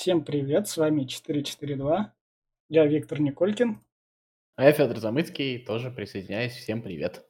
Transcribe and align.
Всем 0.00 0.24
привет, 0.24 0.66
с 0.66 0.78
вами 0.78 1.04
442. 1.04 2.14
Я 2.70 2.86
Виктор 2.86 3.20
Николькин. 3.20 3.82
А 4.56 4.64
я 4.64 4.72
Федор 4.72 4.96
Замыцкий, 4.96 5.58
тоже 5.58 5.90
присоединяюсь. 5.90 6.54
Всем 6.54 6.80
привет. 6.80 7.28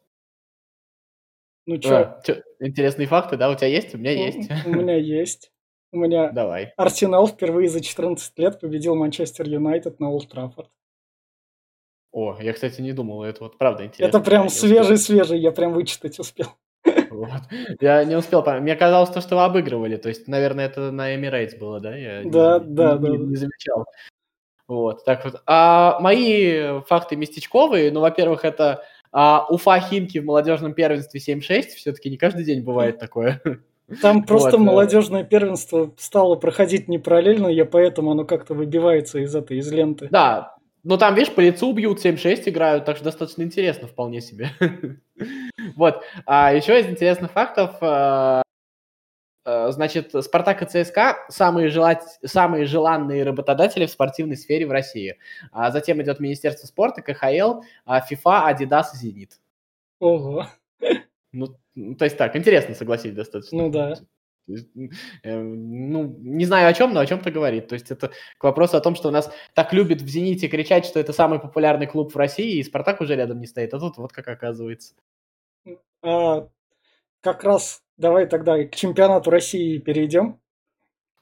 Ну 1.67 1.79
чё? 1.79 1.97
А, 1.97 2.23
чё, 2.25 2.41
интересные 2.61 3.09
факты, 3.09 3.37
да, 3.37 3.51
у 3.51 3.57
тебя 3.57 3.67
есть? 3.67 3.93
У 3.97 3.99
меня 3.99 4.13
у- 4.13 4.15
есть. 4.15 4.51
У 4.67 4.71
меня 4.71 4.95
есть. 5.21 5.51
У 5.91 5.97
меня 5.97 6.31
Давай. 6.31 6.73
Арсенал 6.77 7.27
впервые 7.27 7.69
за 7.69 7.81
14 7.81 8.39
лет 8.39 8.61
победил 8.61 8.95
Манчестер 8.95 9.49
Юнайтед 9.49 9.99
на 9.99 10.09
Олд 10.09 10.29
Траффорд. 10.29 10.71
О, 12.13 12.39
я, 12.41 12.53
кстати, 12.53 12.81
не 12.83 12.93
думал, 12.93 13.25
это 13.25 13.43
вот 13.43 13.59
правда 13.59 13.85
интересно. 13.87 14.17
Это 14.17 14.25
прям 14.25 14.43
Я 14.43 14.45
не 14.45 14.47
успел. 14.47 14.71
свежий-свежий, 14.71 15.41
я 15.41 15.51
прям 15.51 15.73
вычитать 15.73 16.21
успел. 16.21 16.47
Вот. 17.15 17.43
Я 17.81 18.05
не 18.05 18.17
успел, 18.17 18.43
пом- 18.43 18.61
мне 18.61 18.77
казалось, 18.77 19.11
то, 19.11 19.21
что 19.21 19.37
вы 19.37 19.45
обыгрывали, 19.45 19.97
то 19.97 20.09
есть, 20.09 20.29
наверное, 20.29 20.67
это 20.67 20.91
на 20.93 21.15
Emirates 21.15 21.59
было, 21.59 21.81
да? 21.81 21.97
Я 21.97 22.23
Да, 22.25 22.59
да, 22.61 22.95
не, 22.95 22.99
да, 23.01 23.09
не- 23.09 23.19
да. 23.19 23.25
не 23.25 23.37
замечал. 23.37 23.87
Вот, 24.69 25.05
так 25.05 25.25
вот. 25.25 25.43
А 25.47 25.99
мои 26.01 26.81
факты 26.87 27.17
местечковые, 27.17 27.91
ну, 27.91 28.01
во-первых, 28.01 28.45
это 28.45 28.85
а, 29.13 29.45
Уфа 29.51 29.81
Химки 29.81 30.19
в 30.19 30.25
молодежном 30.25 30.75
первенстве 30.75 31.21
7-6, 31.21 31.63
все-таки 31.77 32.09
не 32.09 32.17
каждый 32.17 32.45
день 32.45 32.63
бывает 32.63 32.99
такое. 33.01 33.43
Там 34.01 34.23
просто 34.27 34.53
Вот, 34.53 34.61
э. 34.61 34.65
молодежное 34.65 35.25
первенство 35.25 35.93
стало 35.99 36.37
проходить 36.37 36.87
не 36.87 36.99
параллельно, 37.01 37.49
я 37.49 37.65
поэтому 37.65 38.13
оно 38.13 38.25
как-то 38.25 38.55
выбивается 38.55 39.19
из 39.19 39.35
этой, 39.35 39.59
из 39.59 39.71
ленты. 39.73 40.07
Да, 40.13 40.55
ну 40.85 40.97
там, 40.97 41.15
видишь, 41.17 41.35
по 41.35 41.41
лицу 41.41 41.73
бьют, 41.73 41.99
7-6 42.05 42.49
играют, 42.49 42.85
так 42.85 42.95
что 42.97 43.07
достаточно 43.07 43.43
интересно 43.43 43.89
вполне 43.89 44.21
себе. 44.21 44.51
Вот, 45.77 46.03
а 46.27 46.53
еще 46.53 46.81
из 46.81 46.87
интересных 46.87 47.31
фактов, 47.33 47.77
э, 47.81 48.43
э, 49.45 49.71
значит, 49.71 50.13
Спартак 50.25 50.63
и 50.63 50.67
ЦСКА 50.67 51.17
самые, 51.29 51.69
желать... 51.69 52.03
самые 52.25 52.67
желанные 52.67 53.25
работодатели 53.25 53.87
в 53.87 53.91
спортивной 53.91 54.37
сфере 54.37 54.67
в 54.67 54.71
России. 54.71 55.19
А 55.53 55.71
затем 55.71 56.03
идет 56.03 56.21
Министерство 56.21 56.67
спорта, 56.67 57.03
КХЛ, 57.03 57.63
а, 57.85 58.01
ФИФА, 58.01 58.47
Адидас 58.47 58.95
и 58.95 58.97
Зенит. 58.99 59.41
Ого, 60.01 60.47
Ну, 61.33 61.55
то 61.95 62.05
есть 62.05 62.17
так, 62.17 62.35
интересно, 62.37 62.75
согласись, 62.75 63.13
достаточно. 63.13 63.63
ну 63.63 63.71
да. 63.71 63.95
То 64.47 64.53
есть, 64.53 64.69
м, 64.77 64.91
э, 65.23 65.39
Ну, 65.39 66.17
не 66.21 66.45
знаю 66.47 66.69
о 66.69 66.73
чем, 66.73 66.93
но 66.95 67.01
о 67.01 67.07
чем-то 67.07 67.31
говорит. 67.31 67.69
То 67.69 67.75
есть 67.75 67.91
это 67.91 68.11
к 68.39 68.45
вопросу 68.45 68.77
о 68.77 68.81
том, 68.81 68.95
что 68.97 69.09
у 69.09 69.13
нас 69.13 69.31
так 69.55 69.73
любят 69.73 70.01
в 70.03 70.09
«Зените» 70.09 70.49
кричать, 70.49 70.87
что 70.87 71.01
это 71.01 71.13
самый 71.13 71.39
популярный 71.41 71.87
клуб 71.87 72.13
в 72.13 72.17
России, 72.17 72.59
и 72.59 72.63
«Спартак» 72.63 73.01
уже 73.01 73.15
рядом 73.17 73.41
не 73.41 73.47
стоит. 73.47 73.75
А 73.75 73.79
тут 73.81 73.97
вот 73.99 74.13
как 74.13 74.29
оказывается. 74.29 74.95
А, 76.03 76.49
как 77.23 77.45
раз 77.45 77.83
давай 77.99 78.27
тогда 78.29 78.65
к 78.67 78.77
чемпионату 78.77 79.31
России 79.31 79.79
перейдем. 79.79 80.40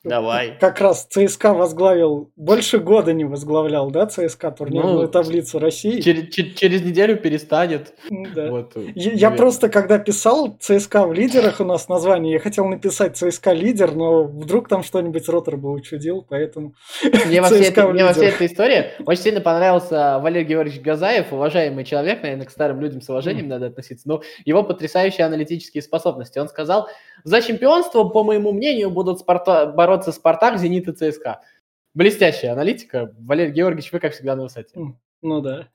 Давай. 0.04 0.56
Как 0.60 0.80
раз 0.80 1.06
ЦСКА 1.10 1.54
возглавил, 1.54 2.30
больше 2.36 2.78
года 2.78 3.12
не 3.12 3.24
возглавлял, 3.24 3.90
да, 3.90 4.06
ЦСКА 4.06 4.52
турнирную 4.52 5.02
Ну, 5.02 5.08
таблицу 5.08 5.58
России? 5.58 6.00
Через, 6.00 6.32
че- 6.32 6.54
через 6.54 6.82
неделю 6.82 7.16
перестанет. 7.16 7.92
М, 8.08 8.32
да. 8.32 8.48
Вот, 8.48 8.76
Я, 8.76 8.82
я 8.94 9.10
наверное. 9.12 9.36
просто, 9.36 9.68
когда 9.68 9.98
писал 9.98 10.56
ЦСКА 10.60 11.04
в 11.04 11.12
лидерах 11.12 11.58
у 11.58 11.64
нас 11.64 11.88
название, 11.88 12.34
я 12.34 12.38
хотел 12.38 12.66
написать 12.66 13.16
ЦСКА 13.16 13.52
лидер, 13.52 13.92
но 13.96 14.22
вдруг 14.22 14.68
там 14.68 14.84
что-нибудь 14.84 15.28
Ротор 15.28 15.56
бы 15.56 15.72
учудил, 15.72 16.24
поэтому 16.28 16.74
Мне 17.26 17.40
во, 17.42 17.48
всей 17.48 17.64
ЦСКА 17.64 17.80
этой, 17.80 18.46
истории 18.46 18.84
очень 19.04 19.22
сильно 19.22 19.40
понравился 19.40 20.20
Валерий 20.20 20.46
Георгиевич 20.46 20.80
Газаев, 20.80 21.32
уважаемый 21.32 21.84
человек, 21.84 22.22
наверное, 22.22 22.46
к 22.46 22.50
старым 22.50 22.80
людям 22.80 23.00
с 23.00 23.08
уважением 23.10 23.48
надо 23.48 23.66
относиться, 23.66 24.08
но 24.08 24.22
его 24.44 24.62
потрясающие 24.62 25.26
аналитические 25.26 25.82
способности. 25.82 26.38
Он 26.38 26.48
сказал, 26.48 26.88
за 27.24 27.42
чемпионство, 27.42 28.04
по 28.04 28.22
моему 28.22 28.52
мнению, 28.52 28.90
будут 28.90 29.18
Спарта- 29.18 29.66
бороться 29.88 30.12
Спартак, 30.12 30.58
Зенит 30.58 30.86
и 30.88 30.92
ЦСКА. 30.92 31.40
Блестящая 31.94 32.52
аналитика. 32.52 33.14
Валерий 33.18 33.52
Георгиевич, 33.52 33.90
вы, 33.92 34.00
как 34.00 34.12
всегда, 34.12 34.36
на 34.36 34.42
высоте. 34.44 34.78
Ну 35.22 35.40
да. 35.40 35.68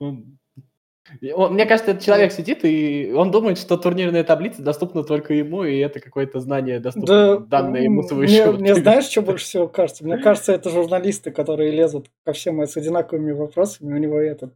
Он- 0.00 0.38
и 1.20 1.32
он- 1.32 1.52
Мне 1.54 1.66
кажется, 1.66 1.90
этот 1.92 2.02
человек 2.02 2.32
сидит, 2.32 2.64
и 2.64 3.12
он 3.14 3.30
думает, 3.30 3.58
что 3.58 3.76
турнирная 3.76 4.24
таблица 4.24 4.62
доступна 4.62 5.04
только 5.04 5.34
ему, 5.34 5.64
и 5.64 5.76
это 5.78 6.00
какое-то 6.00 6.40
знание 6.40 6.80
доступно, 6.80 7.38
Да, 7.38 7.38
данное 7.38 7.82
ему 7.82 8.02
свой 8.02 8.26
мне, 8.26 8.46
мне 8.46 8.74
знаешь, 8.74 9.04
что 9.04 9.22
больше 9.22 9.44
всего 9.44 9.68
кажется? 9.68 10.04
Мне 10.04 10.16
кажется, 10.18 10.52
это 10.52 10.70
журналисты, 10.70 11.30
которые 11.30 11.70
лезут 11.70 12.06
ко 12.24 12.32
всем 12.32 12.60
с 12.62 12.76
одинаковыми 12.76 13.32
вопросами, 13.32 13.92
у 13.94 13.98
него 13.98 14.18
этот... 14.18 14.54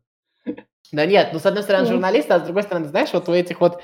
Да 0.90 1.06
нет, 1.06 1.30
ну 1.32 1.38
с 1.38 1.46
одной 1.46 1.62
стороны 1.62 1.84
Ну. 1.86 1.92
журналисты, 1.92 2.32
а 2.34 2.40
с 2.40 2.42
другой 2.42 2.62
стороны, 2.64 2.86
знаешь, 2.88 3.12
вот 3.12 3.28
у 3.28 3.32
этих 3.32 3.60
вот... 3.60 3.80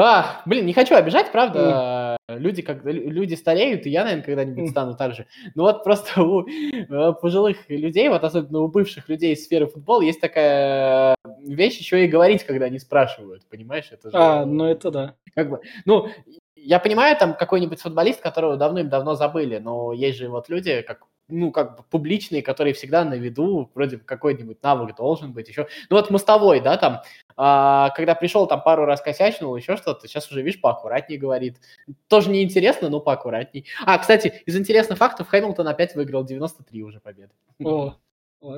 А, 0.00 0.42
блин, 0.46 0.64
не 0.64 0.72
хочу 0.72 0.94
обижать, 0.94 1.32
правда, 1.32 2.16
люди, 2.28 2.62
как, 2.62 2.84
лю- 2.84 3.10
люди 3.10 3.34
стареют, 3.34 3.84
и 3.84 3.90
я, 3.90 4.04
наверное, 4.04 4.24
когда-нибудь 4.24 4.58
Мгм. 4.64 4.70
стану 4.70 4.96
так 4.96 5.14
же. 5.14 5.26
Ну 5.56 5.64
вот 5.64 5.82
просто 5.82 6.22
у 6.22 6.46
э, 6.48 7.12
пожилых 7.20 7.68
людей, 7.68 8.08
вот 8.08 8.22
особенно 8.22 8.60
у 8.60 8.68
бывших 8.68 9.08
людей 9.08 9.32
из 9.34 9.44
сферы 9.44 9.66
футбола, 9.66 10.02
есть 10.02 10.20
такая 10.20 11.16
вещь 11.42 11.78
еще 11.78 12.04
и 12.04 12.08
говорить, 12.08 12.44
когда 12.44 12.66
они 12.66 12.78
спрашивают, 12.78 13.48
понимаешь? 13.48 13.88
Это 13.90 14.10
же, 14.10 14.16
А, 14.16 14.44
ну 14.44 14.66
это 14.66 14.90
да. 14.92 15.14
как 15.34 15.50
бы, 15.50 15.60
ну, 15.84 16.06
я 16.54 16.78
понимаю, 16.78 17.16
там 17.16 17.34
какой-нибудь 17.34 17.80
футболист, 17.80 18.20
которого 18.20 18.56
давным-давно 18.56 19.14
забыли, 19.16 19.58
но 19.58 19.92
есть 19.92 20.18
же 20.18 20.28
вот 20.28 20.48
люди, 20.48 20.82
как, 20.82 21.00
ну, 21.28 21.52
как 21.52 21.76
бы 21.76 21.82
публичные, 21.90 22.42
которые 22.42 22.74
всегда 22.74 23.04
на 23.04 23.14
виду, 23.14 23.70
вроде 23.74 23.98
бы 23.98 24.04
какой-нибудь 24.04 24.62
навык 24.62 24.96
должен 24.96 25.32
быть 25.32 25.48
еще. 25.48 25.68
Ну, 25.90 25.96
вот 25.96 26.10
мостовой, 26.10 26.60
да, 26.60 26.76
там, 26.76 27.02
а, 27.36 27.90
когда 27.90 28.14
пришел, 28.14 28.46
там 28.46 28.62
пару 28.62 28.84
раз 28.84 29.00
косячнул, 29.00 29.54
еще 29.54 29.76
что-то, 29.76 30.08
сейчас 30.08 30.30
уже, 30.30 30.42
видишь, 30.42 30.60
поаккуратнее 30.60 31.18
говорит. 31.18 31.58
Тоже 32.08 32.30
неинтересно, 32.30 32.88
но 32.88 33.00
поаккуратней. 33.00 33.66
А, 33.84 33.98
кстати, 33.98 34.42
из 34.46 34.56
интересных 34.56 34.98
фактов, 34.98 35.28
Хэмилтон 35.28 35.68
опять 35.68 35.94
выиграл 35.94 36.24
93 36.24 36.82
уже 36.82 37.00
победы. 37.00 37.32
О. 37.62 37.94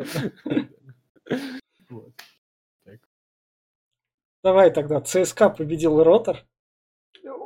Давай 4.43 4.71
тогда. 4.71 5.01
ЦСКА 5.01 5.51
победил 5.51 6.03
Ротор. 6.03 6.45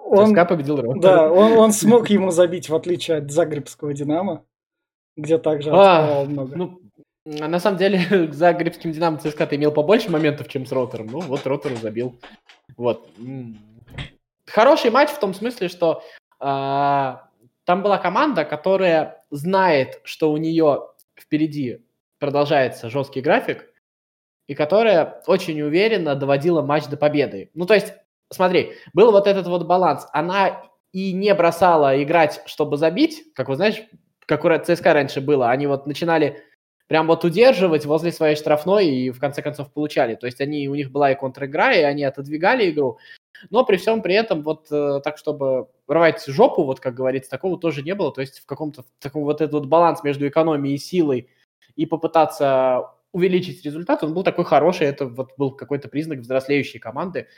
Он, 0.07 0.29
ЦСКА 0.29 0.45
победил 0.45 0.77
Ротор. 0.81 1.01
да, 1.01 1.33
он, 1.33 1.53
он 1.53 1.73
смог 1.81 2.11
ему 2.11 2.31
забить, 2.31 2.69
в 2.69 2.75
отличие 2.75 3.17
от 3.19 3.31
Загребского 3.31 3.93
Динамо, 3.93 4.45
где 5.17 5.39
также 5.39 5.71
А, 5.73 6.25
много. 6.25 6.57
Ну, 6.57 6.81
а 7.41 7.49
на 7.49 7.59
самом 7.59 7.79
деле, 7.79 8.29
за 8.33 8.53
Гребским 8.53 8.93
Динамо 8.93 9.19
ЦСКА 9.19 9.47
ты 9.47 9.57
имел 9.57 9.73
побольше 9.73 10.11
моментов, 10.11 10.49
чем 10.49 10.67
с 10.67 10.73
Ротором. 10.73 11.07
Ну, 11.07 11.21
вот 11.21 11.47
Ротор 11.47 11.75
забил. 11.77 12.19
Вот. 12.77 13.09
Хороший 14.47 14.91
матч 14.91 15.11
в 15.11 15.19
том 15.19 15.33
смысле, 15.33 15.69
что 15.69 16.03
а, 16.39 17.29
там 17.65 17.83
была 17.83 17.99
команда, 17.99 18.45
которая 18.45 19.25
знает, 19.31 20.01
что 20.05 20.31
у 20.31 20.37
нее 20.37 20.89
впереди 21.19 21.85
продолжается 22.19 22.91
жесткий 22.91 23.21
график, 23.21 23.71
и 24.47 24.55
которая 24.55 25.23
очень 25.27 25.61
уверенно 25.63 26.15
доводила 26.15 26.61
матч 26.61 26.87
до 26.87 26.97
победы. 26.99 27.51
Ну, 27.55 27.65
то 27.65 27.75
есть, 27.75 27.95
смотри, 28.31 28.75
был 28.93 29.13
вот 29.13 29.27
этот 29.27 29.47
вот 29.47 29.67
баланс. 29.67 30.07
Она 30.13 30.63
и 30.93 31.13
не 31.13 31.35
бросала 31.35 32.03
играть, 32.03 32.43
чтобы 32.47 32.77
забить, 32.77 33.33
как 33.35 33.49
вы 33.49 33.57
знаешь, 33.57 33.83
как 34.27 34.45
у 34.45 34.49
ЦСКА 34.59 34.93
раньше 34.95 35.21
было. 35.21 35.51
Они 35.51 35.67
вот 35.67 35.87
начинали 35.87 36.43
прям 36.87 37.07
вот 37.07 37.25
удерживать 37.25 37.87
возле 37.87 38.13
своей 38.13 38.37
штрафной 38.37 38.87
и 38.89 39.11
в 39.11 39.19
конце 39.19 39.43
концов 39.43 39.73
получали. 39.73 40.15
То 40.15 40.27
есть 40.27 40.41
они, 40.41 40.69
у 40.69 40.75
них 40.75 40.91
была 40.91 41.13
и 41.13 41.15
контр-игра, 41.15 41.73
и 41.73 41.83
они 41.83 42.05
отодвигали 42.05 42.71
игру. 42.71 42.99
Но 43.51 43.65
при 43.65 43.77
всем 43.77 44.03
при 44.03 44.15
этом 44.15 44.43
вот 44.43 44.69
э, 44.71 45.01
так, 45.03 45.19
чтобы 45.19 45.69
рвать 45.89 46.25
жопу, 46.27 46.65
вот 46.65 46.81
как 46.81 46.95
говорится, 46.95 47.31
такого 47.31 47.59
тоже 47.59 47.83
не 47.83 47.95
было. 47.95 48.13
То 48.13 48.21
есть 48.21 48.41
в 48.41 48.47
каком-то 48.47 48.85
таком 49.01 49.25
вот 49.25 49.41
этот 49.41 49.55
вот 49.55 49.67
баланс 49.67 50.03
между 50.05 50.27
экономией 50.29 50.77
и 50.77 50.79
силой 50.79 51.29
и 51.77 51.87
попытаться 51.87 52.91
увеличить 53.13 53.65
результат, 53.65 54.03
он 54.03 54.15
был 54.15 54.23
такой 54.23 54.45
хороший. 54.45 54.87
Это 54.87 55.07
вот 55.07 55.33
был 55.37 55.53
какой-то 55.53 55.89
признак 55.89 56.21
взрослеющей 56.21 56.81
команды. 56.81 57.29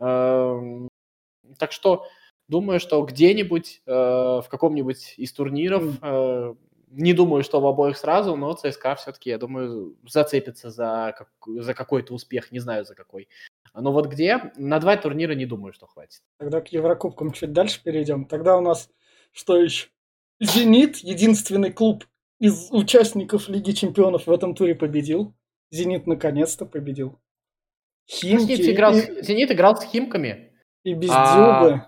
Эм, 0.00 0.88
Так 1.58 1.72
что 1.72 2.06
думаю, 2.48 2.80
что 2.80 3.02
где-нибудь 3.02 3.82
э, 3.86 3.90
в 3.92 4.46
каком-нибудь 4.48 5.14
из 5.16 5.32
турниров, 5.32 5.84
э, 6.02 6.54
не 6.90 7.12
думаю, 7.12 7.42
что 7.44 7.60
в 7.60 7.66
обоих 7.66 7.96
сразу, 7.98 8.34
но 8.36 8.52
ЦСКА 8.54 8.94
все-таки, 8.96 9.30
я 9.30 9.38
думаю, 9.38 9.96
зацепится 10.08 10.70
за, 10.70 11.14
как- 11.16 11.30
за 11.46 11.74
какой-то 11.74 12.14
успех, 12.14 12.50
не 12.50 12.60
знаю 12.60 12.84
за 12.86 12.94
какой. 12.94 13.28
Но 13.74 13.92
вот 13.92 14.06
где, 14.06 14.52
на 14.56 14.78
два 14.80 14.96
турнира 14.96 15.34
не 15.34 15.44
думаю, 15.46 15.72
что 15.74 15.86
хватит. 15.86 16.22
Тогда 16.38 16.60
к 16.62 16.68
Еврокубкам 16.68 17.32
чуть 17.32 17.52
дальше 17.52 17.82
перейдем. 17.84 18.24
Тогда 18.24 18.56
у 18.56 18.60
нас 18.62 18.88
что 19.32 19.56
еще? 19.58 19.88
Зенит, 20.40 20.96
единственный 20.98 21.72
клуб 21.72 22.04
из 22.40 22.70
участников 22.70 23.48
Лиги 23.48 23.72
Чемпионов 23.72 24.26
в 24.26 24.32
этом 24.32 24.54
туре 24.54 24.74
победил. 24.74 25.34
Зенит 25.70 26.06
наконец-то 26.06 26.64
победил. 26.64 27.18
Химки 28.08 28.54
Зенит 28.56 28.74
играл, 28.74 28.96
и, 28.96 29.22
Зенит 29.22 29.50
играл 29.52 29.76
с 29.76 29.84
Химками. 29.84 30.52
и 30.84 30.94
без 30.94 31.10
А, 31.12 31.66
Дзюбы. 31.66 31.86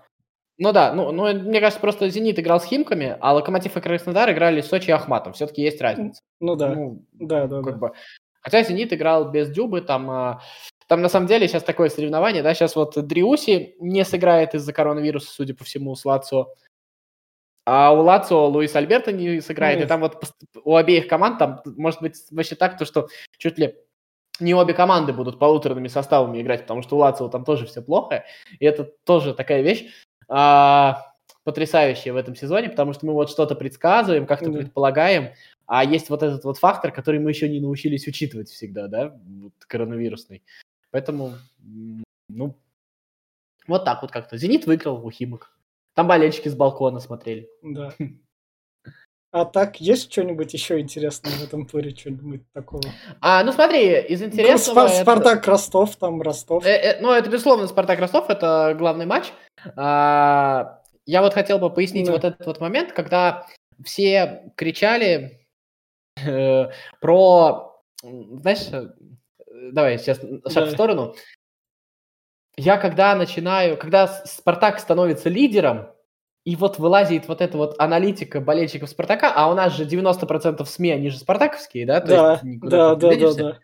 Ну 0.63 0.73
да, 0.73 0.93
ну, 0.93 1.11
ну, 1.11 1.23
мне 1.33 1.59
кажется, 1.59 1.81
просто 1.81 2.07
Зенит 2.07 2.37
играл 2.37 2.61
с 2.61 2.65
Химками, 2.65 3.17
а 3.19 3.33
Локомотив 3.33 3.75
и 3.77 3.81
Краснодар 3.81 4.31
играли 4.31 4.61
с 4.61 4.67
Сочи 4.67 4.89
и 4.89 4.91
Ахматом. 4.91 5.33
Все-таки 5.33 5.63
есть 5.63 5.81
разница. 5.81 6.21
Ну 6.39 6.55
да, 6.55 6.75
Ну, 6.75 7.03
да, 7.13 7.47
да, 7.47 7.63
как 7.63 7.79
да. 7.79 7.87
бы. 7.87 7.93
Хотя 8.41 8.61
Зенит 8.61 8.93
играл 8.93 9.31
без 9.31 9.49
Дюбы, 9.49 9.81
там, 9.81 10.11
а, 10.11 10.41
там 10.85 11.01
на 11.01 11.09
самом 11.09 11.25
деле 11.25 11.47
сейчас 11.47 11.63
такое 11.63 11.89
соревнование, 11.89 12.43
да, 12.43 12.53
сейчас 12.53 12.75
вот 12.75 12.93
Дриуси 13.07 13.75
не 13.79 14.05
сыграет 14.05 14.53
из-за 14.53 14.71
коронавируса, 14.71 15.31
судя 15.31 15.55
по 15.55 15.63
всему, 15.63 15.95
с 15.95 16.05
Лацио. 16.05 16.53
А 17.65 17.91
у 17.91 18.01
Лацио 18.01 18.45
Луис 18.45 18.75
Альберто 18.75 19.11
не 19.11 19.41
сыграет, 19.41 19.79
Нет. 19.79 19.87
и 19.87 19.89
там 19.89 20.01
вот 20.01 20.23
у 20.63 20.75
обеих 20.75 21.07
команд 21.07 21.39
там 21.39 21.61
может 21.65 22.03
быть 22.03 22.17
вообще 22.29 22.53
так, 22.53 22.77
то 22.77 22.85
что 22.85 23.07
чуть 23.39 23.57
ли 23.57 23.77
не 24.39 24.53
обе 24.53 24.75
команды 24.75 25.11
будут 25.11 25.39
полуторными 25.39 25.87
составами 25.87 26.39
играть, 26.39 26.61
потому 26.61 26.83
что 26.83 26.97
у 26.97 26.99
Лацио 26.99 27.29
там 27.29 27.45
тоже 27.45 27.65
все 27.65 27.81
плохо, 27.81 28.25
и 28.59 28.65
это 28.65 28.83
тоже 29.05 29.33
такая 29.33 29.63
вещь 29.63 29.87
а, 30.33 31.13
потрясающая 31.43 32.13
в 32.13 32.15
этом 32.15 32.35
сезоне, 32.35 32.69
потому 32.69 32.93
что 32.93 33.05
мы 33.05 33.13
вот 33.13 33.29
что-то 33.29 33.55
предсказываем, 33.55 34.25
как-то 34.25 34.49
Да. 34.49 34.59
предполагаем, 34.59 35.33
а 35.65 35.83
есть 35.83 36.09
вот 36.09 36.23
этот 36.23 36.43
вот 36.45 36.57
фактор, 36.57 36.91
который 36.91 37.19
мы 37.19 37.31
еще 37.31 37.49
не 37.49 37.59
научились 37.59 38.07
учитывать 38.07 38.49
всегда, 38.49 38.87
да, 38.87 39.19
вот 39.25 39.53
коронавирусный. 39.67 40.43
Поэтому, 40.91 41.33
ну, 42.29 42.55
вот 43.67 43.85
так 43.85 44.01
вот 44.01 44.11
как-то. 44.11 44.37
«Зенит» 44.37 44.65
выиграл 44.65 45.05
у 45.05 45.11
«Химок». 45.11 45.57
Там 45.93 46.07
болельщики 46.07 46.47
с 46.47 46.55
балкона 46.55 46.99
смотрели. 46.99 47.49
Да. 47.61 47.93
А 49.31 49.45
так, 49.45 49.79
есть 49.79 50.11
что-нибудь 50.11 50.53
еще 50.53 50.79
интересное 50.81 51.31
в 51.31 51.43
этом 51.43 51.65
туре? 51.65 51.95
Что-нибудь 51.95 52.41
такого? 52.51 52.81
А, 53.21 53.43
ну 53.45 53.53
смотри, 53.53 54.01
из 54.01 54.19
Ну, 54.19 54.27
интересного... 54.27 54.87
Спар- 54.87 54.91
это- 54.91 55.01
Спартак 55.03 55.47
Ростов, 55.47 55.95
там 55.95 56.21
Ростов. 56.21 56.65
Э, 56.65 56.69
э, 56.69 57.01
ну, 57.01 57.11
это, 57.13 57.29
безусловно, 57.29 57.67
Спартак 57.67 57.99
Ростов, 57.99 58.29
это 58.29 58.75
главный 58.77 59.05
матч. 59.05 59.31
А, 59.77 60.81
я 61.05 61.21
вот 61.21 61.33
хотел 61.33 61.59
бы 61.59 61.69
пояснить 61.69 62.07
Да. 62.07 62.11
вот 62.11 62.25
этот 62.25 62.45
вот 62.45 62.59
момент, 62.59 62.91
когда 62.91 63.47
все 63.85 64.51
кричали 64.57 65.47
э, 66.25 66.69
про, 66.99 67.81
знаешь, 68.03 68.67
э, 68.73 68.89
давай 69.71 69.97
сейчас 69.97 70.19
шаг 70.19 70.29
Да. 70.53 70.65
в 70.65 70.71
сторону. 70.71 71.15
Я 72.57 72.77
когда 72.77 73.15
начинаю, 73.15 73.77
когда 73.77 74.07
Спартак 74.07 74.79
становится 74.79 75.29
лидером, 75.29 75.87
и 76.43 76.55
вот 76.55 76.79
вылазит 76.79 77.27
вот 77.27 77.41
эта 77.41 77.57
вот 77.57 77.75
аналитика 77.77 78.41
болельщиков 78.41 78.89
Спартака, 78.89 79.31
а 79.33 79.51
у 79.51 79.53
нас 79.53 79.75
же 79.75 79.85
90% 79.85 80.65
СМИ, 80.65 80.91
они 80.91 81.09
же 81.09 81.17
спартаковские, 81.17 81.85
да? 81.85 82.01
То 82.01 82.07
Да, 82.07 82.31
есть 82.43 82.59
да, 82.61 82.95
да, 82.95 83.15
да, 83.15 83.33
да. 83.33 83.59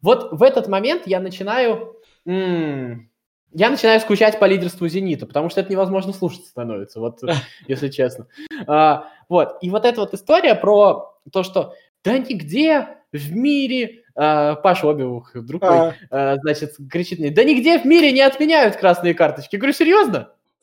Вот 0.00 0.32
в 0.32 0.42
этот 0.42 0.68
момент 0.68 1.02
я 1.06 1.20
начинаю... 1.20 1.96
м, 2.26 3.10
я 3.52 3.70
начинаю 3.70 4.00
скучать 4.00 4.38
по 4.38 4.44
лидерству 4.46 4.88
«Зенита», 4.88 5.26
потому 5.26 5.50
что 5.50 5.60
это 5.60 5.70
невозможно 5.70 6.12
слушать 6.12 6.46
становится, 6.46 7.00
вот, 7.00 7.20
если 7.68 7.88
честно. 7.88 8.26
А, 8.66 9.08
вот, 9.28 9.58
и 9.60 9.70
вот 9.70 9.84
эта 9.84 10.00
вот 10.00 10.14
история 10.14 10.54
про 10.54 11.14
то, 11.32 11.42
что 11.42 11.74
да 12.02 12.18
нигде 12.18 12.88
в 13.12 13.34
мире... 13.34 14.04
а, 14.14 14.54
Паша 14.56 14.88
Обиух, 14.90 15.32
друг 15.34 15.62
мой, 15.62 15.78
А, 15.78 15.94
а, 16.10 16.36
значит, 16.36 16.76
кричит 16.90 17.18
мне, 17.18 17.30
да 17.30 17.44
нигде 17.44 17.78
в 17.78 17.84
мире 17.84 18.12
не 18.12 18.22
отменяют 18.22 18.76
красные 18.76 19.12
карточки. 19.12 19.56
Я 19.56 19.58
говорю, 19.58 19.74
серьезно? 19.74 20.30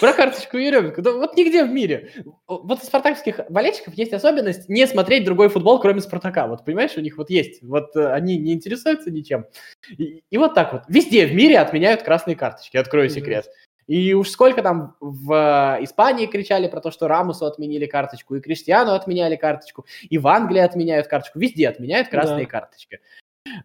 Про, 0.00 0.12
карточку 0.12 0.56
Еременко. 0.56 1.02
Да 1.02 1.12
вот 1.12 1.36
нигде 1.36 1.64
в 1.64 1.70
мире. 1.70 2.10
Вот 2.46 2.82
у 2.82 2.84
спартакских 2.84 3.40
болельщиков 3.50 3.94
есть 3.94 4.12
особенность 4.12 4.68
не 4.68 4.86
смотреть 4.86 5.24
другой 5.24 5.48
футбол, 5.48 5.80
кроме 5.80 6.00
Спартака. 6.00 6.46
Вот 6.46 6.64
понимаешь, 6.64 6.96
у 6.96 7.00
них 7.00 7.18
вот 7.18 7.30
есть. 7.30 7.62
Вот 7.62 7.94
э, 7.96 8.12
они 8.12 8.38
не 8.38 8.52
интересуются 8.54 9.10
ничем. 9.10 9.46
И, 9.90 10.24
и 10.30 10.38
вот 10.38 10.54
так 10.54 10.72
вот. 10.72 10.82
Везде 10.88 11.26
в 11.26 11.34
мире 11.34 11.58
отменяют 11.58 12.02
красные 12.02 12.36
карточки. 12.36 12.76
Открою 12.76 13.10
секрет. 13.10 13.46
И 13.86 14.14
уж 14.14 14.30
сколько 14.30 14.62
там 14.62 14.94
в 15.00 15.32
э, 15.32 15.84
Испании 15.84 16.26
кричали 16.26 16.68
про 16.68 16.80
то, 16.80 16.90
что 16.90 17.08
Рамусу 17.08 17.44
отменили 17.44 17.86
карточку, 17.86 18.36
и 18.36 18.40
Криштиану 18.40 18.92
отменяли 18.92 19.36
карточку, 19.36 19.84
и 20.08 20.16
в 20.16 20.28
Англии 20.28 20.60
отменяют 20.60 21.08
карточку. 21.08 21.40
Везде 21.40 21.68
отменяют 21.68 22.08
красные 22.08 22.44
Да. 22.44 22.50
карточки. 22.50 23.00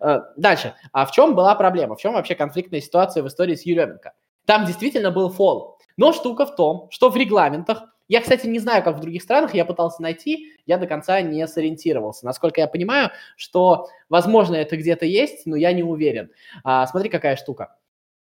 Э, 0.02 0.22
Дальше. 0.36 0.74
А 0.92 1.06
в 1.06 1.12
чем 1.12 1.36
была 1.36 1.54
проблема? 1.56 1.96
В 1.96 2.02
чем 2.02 2.14
вообще 2.14 2.34
конфликтная 2.36 2.82
ситуация 2.82 3.22
в 3.24 3.28
истории 3.28 3.56
с 3.56 3.68
Еременко? 3.68 4.14
Там 4.46 4.66
действительно 4.66 5.12
был 5.12 5.30
фол. 5.30 5.78
Но 5.98 6.14
штука 6.14 6.46
в 6.46 6.56
том, 6.56 6.88
что 6.92 7.10
в 7.10 7.16
регламентах, 7.16 7.84
я, 8.08 8.22
кстати, 8.22 8.46
не 8.48 8.60
знаю, 8.60 8.84
как 8.84 8.98
в 8.98 9.00
других 9.00 9.24
странах, 9.24 9.54
я 9.54 9.66
пытался 9.66 10.02
найти, 10.02 10.52
я 10.66 10.78
до 10.78 10.88
конца 10.88 11.22
не 11.22 11.48
сориентировался. 11.48 12.26
Насколько 12.26 12.62
я 12.62 12.68
понимаю, 12.68 13.12
что, 13.36 13.88
возможно, 14.10 14.56
это 14.56 14.78
где-то 14.78 15.06
есть, 15.06 15.46
но 15.46 15.56
я 15.56 15.74
не 15.74 15.84
уверен. 15.84 16.32
А, 16.64 16.86
смотри, 16.88 17.10
какая 17.10 17.36
штука. 17.36 17.76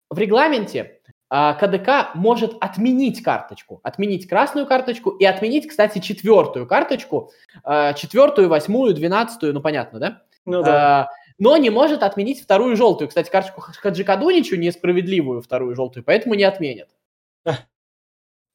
В 0.08 0.18
регламенте 0.18 1.00
а, 1.28 1.54
КДК 1.54 2.14
может 2.14 2.56
отменить 2.60 3.22
карточку, 3.22 3.80
отменить 3.82 4.28
красную 4.28 4.66
карточку 4.66 5.10
и 5.10 5.24
отменить, 5.24 5.66
кстати, 5.68 5.98
четвертую 5.98 6.66
карточку, 6.68 7.32
а, 7.64 7.92
четвертую, 7.94 8.48
восьмую, 8.48 8.94
двенадцатую, 8.94 9.52
ну 9.52 9.60
понятно, 9.60 9.98
да? 9.98 10.22
ну 10.44 10.62
да. 10.62 11.00
А, 11.00 11.08
но 11.38 11.56
не 11.56 11.70
может 11.70 12.02
отменить 12.02 12.42
вторую 12.42 12.76
желтую. 12.76 13.08
Кстати, 13.08 13.30
карточку 13.30 13.60
Хаджи 13.60 14.04
Кадуничу 14.04 14.56
несправедливую 14.56 15.42
вторую 15.42 15.74
желтую, 15.74 16.04
поэтому 16.04 16.34
не 16.34 16.44
отменят. 16.44 16.88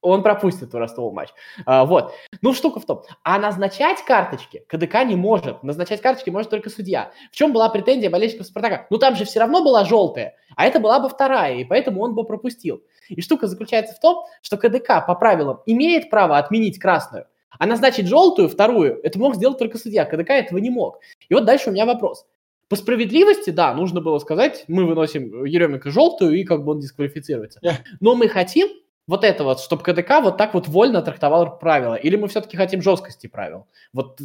Он 0.02 0.24
пропустит 0.24 0.74
у 0.74 0.80
Ростова 0.80 1.12
матч. 1.12 1.30
А, 1.66 1.86
вот. 1.86 2.14
Ну, 2.42 2.54
штука 2.54 2.80
в 2.80 2.86
том. 2.86 3.04
А 3.24 3.38
назначать 3.38 4.04
карточки 4.04 4.66
КДК 4.68 5.04
не 5.06 5.16
может. 5.16 5.62
Назначать 5.62 6.02
карточки 6.02 6.32
может 6.32 6.50
только 6.50 6.72
судья. 6.72 7.12
В 7.32 7.36
чем 7.36 7.54
была 7.54 7.70
претензия 7.70 8.10
болельщиков 8.10 8.48
Спартака? 8.48 8.88
Ну, 8.90 8.98
там 8.98 9.16
же 9.16 9.26
все 9.26 9.40
равно 9.40 9.64
была 9.64 9.86
желтая, 9.86 10.36
а 10.56 10.66
это 10.66 10.80
была 10.80 11.00
бы 11.00 11.08
вторая, 11.08 11.58
и 11.58 11.66
поэтому 11.66 12.02
он 12.02 12.16
бы 12.16 12.24
пропустил. 12.24 12.82
И 13.10 13.22
штука 13.22 13.46
заключается 13.46 13.94
в 13.94 14.00
том, 14.00 14.26
что 14.42 14.58
КДК 14.58 15.06
по 15.06 15.14
правилам 15.14 15.60
имеет 15.68 16.10
право 16.10 16.40
отменить 16.40 16.80
красную, 16.80 17.28
а 17.60 17.68
назначить 17.68 18.08
желтую, 18.08 18.50
вторую, 18.50 19.00
это 19.04 19.20
мог 19.20 19.36
сделать 19.36 19.60
только 19.60 19.78
судья. 19.78 20.06
КДК 20.06 20.32
этого 20.32 20.58
не 20.58 20.72
мог. 20.72 21.00
И 21.30 21.34
вот 21.34 21.46
дальше 21.46 21.70
у 21.70 21.74
меня 21.74 21.86
вопрос. 21.86 22.26
По 22.72 22.78
справедливости, 22.78 23.50
да, 23.50 23.74
нужно 23.74 24.00
было 24.00 24.18
сказать, 24.20 24.64
мы 24.70 24.86
выносим 24.86 25.44
Еременко 25.44 25.92
желтую, 25.92 26.40
и 26.40 26.46
как 26.46 26.64
бы 26.64 26.72
он 26.72 26.80
дисквалифицируется. 26.80 27.60
Но 28.00 28.16
мы 28.16 28.30
хотим 28.30 28.70
вот 29.08 29.26
это 29.26 29.44
вот, 29.44 29.60
чтобы 29.60 29.84
КДК 29.84 30.22
вот 30.22 30.38
так 30.38 30.54
вот 30.54 30.70
вольно 30.70 31.02
трактовал 31.02 31.60
правила. 31.60 31.96
Или 31.96 32.16
мы 32.16 32.30
все-таки 32.30 32.56
хотим 32.56 32.82
жесткости 32.82 33.28
правил? 33.28 33.68
Вот 33.92 34.22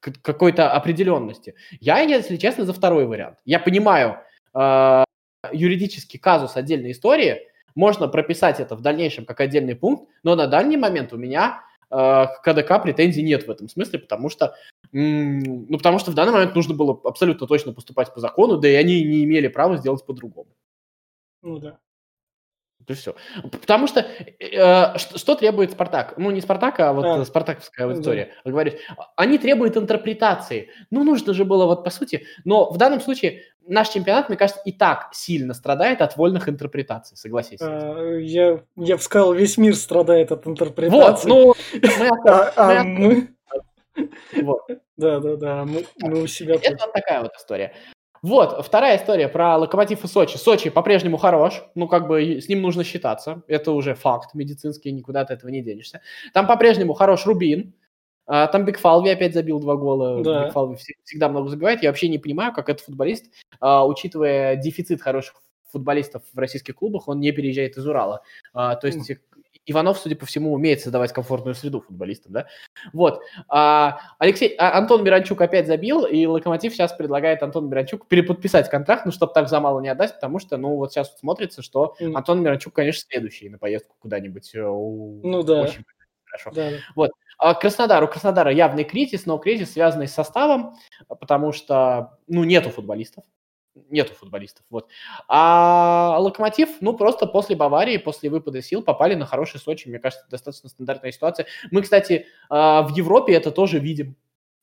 какой-то 0.00 0.72
определенности. 0.72 1.54
Я, 1.78 2.00
если 2.00 2.36
честно, 2.38 2.64
за 2.64 2.72
второй 2.72 3.06
вариант. 3.06 3.38
Я 3.44 3.60
понимаю 3.60 4.16
э, 4.52 5.04
юридический 5.52 6.18
казус 6.18 6.56
отдельной 6.56 6.90
истории, 6.90 7.42
можно 7.76 8.08
прописать 8.08 8.58
это 8.58 8.74
в 8.74 8.80
дальнейшем 8.80 9.24
как 9.26 9.40
отдельный 9.40 9.76
пункт, 9.76 10.10
но 10.24 10.34
на 10.34 10.48
данный 10.48 10.76
момент 10.76 11.12
у 11.12 11.18
меня 11.18 11.62
э, 11.88 11.94
к 11.94 12.40
КДК 12.42 12.82
претензий 12.82 13.22
нет 13.22 13.46
в 13.46 13.50
этом 13.52 13.68
смысле, 13.68 14.00
потому 14.00 14.28
что, 14.28 14.56
ну, 14.92 15.78
потому 15.78 15.98
что 15.98 16.10
в 16.10 16.14
данный 16.14 16.32
момент 16.32 16.54
нужно 16.54 16.74
было 16.74 17.00
абсолютно 17.04 17.46
точно 17.46 17.72
поступать 17.72 18.12
по 18.14 18.20
закону, 18.20 18.56
да 18.58 18.68
и 18.68 18.74
они 18.74 19.02
не 19.04 19.24
имели 19.24 19.48
права 19.48 19.76
сделать 19.76 20.04
по-другому. 20.04 20.48
Ну 21.42 21.58
да. 21.58 21.78
То 22.86 22.92
есть 22.92 23.02
все. 23.02 23.16
Потому 23.50 23.88
что 23.88 24.00
э, 24.00 24.96
что, 24.98 25.18
что 25.18 25.34
требует 25.34 25.72
Спартак? 25.72 26.14
Ну, 26.18 26.30
не 26.30 26.40
Спартак, 26.40 26.78
а 26.78 26.92
вот 26.92 27.04
А. 27.04 27.18
э, 27.20 27.24
спартаковская 27.24 27.86
Да. 27.86 27.92
аудитория. 27.92 28.32
Вы 28.44 28.52
говорите, 28.52 28.78
они 29.16 29.38
требуют 29.38 29.76
интерпретации. 29.76 30.70
Ну, 30.90 31.02
нужно 31.02 31.34
же 31.34 31.44
было 31.44 31.66
вот 31.66 31.82
по 31.82 31.90
сути. 31.90 32.26
Но 32.44 32.70
в 32.70 32.76
данном 32.76 33.00
случае 33.00 33.42
наш 33.66 33.88
чемпионат, 33.88 34.28
мне 34.28 34.38
кажется, 34.38 34.62
и 34.64 34.70
так 34.70 35.08
сильно 35.12 35.52
страдает 35.52 36.00
от 36.00 36.16
вольных 36.16 36.48
интерпретаций, 36.48 37.16
согласись. 37.16 37.58
А, 37.60 38.18
я, 38.18 38.62
я 38.76 38.96
бы 38.96 39.02
сказал, 39.02 39.32
весь 39.34 39.58
мир 39.58 39.74
страдает 39.74 40.30
от 40.30 40.46
Вот, 40.46 40.52
интерпретации. 40.52 41.28
ну, 41.28 41.54
мы 41.98 42.30
А, 42.30 42.52
а 42.56 42.84
мы... 42.84 43.35
вот. 44.42 44.62
Да, 44.96 45.20
да, 45.20 45.36
да, 45.36 45.64
мы, 45.64 45.84
мы 46.00 46.22
у 46.22 46.26
себя 46.26 46.54
Это 46.54 46.84
вот 46.84 46.92
такая 46.92 47.22
вот 47.22 47.34
история. 47.36 47.72
Вот, 48.22 48.64
вторая 48.64 48.96
история 48.96 49.28
про 49.28 49.56
Локомотив 49.56 50.04
и 50.04 50.08
Сочи. 50.08 50.36
Сочи 50.36 50.70
по-прежнему 50.70 51.16
хорош, 51.16 51.62
ну, 51.74 51.86
как 51.86 52.08
бы 52.08 52.40
с 52.40 52.48
ним 52.48 52.62
нужно 52.62 52.82
считаться. 52.82 53.42
Это 53.46 53.72
уже 53.72 53.94
факт 53.94 54.34
медицинский, 54.34 54.90
никуда 54.90 55.20
от 55.20 55.30
этого 55.30 55.50
не 55.50 55.62
денешься. 55.62 56.00
Там 56.32 56.46
по-прежнему 56.46 56.94
хорош 56.94 57.26
Рубин. 57.26 57.74
А, 58.26 58.48
Там 58.48 58.64
Бигфалви 58.64 59.10
опять 59.10 59.34
забил 59.34 59.60
два 59.60 59.76
гола. 59.76 60.24
Да. 60.24 60.46
Бигфалви 60.46 60.74
вс- 60.74 60.96
всегда 61.04 61.28
много 61.28 61.48
забивает. 61.48 61.82
Я 61.82 61.90
вообще 61.90 62.08
не 62.08 62.18
понимаю, 62.18 62.52
как 62.52 62.68
этот 62.68 62.84
футболист, 62.84 63.26
а, 63.60 63.86
учитывая 63.86 64.56
дефицит 64.56 65.00
хороших 65.00 65.40
футболистов 65.70 66.22
в 66.32 66.38
российских 66.38 66.74
клубах, 66.74 67.06
он 67.06 67.20
не 67.20 67.30
переезжает 67.30 67.76
из 67.76 67.86
Урала. 67.86 68.22
А, 68.52 68.74
То 68.74 68.88
есть 68.88 69.12
Иванов, 69.66 69.98
судя 69.98 70.16
по 70.16 70.26
всему, 70.26 70.52
умеет 70.52 70.80
создавать 70.80 71.12
комфортную 71.12 71.54
среду 71.54 71.80
футболистам, 71.80 72.32
да? 72.32 72.46
Вот. 72.92 73.20
А, 73.48 73.98
Алексей, 74.18 74.54
а, 74.58 74.78
Антон 74.78 75.02
Миранчук 75.04 75.40
опять 75.40 75.66
забил, 75.66 76.04
и 76.06 76.24
Локомотив 76.26 76.72
сейчас 76.72 76.92
предлагает 76.92 77.42
Антону 77.42 77.68
Миранчуку 77.68 78.06
переподписать 78.06 78.70
контракт, 78.70 79.04
ну, 79.06 79.12
чтобы 79.12 79.32
так 79.32 79.48
за 79.48 79.60
мало 79.60 79.80
не 79.80 79.88
отдать, 79.88 80.14
потому 80.14 80.38
что, 80.38 80.56
ну, 80.56 80.76
вот 80.76 80.92
сейчас 80.92 81.10
вот 81.10 81.18
смотрится, 81.18 81.62
что 81.62 81.94
М. 82.00 82.16
Антон 82.16 82.42
Миранчук, 82.42 82.72
конечно, 82.74 83.02
следующий 83.10 83.48
на 83.48 83.58
поездку 83.58 83.96
куда-нибудь. 83.98 84.54
э, 84.54 84.60
Ну 84.62 85.42
да. 85.42 85.62
Очень 85.62 85.84
хорошо. 86.24 86.50
Да, 86.54 86.70
да. 86.96 87.08
А 87.38 87.52
Краснодар, 87.54 88.02
у 88.02 88.08
Краснодара 88.08 88.50
явный 88.50 88.84
кризис, 88.84 89.26
но 89.26 89.36
кризис, 89.36 89.72
связанный 89.72 90.08
с 90.08 90.14
составом, 90.14 90.74
потому 91.20 91.52
что, 91.52 92.18
ну, 92.28 92.44
нету 92.44 92.70
футболистов. 92.70 93.24
Нету 93.90 94.14
футболистов, 94.14 94.64
вот. 94.70 94.88
А 95.28 96.16
Локомотив, 96.18 96.68
ну, 96.80 96.94
просто 96.94 97.26
после 97.26 97.56
Баварии, 97.56 97.98
после 97.98 98.30
выпада 98.30 98.62
сил 98.62 98.82
попали 98.82 99.14
на 99.14 99.26
хороший 99.26 99.60
Сочи. 99.60 99.88
Мне 99.88 99.98
кажется, 99.98 100.24
достаточно 100.30 100.68
стандартная 100.68 101.12
ситуация. 101.12 101.46
Мы, 101.70 101.82
кстати, 101.82 102.26
а, 102.48 102.82
в 102.82 102.96
Европе 102.96 103.34
это 103.34 103.50
тоже 103.50 103.78
видим. 103.78 104.16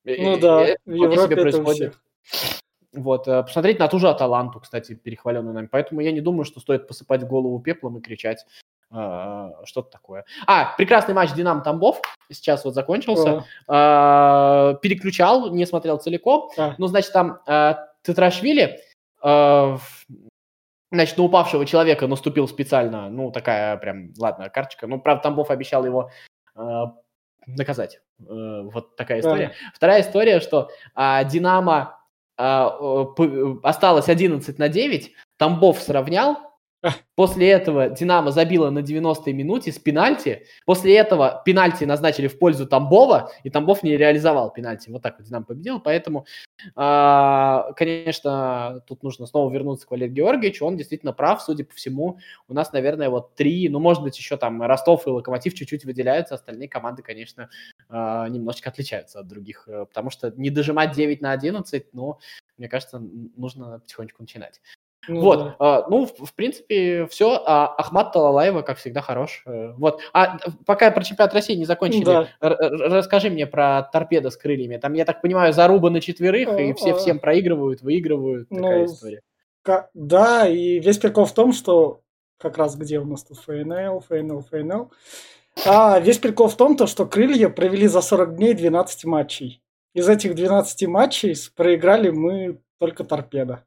Э, 0.03 0.15
Ну 0.17 0.37
э, 0.37 0.39
да, 0.39 0.63
это 0.63 0.77
в 0.85 0.93
Европе 0.93 1.33
это 1.33 1.41
происходит. 1.41 1.97
Вот, 2.91 3.27
э, 3.27 3.43
посмотреть 3.43 3.79
на 3.79 3.87
ту 3.87 3.99
же 3.99 4.09
Аталанту, 4.09 4.59
кстати, 4.59 4.93
перехваленную 4.95 5.53
нами. 5.53 5.67
Поэтому 5.71 6.01
я 6.01 6.11
не 6.11 6.21
думаю, 6.21 6.45
что 6.45 6.59
стоит 6.59 6.87
посыпать 6.87 7.23
голову 7.23 7.59
пеплом 7.59 7.97
и 7.97 8.01
кричать. 8.01 8.45
что-то 9.65 9.89
такое. 9.89 10.23
А, 10.45 10.75
прекрасный 10.77 11.15
матч 11.15 11.33
Динамо 11.33 11.61
Тамбов 11.61 11.99
сейчас 12.31 12.63
вот 12.63 12.75
закончился. 12.75 13.43
А. 13.67 14.75
Переключал, 14.83 15.51
не 15.51 15.65
смотрел 15.65 15.97
целиком. 15.97 16.51
А. 16.57 16.75
Ну, 16.77 16.85
значит, 16.85 17.11
там 17.11 17.39
Тетрашвили 18.03 18.79
значит, 19.23 21.17
на 21.17 21.23
упавшего 21.23 21.65
человека 21.65 22.07
наступил 22.07 22.47
специально, 22.47 23.09
ну, 23.09 23.31
такая 23.31 23.77
прям, 23.77 24.13
ладно, 24.17 24.49
карточка. 24.49 24.85
Ну, 24.85 24.99
правда, 24.99 25.23
Тамбов 25.23 25.49
обещал 25.49 25.85
его 25.85 26.11
наказать. 27.47 28.01
Вот 28.19 28.95
такая 28.95 29.21
история. 29.21 29.47
Да. 29.47 29.53
Вторая 29.73 30.01
история, 30.01 30.39
что 30.39 30.69
Динамо 30.95 31.99
осталось 32.35 34.09
11 34.09 34.59
на 34.59 34.69
9, 34.69 35.15
Тамбов 35.37 35.79
сравнял, 35.79 36.37
После 37.15 37.49
этого 37.49 37.89
Динамо 37.89 38.31
забила 38.31 38.69
на 38.69 38.79
90-й 38.79 39.33
минуте 39.33 39.71
с 39.71 39.79
пенальти. 39.79 40.45
После 40.65 40.95
этого 40.97 41.41
пенальти 41.45 41.85
назначили 41.85 42.27
в 42.27 42.37
пользу 42.37 42.67
Тамбова, 42.67 43.31
и 43.43 43.49
Тамбов 43.49 43.83
не 43.83 43.95
реализовал 43.95 44.51
пенальти. 44.51 44.89
Вот 44.89 45.01
так 45.01 45.17
вот 45.17 45.27
Динамо 45.27 45.45
победил. 45.45 45.79
Поэтому, 45.79 46.25
э, 46.75 47.61
конечно, 47.75 48.83
тут 48.87 49.03
нужно 49.03 49.25
снова 49.27 49.51
вернуться 49.51 49.87
к 49.87 49.91
Валерию 49.91 50.15
Георгиевичу. 50.15 50.65
Он 50.65 50.75
действительно 50.75 51.13
прав, 51.13 51.41
судя 51.41 51.63
по 51.63 51.73
всему. 51.73 52.19
У 52.47 52.53
нас, 52.53 52.73
наверное, 52.73 53.09
вот 53.09 53.35
три, 53.35 53.69
ну, 53.69 53.79
может 53.79 54.03
быть, 54.03 54.17
еще 54.17 54.35
там 54.37 54.61
Ростов 54.61 55.07
и 55.07 55.09
Локомотив 55.09 55.53
чуть-чуть 55.53 55.85
выделяются. 55.85 56.35
Остальные 56.35 56.67
команды, 56.67 57.01
конечно, 57.01 57.49
э, 57.89 57.93
немножечко 58.29 58.69
отличаются 58.69 59.19
от 59.19 59.27
других. 59.27 59.67
Э, 59.67 59.85
потому 59.85 60.09
что 60.09 60.33
не 60.35 60.49
дожимать 60.49 60.91
9 60.93 61.21
на 61.21 61.31
11, 61.31 61.93
ну, 61.93 62.19
мне 62.57 62.67
кажется, 62.67 62.99
нужно 63.35 63.79
потихонечку 63.79 64.23
начинать. 64.23 64.59
Ну, 65.07 65.21
вот, 65.21 65.39
да. 65.39 65.55
а, 65.59 65.85
ну, 65.89 66.05
в, 66.05 66.25
в 66.25 66.33
принципе, 66.33 67.07
все. 67.07 67.41
А 67.45 67.67
Ахмат 67.67 68.13
Талалаева, 68.13 68.61
как 68.61 68.77
всегда, 68.77 69.01
хорош. 69.01 69.43
Э, 69.45 69.73
вот. 69.77 69.99
А 70.13 70.37
пока 70.65 70.91
про 70.91 71.03
чемпионат 71.03 71.33
России 71.33 71.55
не 71.55 71.65
закончили, 71.65 72.05
да. 72.05 72.27
расскажи 72.39 73.29
мне 73.29 73.45
про 73.45 73.83
торпеда 73.83 74.29
с 74.29 74.37
крыльями. 74.37 74.77
Там, 74.77 74.93
я 74.93 75.05
так 75.05 75.21
понимаю, 75.21 75.51
заруба 75.51 75.89
на 75.89 75.99
четверых, 75.99 76.49
а, 76.49 76.61
и 76.61 76.73
все 76.73 76.93
а... 76.93 76.97
всем 76.97 77.19
проигрывают, 77.19 77.81
выигрывают. 77.81 78.47
Ну, 78.49 78.61
такая 78.61 78.85
история. 78.85 79.21
Да, 79.93 80.47
и 80.47 80.79
весь 80.79 80.97
прикол 80.97 81.25
в 81.25 81.33
том, 81.33 81.53
что 81.53 82.01
как 82.37 82.57
раз 82.57 82.75
где 82.75 82.99
у 82.99 83.05
нас 83.05 83.23
тут 83.23 83.39
ФНЛ, 83.39 84.01
ФНЛ, 84.01 84.41
ФНЛ. 84.49 84.91
А 85.65 85.99
весь 85.99 86.17
прикол 86.17 86.47
в 86.47 86.55
том, 86.55 86.75
то, 86.75 86.87
что 86.87 87.05
крылья 87.05 87.49
провели 87.49 87.87
за 87.87 88.01
40 88.01 88.35
дней 88.35 88.53
12 88.53 89.05
матчей. 89.05 89.61
Из 89.93 90.09
этих 90.09 90.35
12 90.35 90.87
матчей 90.87 91.35
проиграли 91.55 92.09
мы 92.09 92.59
только 92.79 93.03
торпеда 93.03 93.63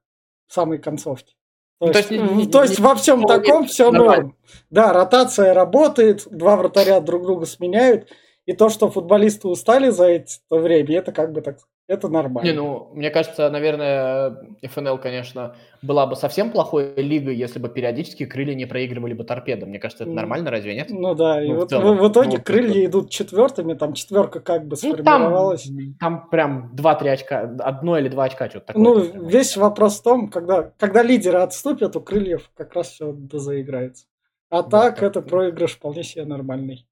самой 0.48 0.78
концовке. 0.78 1.34
То, 1.78 1.86
ну, 1.86 1.92
есть, 1.92 2.08
то 2.08 2.14
есть, 2.14 2.32
не, 2.32 2.46
то 2.46 2.62
есть 2.62 2.78
не, 2.78 2.84
во 2.84 2.94
всем 2.94 3.20
не, 3.20 3.26
таком 3.26 3.66
все 3.66 3.90
норм. 3.90 4.36
Да, 4.70 4.92
ротация 4.94 5.52
работает, 5.52 6.26
два 6.30 6.56
вратаря 6.56 7.00
друг 7.00 7.22
друга 7.24 7.44
сменяют, 7.44 8.08
и 8.46 8.54
то, 8.54 8.70
что 8.70 8.90
футболисты 8.90 9.48
устали 9.48 9.90
за 9.90 10.06
это 10.06 10.30
время, 10.50 10.98
это 10.98 11.12
как 11.12 11.32
бы 11.32 11.42
так 11.42 11.58
это 11.88 12.08
нормально. 12.08 12.48
Не, 12.48 12.52
ну, 12.52 12.90
мне 12.94 13.10
кажется, 13.10 13.48
наверное, 13.48 14.44
ФНЛ, 14.62 14.98
конечно, 14.98 15.54
была 15.82 16.06
бы 16.06 16.16
совсем 16.16 16.50
плохой 16.50 16.94
лигой, 16.96 17.36
если 17.36 17.60
бы 17.60 17.68
периодически 17.68 18.26
крылья 18.26 18.54
не 18.54 18.66
проигрывали 18.66 19.14
бы 19.14 19.22
торпедом. 19.22 19.68
Мне 19.68 19.78
кажется, 19.78 20.02
это 20.02 20.12
нормально, 20.12 20.50
разве 20.50 20.74
нет? 20.74 20.88
Ну 20.90 21.14
да, 21.14 21.40
и 21.40 21.48
ну, 21.48 21.56
вот 21.56 21.70
в, 21.70 21.78
в, 21.78 21.94
в 22.00 22.10
итоге 22.10 22.38
ну, 22.38 22.42
крылья 22.42 22.80
это... 22.80 22.90
идут 22.90 23.10
четвертыми, 23.10 23.74
там 23.74 23.92
четверка 23.92 24.40
как 24.40 24.66
бы 24.66 24.74
сформировалась. 24.76 25.66
Ну, 25.66 25.94
там, 26.00 26.20
там 26.20 26.28
прям 26.28 26.72
2-3 26.74 27.08
очка, 27.08 27.40
одно 27.60 27.98
или 27.98 28.08
два 28.08 28.24
очка, 28.24 28.50
что-то 28.50 28.66
такое. 28.66 28.82
Ну, 28.82 29.28
весь 29.28 29.56
вопрос 29.56 30.00
в 30.00 30.02
том, 30.02 30.28
когда, 30.28 30.72
когда 30.78 31.04
лидеры 31.04 31.38
отступят, 31.38 31.94
у 31.94 32.00
крыльев 32.00 32.50
как 32.56 32.74
раз 32.74 32.88
все 32.88 33.12
дозаиграется. 33.12 34.06
А 34.50 34.62
да, 34.62 34.90
так, 34.90 35.02
это 35.04 35.22
проигрыш 35.22 35.76
вполне 35.76 36.02
себе 36.02 36.24
нормальный. 36.24 36.84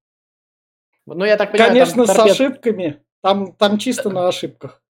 Ну, 1.05 1.25
я 1.25 1.35
так 1.35 1.51
понимаю, 1.51 1.71
Конечно, 1.71 2.05
торпед... 2.05 2.27
с 2.27 2.31
ошибками. 2.31 3.01
Там, 3.21 3.53
там 3.53 3.77
чисто 3.77 4.09
на 4.09 4.27
ошибках. 4.27 4.81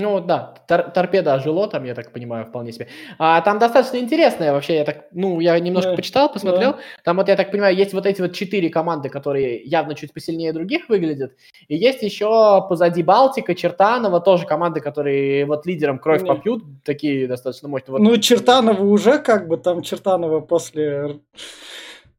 Ну 0.00 0.20
да, 0.20 0.54
тор- 0.68 0.90
торпеда 0.90 1.34
ожило 1.34 1.66
там, 1.66 1.84
я 1.84 1.92
так 1.92 2.12
понимаю, 2.12 2.46
вполне 2.46 2.70
себе. 2.70 2.86
А 3.18 3.40
там 3.40 3.58
достаточно 3.58 3.96
интересное 3.96 4.52
вообще, 4.52 4.76
я 4.76 4.84
так, 4.84 5.06
ну, 5.10 5.40
я 5.40 5.58
немножко 5.58 5.90
да, 5.90 5.96
почитал, 5.96 6.32
посмотрел. 6.32 6.72
Да. 6.74 6.78
Там 7.02 7.16
вот, 7.16 7.26
я 7.26 7.34
так 7.34 7.50
понимаю, 7.50 7.74
есть 7.74 7.92
вот 7.92 8.06
эти 8.06 8.20
вот 8.20 8.32
четыре 8.32 8.70
команды, 8.70 9.08
которые 9.08 9.60
явно 9.64 9.96
чуть 9.96 10.12
посильнее 10.14 10.52
других 10.52 10.88
выглядят. 10.88 11.32
И 11.66 11.76
есть 11.76 12.02
еще 12.02 12.64
позади 12.68 13.02
Балтика, 13.02 13.56
Чертанова, 13.56 14.20
тоже 14.20 14.46
команды, 14.46 14.80
которые 14.80 15.44
вот 15.46 15.66
лидером 15.66 15.98
кровь 15.98 16.22
Не. 16.22 16.28
попьют, 16.28 16.62
такие 16.84 17.26
достаточно 17.26 17.68
мощные. 17.68 17.92
Вот. 17.92 18.00
Ну, 18.00 18.16
Чертанова 18.18 18.84
уже 18.84 19.18
как 19.18 19.48
бы, 19.48 19.56
там 19.56 19.82
Чертанова 19.82 20.40
после... 20.40 21.18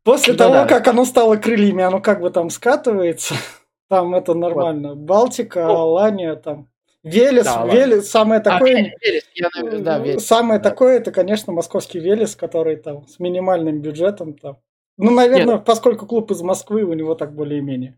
После 0.04 0.34
да, 0.34 0.46
того, 0.46 0.54
да. 0.56 0.66
как 0.66 0.88
оно 0.88 1.06
стало 1.06 1.38
крыльями, 1.38 1.84
оно 1.84 2.02
как 2.02 2.20
бы 2.20 2.30
там 2.30 2.50
скатывается. 2.50 3.36
Там 3.90 4.14
это 4.14 4.36
нормально. 4.36 4.90
Вот. 4.90 5.00
Балтика, 5.00 5.66
ну, 5.66 5.76
Алания 5.76 6.36
там. 6.36 6.68
Велес, 7.04 7.46
да, 7.46 7.66
Велес, 7.66 8.10
самое 8.10 8.42
а, 8.42 8.44
такое, 8.44 8.74
а, 8.74 9.06
Велес, 9.06 9.24
я, 9.34 9.50
да, 9.80 10.00
Велес. 10.00 10.26
самое 10.26 10.60
да. 10.60 10.70
такое, 10.70 10.98
это, 10.98 11.12
конечно, 11.12 11.54
московский 11.54 12.00
Велес, 12.00 12.36
который 12.36 12.76
там 12.76 13.08
с 13.08 13.20
минимальным 13.20 13.82
бюджетом 13.82 14.34
там. 14.34 14.58
Ну, 14.98 15.12
наверное, 15.12 15.56
Нет. 15.56 15.66
поскольку 15.66 16.06
клуб 16.06 16.30
из 16.32 16.42
Москвы, 16.42 16.84
у 16.84 16.92
него 16.94 17.16
так 17.16 17.34
более-менее. 17.34 17.98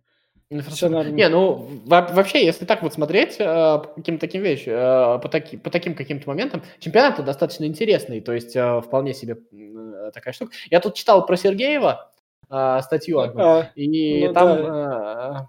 Все 0.67 0.89
Не, 0.89 1.29
ну 1.29 1.65
вообще, 1.85 2.45
если 2.45 2.65
так 2.65 2.83
вот 2.83 2.93
смотреть 2.93 3.37
э, 3.39 3.45
по 3.45 3.89
каким-то 3.95 4.19
таким 4.19 4.43
вещам, 4.43 4.73
э, 4.73 5.19
по, 5.19 5.29
таки, 5.29 5.55
по 5.55 5.69
таким 5.69 5.95
каким-то 5.95 6.27
моментам, 6.27 6.61
чемпионат 6.79 7.23
достаточно 7.23 7.63
интересный, 7.63 8.19
то 8.19 8.33
есть 8.33 8.53
э, 8.55 8.81
вполне 8.81 9.13
себе 9.13 9.37
э, 9.53 10.11
такая 10.13 10.33
штука. 10.33 10.51
Я 10.69 10.81
тут 10.81 10.95
читал 10.95 11.25
про 11.25 11.37
Сергеева 11.37 12.11
э, 12.49 12.79
статью 12.83 13.19
одну, 13.19 13.41
а, 13.41 13.71
и 13.75 14.27
ну, 14.27 14.33
там 14.33 14.57
да. 14.57 15.47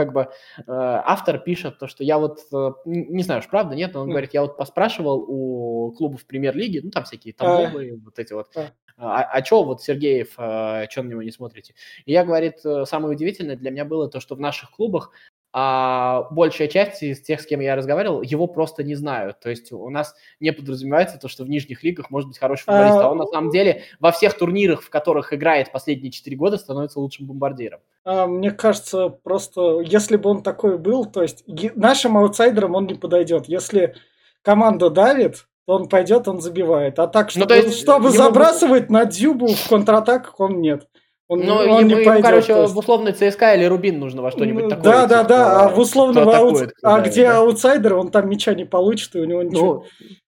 Э, 0.00 0.04
как 0.04 0.12
бы 0.12 0.20
э, 0.22 0.62
автор 0.66 1.38
пишет 1.38 1.78
то, 1.78 1.86
что 1.86 2.04
я 2.04 2.18
вот, 2.18 2.40
э, 2.52 2.70
не 2.84 3.22
знаю, 3.22 3.40
уж 3.40 3.48
правда, 3.48 3.74
нет, 3.74 3.94
но 3.94 4.02
он 4.02 4.08
mm. 4.08 4.10
говорит, 4.10 4.34
я 4.34 4.42
вот 4.42 4.56
поспрашивал 4.56 5.24
у 5.28 5.92
клубов 5.92 6.24
премьер-лиги, 6.26 6.80
ну 6.82 6.90
там 6.90 7.04
всякие 7.04 7.34
Тамбовы, 7.34 7.92
а. 7.92 8.04
вот 8.04 8.18
эти 8.18 8.32
вот, 8.32 8.48
а, 8.56 8.70
а, 9.00 9.22
а 9.22 9.44
что 9.44 9.64
вот 9.64 9.82
Сергеев, 9.82 10.34
а, 10.36 10.86
что 10.90 11.02
на 11.02 11.08
него 11.08 11.22
не 11.22 11.30
смотрите? 11.30 11.74
И 12.04 12.12
я, 12.12 12.22
говорит, 12.24 12.56
э, 12.64 12.84
самое 12.84 13.14
удивительное 13.14 13.56
для 13.56 13.70
меня 13.70 13.86
было 13.86 14.10
то, 14.10 14.20
что 14.20 14.34
в 14.34 14.40
наших 14.40 14.70
клубах 14.72 15.12
а 15.52 16.28
большая 16.30 16.68
часть 16.68 17.02
из 17.02 17.20
тех, 17.20 17.40
с 17.40 17.46
кем 17.46 17.60
я 17.60 17.74
разговаривал, 17.74 18.22
его 18.22 18.46
просто 18.46 18.84
не 18.84 18.94
знают. 18.94 19.40
То 19.40 19.50
есть 19.50 19.72
у 19.72 19.90
нас 19.90 20.14
не 20.38 20.52
подразумевается 20.52 21.18
то, 21.18 21.28
что 21.28 21.44
в 21.44 21.48
нижних 21.48 21.82
лигах 21.82 22.10
может 22.10 22.28
быть 22.28 22.38
хороший 22.38 22.64
футболист, 22.64 22.96
а, 22.96 23.06
а 23.06 23.10
он 23.10 23.18
на 23.18 23.26
самом 23.26 23.50
деле 23.50 23.82
во 23.98 24.12
всех 24.12 24.38
турнирах, 24.38 24.82
в 24.82 24.90
которых 24.90 25.32
играет 25.32 25.72
последние 25.72 26.12
4 26.12 26.36
года, 26.36 26.56
становится 26.56 27.00
лучшим 27.00 27.26
бомбардиром. 27.26 27.80
А, 28.04 28.26
мне 28.26 28.52
кажется, 28.52 29.08
просто 29.08 29.80
если 29.80 30.16
бы 30.16 30.30
он 30.30 30.42
такой 30.42 30.78
был, 30.78 31.04
то 31.04 31.22
есть 31.22 31.44
нашим 31.74 32.16
аутсайдерам 32.16 32.76
он 32.76 32.86
не 32.86 32.94
подойдет. 32.94 33.46
Если 33.46 33.96
команда 34.42 34.88
давит, 34.88 35.46
то 35.66 35.74
он 35.74 35.88
пойдет, 35.88 36.28
он 36.28 36.40
забивает. 36.40 36.98
А 36.98 37.08
так, 37.08 37.30
чтобы, 37.30 37.46
ну, 37.48 37.54
есть, 37.54 37.80
чтобы 37.80 38.10
забрасывать 38.10 38.86
бы... 38.86 38.92
на 38.92 39.04
дюбу 39.04 39.48
в 39.48 39.68
контратаках, 39.68 40.38
он 40.38 40.60
нет. 40.60 40.88
Он, 41.30 41.40
ну, 41.42 41.54
он 41.54 41.86
ему, 41.86 42.00
не 42.00 42.04
пойдет, 42.04 42.24
короче, 42.24 42.66
в 42.66 42.76
условной 42.76 43.12
ЦСКА 43.12 43.54
или 43.54 43.64
Рубин 43.64 44.00
нужно 44.00 44.20
во 44.20 44.32
что-нибудь 44.32 44.64
ну, 44.64 44.70
такое. 44.70 44.82
Да, 44.82 45.06
да, 45.06 45.22
да. 45.22 45.60
А 45.60 45.68
в 45.68 45.78
условном 45.78 46.28
аут... 46.28 46.72
А 46.82 47.00
где 47.02 47.28
да. 47.28 47.38
аутсайдер, 47.38 47.94
он 47.94 48.10
там 48.10 48.28
мяча 48.28 48.52
не 48.52 48.64
получит, 48.64 49.14
и 49.14 49.20
у 49.20 49.24
него 49.26 49.44
ничего, 49.44 49.84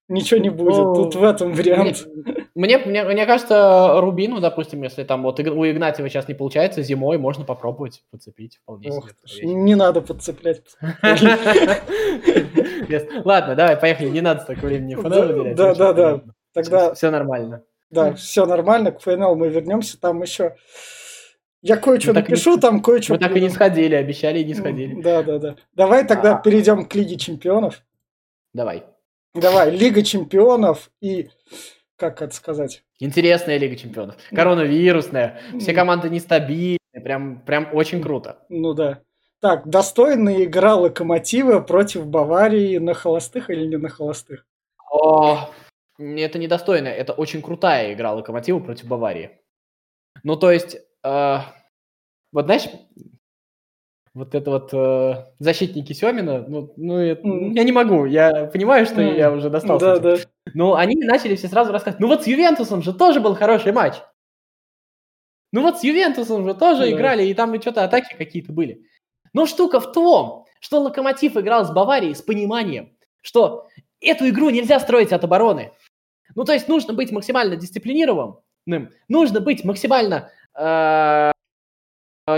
ну, 0.07 0.15
ничего 0.15 0.39
не 0.39 0.49
будет. 0.49 0.77
Ну, 0.77 0.95
Тут 0.95 1.15
в 1.15 1.23
этом 1.25 1.51
вариант. 1.51 2.07
Мне, 2.55 2.77
мне, 2.77 3.03
мне 3.03 3.25
кажется, 3.25 3.99
Рубину, 3.99 4.39
допустим, 4.39 4.81
если 4.81 5.03
там 5.03 5.23
вот 5.23 5.41
у 5.41 5.69
Игнатьева 5.69 6.07
сейчас 6.07 6.29
не 6.29 6.35
получается, 6.35 6.81
зимой 6.81 7.17
можно 7.17 7.43
попробовать 7.43 8.01
подцепить 8.09 8.59
вполне 8.63 8.91
Ох, 8.91 9.09
себе. 9.25 9.47
Не 9.47 9.75
надо 9.75 9.99
подцеплять. 9.99 10.61
Ладно, 13.25 13.55
давай, 13.55 13.75
поехали. 13.75 14.07
Не 14.07 14.21
надо 14.21 14.43
столько 14.43 14.67
времени 14.67 14.95
Да, 15.53 15.75
да, 15.75 15.91
да. 15.91 16.21
Тогда... 16.53 16.93
Все 16.93 17.09
нормально. 17.09 17.63
Да, 17.93 18.13
все 18.13 18.45
нормально, 18.45 18.91
к 18.91 19.01
ФНЛ 19.01 19.35
мы 19.35 19.49
вернемся, 19.49 19.99
там 19.99 20.21
еще... 20.21 20.55
Я 21.61 21.77
кое-что 21.77 22.13
напишу, 22.13 22.55
не... 22.55 22.61
там 22.61 22.81
кое-что... 22.81 23.13
Мы 23.13 23.19
так 23.19 23.35
и 23.37 23.41
не 23.41 23.49
сходили, 23.49 23.95
обещали 23.95 24.39
и 24.39 24.45
не 24.45 24.53
сходили. 24.53 25.01
Да, 25.01 25.23
да, 25.23 25.39
да. 25.39 25.55
Давай 25.73 26.05
тогда 26.05 26.37
а... 26.37 26.41
перейдем 26.41 26.85
к 26.85 26.95
Лиге 26.95 27.17
Чемпионов. 27.17 27.81
Давай. 28.53 28.83
Давай, 29.33 29.71
Лига 29.71 30.03
Чемпионов 30.03 30.91
и... 31.01 31.29
Как 31.95 32.21
это 32.21 32.35
сказать? 32.35 32.83
Интересная 32.99 33.57
Лига 33.57 33.75
Чемпионов. 33.75 34.15
Коронавирусная. 34.31 35.39
Все 35.59 35.73
команды 35.73 36.09
нестабильные. 36.09 36.79
Прям, 36.91 37.41
прям 37.41 37.69
очень 37.73 38.01
круто. 38.01 38.39
Ну 38.49 38.73
да. 38.73 39.01
Так, 39.39 39.67
достойная 39.67 40.43
игра 40.43 40.75
Локомотива 40.75 41.59
против 41.59 42.07
Баварии 42.07 42.77
на 42.77 42.93
холостых 42.93 43.49
или 43.49 43.65
не 43.65 43.77
на 43.77 43.89
холостых? 43.89 44.45
О, 44.91 45.49
это 45.97 46.39
недостойно. 46.39 46.87
Это 46.87 47.13
очень 47.13 47.41
крутая 47.41 47.93
игра 47.93 48.13
Локомотива 48.13 48.59
против 48.59 48.87
Баварии. 48.87 49.31
Ну, 50.23 50.35
то 50.35 50.51
есть, 50.51 50.77
э, 51.03 51.37
вот 52.31 52.45
знаешь, 52.45 52.67
вот 54.13 54.35
это 54.35 54.51
вот 54.51 54.73
э, 54.73 55.25
защитники 55.39 55.93
Семина, 55.93 56.45
ну, 56.47 56.71
ну 56.77 57.01
mm. 57.01 57.53
я 57.53 57.63
не 57.63 57.71
могу, 57.71 58.05
я 58.05 58.45
понимаю, 58.45 58.85
что 58.85 59.01
mm. 59.01 59.17
я 59.17 59.31
уже 59.31 59.49
достался. 59.49 59.99
Да, 59.99 60.15
да. 60.15 60.17
Но 60.53 60.75
они 60.75 60.95
начали 60.95 61.35
все 61.35 61.47
сразу 61.47 61.71
рассказывать, 61.71 61.99
ну 61.99 62.07
вот 62.07 62.23
с 62.23 62.27
Ювентусом 62.27 62.83
же 62.83 62.93
тоже 62.93 63.19
был 63.19 63.35
хороший 63.35 63.71
матч. 63.71 63.95
Ну 65.51 65.61
вот 65.61 65.79
с 65.79 65.83
Ювентусом 65.83 66.47
же 66.47 66.53
тоже 66.53 66.83
Да. 66.83 66.91
играли, 66.91 67.25
и 67.25 67.33
там 67.33 67.55
и 67.55 67.61
что-то 67.61 67.83
атаки 67.83 68.15
какие-то 68.15 68.51
были. 68.51 68.85
Но 69.33 69.47
штука 69.47 69.79
в 69.79 69.91
том, 69.91 70.45
что 70.59 70.79
Локомотив 70.79 71.35
играл 71.37 71.65
с 71.65 71.71
Баварией 71.71 72.13
с 72.13 72.21
пониманием, 72.21 72.95
что 73.21 73.67
эту 73.99 74.29
игру 74.29 74.49
нельзя 74.49 74.79
строить 74.79 75.11
от 75.11 75.23
обороны. 75.23 75.71
Ну, 76.35 76.45
то 76.45 76.53
есть 76.53 76.67
нужно 76.67 76.93
быть 76.93 77.11
максимально 77.11 77.55
дисциплинированным, 77.55 78.39
нужно 79.07 79.39
быть 79.39 79.63
максимально 79.63 80.29
э, 80.55 81.32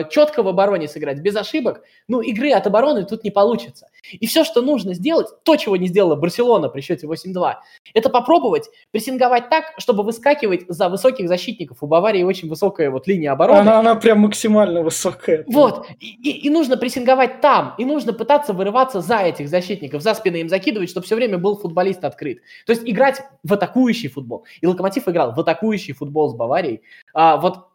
четко 0.10 0.42
в 0.44 0.48
обороне 0.48 0.88
сыграть, 0.88 1.20
без 1.20 1.36
ошибок. 1.36 1.84
Ну, 2.08 2.22
игры 2.22 2.52
от 2.52 2.66
обороны 2.66 3.06
тут 3.06 3.24
не 3.24 3.30
получится. 3.32 3.88
И 4.12 4.26
все, 4.26 4.44
что 4.44 4.62
нужно 4.62 4.94
сделать, 4.94 5.28
то, 5.44 5.56
чего 5.56 5.78
не 5.78 5.88
сделала 5.88 6.16
Барселона 6.16 6.70
при 6.70 6.82
счете 6.82 7.06
8-2, 7.08 7.54
это 7.94 8.10
попробовать 8.10 8.70
прессинговать 8.92 9.50
так, 9.50 9.74
чтобы 9.78 10.04
выскакивать 10.04 10.64
за 10.68 10.90
высоких 10.90 11.28
защитников. 11.28 11.78
У 11.82 11.88
Баварии 11.88 12.24
очень 12.24 12.50
высокая 12.50 12.90
вот 12.90 13.08
линия 13.08 13.32
обороны. 13.32 13.60
Она, 13.60 13.80
она 13.80 13.96
прям 13.96 14.20
максимально 14.20 14.82
высокая. 14.82 15.44
Вот, 15.48 15.88
и, 16.00 16.08
и- 16.08 16.48
и 16.48 16.50
нужно 16.50 16.78
прессинговать 16.78 17.42
там, 17.42 17.76
и 17.78 17.86
нужно 17.86 18.14
пытаться 18.14 18.54
вырываться 18.54 19.02
за 19.02 19.18
этих 19.20 19.50
защитников, 19.50 20.02
за 20.02 20.14
спины 20.16 20.38
им 20.38 20.50
закидывать, 20.50 20.90
чтобы 20.90 21.06
все 21.06 21.16
время 21.16 21.38
был 21.38 21.58
футболист 21.58 22.04
открыт. 22.04 22.40
То 22.66 22.72
есть 22.74 22.84
играть 22.86 23.22
в 23.44 23.54
атакующий 23.54 24.10
футбол. 24.10 24.46
И 24.62 24.68
Локомотив 24.68 25.08
играл 25.08 25.34
в 25.34 25.40
атакующий 25.40 25.94
футбол 25.94 26.30
с 26.30 26.34
Баварией. 26.36 26.82
А, 27.14 27.38
вот 27.38 27.68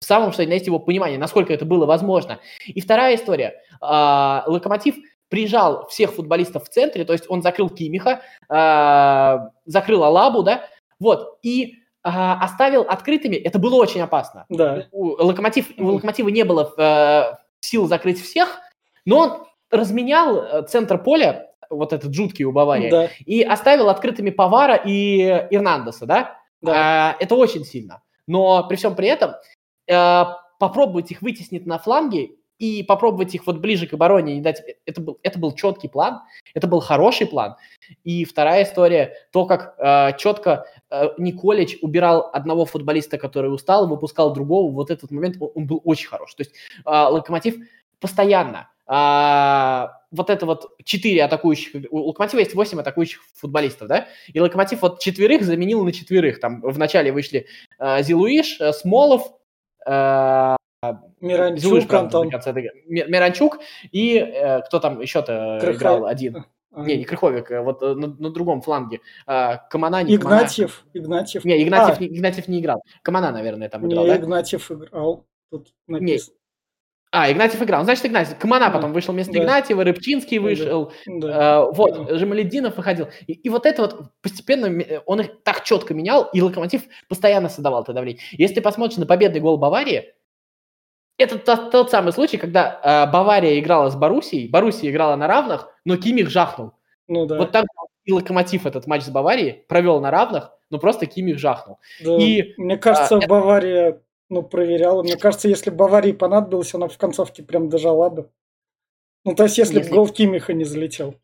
в 0.00 0.04
самом, 0.04 0.32
что 0.32 0.42
есть 0.42 0.66
его 0.66 0.78
понимание, 0.78 1.18
насколько 1.18 1.52
это 1.52 1.64
было 1.64 1.86
возможно. 1.86 2.40
И 2.66 2.80
вторая 2.80 3.16
история. 3.16 3.62
А, 3.80 4.44
Локомотив 4.46 4.96
прижал 5.28 5.86
всех 5.88 6.14
футболистов 6.14 6.64
в 6.64 6.68
центре, 6.68 7.04
то 7.04 7.12
есть 7.12 7.26
он 7.28 7.42
закрыл 7.42 7.68
Кимиха, 7.68 8.22
а, 8.48 9.50
закрыл 9.66 10.02
Алабу, 10.02 10.42
да, 10.42 10.64
вот, 10.98 11.38
и 11.42 11.76
а, 12.02 12.42
оставил 12.42 12.82
открытыми, 12.82 13.36
это 13.36 13.58
было 13.58 13.76
очень 13.76 14.00
опасно, 14.00 14.46
Да. 14.48 14.86
у, 14.90 15.22
локомотив, 15.22 15.68
у 15.78 15.86
Локомотива 15.86 16.28
не 16.30 16.44
было 16.44 16.72
э, 16.76 17.36
сил 17.60 17.86
закрыть 17.86 18.20
всех, 18.20 18.58
но 19.04 19.18
он 19.18 19.46
разменял 19.70 20.38
э, 20.38 20.62
центр 20.66 20.98
поля, 20.98 21.50
вот 21.68 21.92
этот 21.92 22.12
жуткий 22.14 22.44
у 22.46 22.52
Баварии, 22.52 22.90
Да. 22.90 23.08
и 23.26 23.42
оставил 23.42 23.90
открытыми 23.90 24.30
Павара 24.30 24.74
и 24.74 25.20
Эрнандеса, 25.50 26.06
да? 26.06 26.38
Да. 26.62 26.72
А, 27.12 27.16
это 27.20 27.34
очень 27.36 27.64
сильно. 27.64 28.02
Но 28.26 28.66
при 28.66 28.76
всем 28.76 28.94
при 28.96 29.08
этом 29.08 29.34
попробовать 30.58 31.10
их 31.10 31.22
вытеснить 31.22 31.66
на 31.66 31.78
фланге 31.78 32.32
и 32.60 32.82
попробовать 32.82 33.34
их 33.34 33.46
вот 33.46 33.56
ближе 33.56 33.86
к 33.86 33.94
обороне 33.94 34.34
не 34.34 34.40
дать. 34.42 34.62
Это 34.84 35.00
был, 35.00 35.18
это 35.22 35.38
был 35.38 35.52
четкий 35.52 35.88
план, 35.88 36.20
это 36.54 36.66
был 36.66 36.80
хороший 36.80 37.26
план. 37.26 37.56
И 38.04 38.24
вторая 38.24 38.64
история, 38.64 39.14
то, 39.32 39.46
как 39.46 39.74
э, 39.78 40.16
четко 40.18 40.66
э, 40.90 41.08
Николич 41.16 41.78
убирал 41.80 42.30
одного 42.32 42.66
футболиста, 42.66 43.16
который 43.16 43.52
устал, 43.52 43.88
выпускал 43.88 44.34
другого, 44.34 44.70
вот 44.70 44.90
этот 44.90 45.10
момент, 45.10 45.36
он, 45.40 45.50
он 45.54 45.66
был 45.66 45.80
очень 45.84 46.08
хорош. 46.08 46.34
То 46.34 46.42
есть 46.42 46.52
э, 46.52 46.90
Локомотив 46.90 47.56
постоянно 47.98 48.68
а, 48.92 50.00
вот 50.10 50.30
это 50.30 50.46
вот 50.46 50.76
четыре 50.82 51.22
атакующих, 51.22 51.86
у 51.90 52.08
Локомотива 52.08 52.40
есть 52.40 52.56
8 52.56 52.80
атакующих 52.80 53.22
футболистов, 53.36 53.86
да, 53.86 54.08
и 54.32 54.40
Локомотив 54.40 54.82
вот 54.82 54.98
четверых 54.98 55.44
заменил 55.44 55.84
на 55.84 55.92
четверых, 55.92 56.40
там 56.40 56.60
в 56.60 56.76
начале 56.76 57.12
вышли 57.12 57.46
э, 57.78 58.02
Зилуиш, 58.02 58.60
э, 58.60 58.72
Смолов, 58.72 59.22
э, 59.28 59.30
Миранчук, 61.20 61.58
Зилуиш, 61.60 61.86
правда, 61.86 62.20
Антон. 62.20 62.30
Миранчук 62.86 63.58
и 63.92 64.16
э, 64.16 64.62
кто 64.62 64.78
там 64.80 65.00
еще-то 65.00 65.58
Крыхо- 65.62 65.72
играл 65.76 66.06
один, 66.06 66.46
А, 66.72 66.84
не, 66.84 66.96
не 66.96 67.04
Крыховик, 67.04 67.50
э, 67.50 67.60
вот 67.60 67.82
э, 67.82 67.94
на, 67.94 68.06
на 68.06 68.30
другом 68.30 68.62
фланге, 68.62 69.00
э, 69.26 69.56
Камана, 69.68 70.02
не 70.02 70.16
Камана. 70.16 70.38
Игнатьев. 70.38 70.84
Игнатьев. 70.94 71.44
Не, 71.44 71.62
Игнатьев, 71.62 71.98
А, 71.98 72.00
не, 72.00 72.06
Игнатьев 72.08 72.48
не 72.48 72.60
играл, 72.60 72.82
Камана, 73.02 73.30
наверное, 73.30 73.68
там 73.68 73.86
не, 73.86 73.92
играл, 73.92 74.06
да? 74.06 74.16
Игнатьев 74.16 74.70
играл. 74.72 75.26
Тут 75.50 75.68
написано. 75.86 76.36
А, 77.12 77.30
Игнатьев 77.30 77.60
играл, 77.60 77.80
ну, 77.80 77.84
значит 77.86 78.06
Игнатьев, 78.06 78.38
Камана 78.38 78.66
Да. 78.66 78.70
потом 78.72 78.92
вышел 78.92 79.12
вместо 79.12 79.32
Да. 79.32 79.40
Игнатьева, 79.40 79.82
Рыбчинский 79.82 80.38
вышел, 80.38 80.92
Да. 81.06 81.64
Э, 81.66 81.72
вот, 81.72 82.06
Да. 82.06 82.16
Жамаледдинов 82.16 82.76
выходил. 82.76 83.08
И, 83.26 83.32
и 83.32 83.48
вот 83.48 83.66
это 83.66 83.82
вот 83.82 84.00
постепенно 84.22 84.66
ме- 84.66 85.02
он 85.06 85.20
их 85.22 85.42
так 85.42 85.64
четко 85.64 85.92
менял, 85.92 86.28
и 86.32 86.40
Локомотив 86.40 86.82
постоянно 87.08 87.48
создавал 87.48 87.82
это 87.82 87.92
давление. 87.92 88.22
Если 88.30 88.56
ты 88.56 88.60
посмотришь 88.60 88.98
на 88.98 89.06
победный 89.06 89.40
гол 89.40 89.58
Баварии, 89.58 90.14
это 91.18 91.36
тот, 91.38 91.70
тот 91.72 91.90
самый 91.90 92.12
случай, 92.12 92.36
когда 92.36 92.80
э, 92.82 93.10
Бавария 93.12 93.58
играла 93.58 93.90
с 93.90 93.96
Боруссией, 93.96 94.48
Боруссия 94.48 94.90
играла 94.90 95.16
на 95.16 95.26
равных, 95.26 95.68
но 95.84 95.96
Кимих 95.96 96.30
жахнул. 96.30 96.72
Ну 97.08 97.26
да. 97.26 97.38
Вот 97.38 97.50
так 97.50 97.64
и 98.04 98.12
Локомотив 98.12 98.66
этот 98.66 98.86
матч 98.86 99.02
с 99.02 99.10
Баварией 99.10 99.64
провел 99.68 100.00
на 100.00 100.10
равных, 100.12 100.52
но 100.70 100.78
просто 100.78 101.06
Кимих 101.06 101.38
жахнул. 101.38 101.78
Да, 102.04 102.16
И, 102.18 102.54
Мне 102.56 102.78
кажется, 102.78 103.16
а, 103.16 103.26
Бавария 103.26 104.00
ну, 104.30 104.42
проверяла. 104.42 105.02
Мне 105.02 105.16
кажется, 105.16 105.48
если 105.48 105.70
Баварии 105.70 106.12
понадобилось, 106.12 106.72
она 106.74 106.88
в 106.88 106.96
концовке 106.96 107.42
прям 107.42 107.68
дожала 107.68 108.08
бы. 108.08 108.30
Ну, 109.24 109.34
то 109.34 109.42
есть, 109.42 109.58
если, 109.58 109.78
Если- 109.78 109.90
бы 109.90 109.96
гол 109.96 110.08
Кимиха 110.08 110.54
не 110.54 110.64
залетел. 110.64 111.16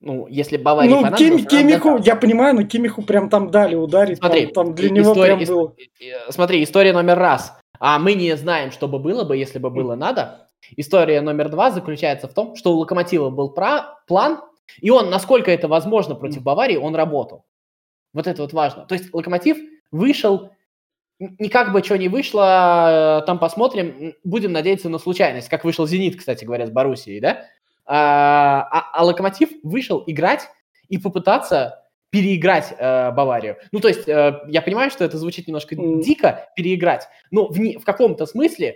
Ну, 0.00 0.26
если 0.26 0.56
Баварии 0.56 0.90
ну, 0.90 0.96
Ким- 0.96 1.04
понадобилось, 1.04 1.40
она 1.42 1.48
Кимиху, 1.50 1.88
дожала. 1.90 2.02
я 2.04 2.16
понимаю, 2.16 2.54
но 2.56 2.62
Кимиху 2.64 3.02
прям 3.02 3.30
там 3.30 3.50
дали 3.50 3.74
ударить. 3.74 4.18
Смотри, 4.18 4.46
там, 4.46 4.66
там 4.66 4.74
для 4.74 4.90
него 4.90 5.12
история- 5.12 5.36
прям 5.36 5.46
было. 5.48 5.74
Смотри, 6.30 6.62
история 6.62 6.92
номер 6.92 7.18
раз. 7.18 7.56
А 7.78 7.98
мы 7.98 8.14
не 8.14 8.36
знаем, 8.36 8.70
что 8.72 8.88
бы 8.88 8.98
было 8.98 9.24
бы, 9.24 9.36
если 9.36 9.58
бы 9.58 9.70
было 9.70 9.94
надо. 9.94 10.50
История 10.76 11.20
номер 11.20 11.48
два 11.50 11.70
заключается 11.70 12.28
в 12.28 12.34
том, 12.34 12.56
что 12.56 12.72
у 12.74 12.78
Локомотива 12.78 13.30
был 13.30 13.50
пра- 13.50 13.98
план, 14.06 14.40
и 14.80 14.90
он, 14.90 15.10
насколько 15.10 15.50
это 15.50 15.68
возможно 15.68 16.14
против 16.14 16.42
Баварии, 16.42 16.76
он 16.76 16.94
работал. 16.96 17.44
Вот 18.14 18.26
это 18.26 18.42
вот 18.42 18.52
важно. 18.52 18.86
То 18.86 18.94
есть 18.94 19.12
Локомотив 19.12 19.58
вышел, 19.90 20.50
никак 21.18 21.72
бы 21.72 21.82
что 21.82 21.96
не 21.96 22.08
вышло, 22.08 23.20
э, 23.22 23.26
там 23.26 23.38
посмотрим, 23.38 24.14
будем 24.24 24.52
надеяться 24.52 24.88
на 24.88 24.98
случайность, 24.98 25.48
как 25.48 25.64
вышел 25.64 25.86
Зенит, 25.86 26.16
кстати 26.18 26.44
говоря, 26.44 26.66
с 26.66 26.70
Боруссией, 26.70 27.20
да? 27.20 27.44
А, 27.86 28.66
а- 28.70 28.90
а 29.00 29.04
Локомотив 29.04 29.50
вышел 29.62 30.02
играть 30.06 30.48
и 30.88 30.98
попытаться 30.98 31.82
переиграть 32.10 32.72
э, 32.78 33.10
Баварию. 33.12 33.56
Ну, 33.72 33.80
то 33.80 33.88
есть, 33.88 34.08
э, 34.08 34.40
я 34.48 34.62
понимаю, 34.62 34.90
что 34.90 35.04
это 35.04 35.18
звучит 35.18 35.48
немножко 35.48 35.74
М. 35.74 36.00
дико, 36.00 36.48
переиграть, 36.56 37.08
но 37.30 37.48
в, 37.48 37.58
не- 37.58 37.76
в 37.78 37.84
каком-то 37.84 38.26
смысле, 38.26 38.68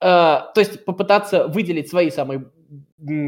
э, 0.00 0.06
то 0.06 0.52
есть 0.56 0.84
попытаться 0.84 1.48
выделить 1.48 1.88
свои 1.90 2.10
самые 2.10 2.46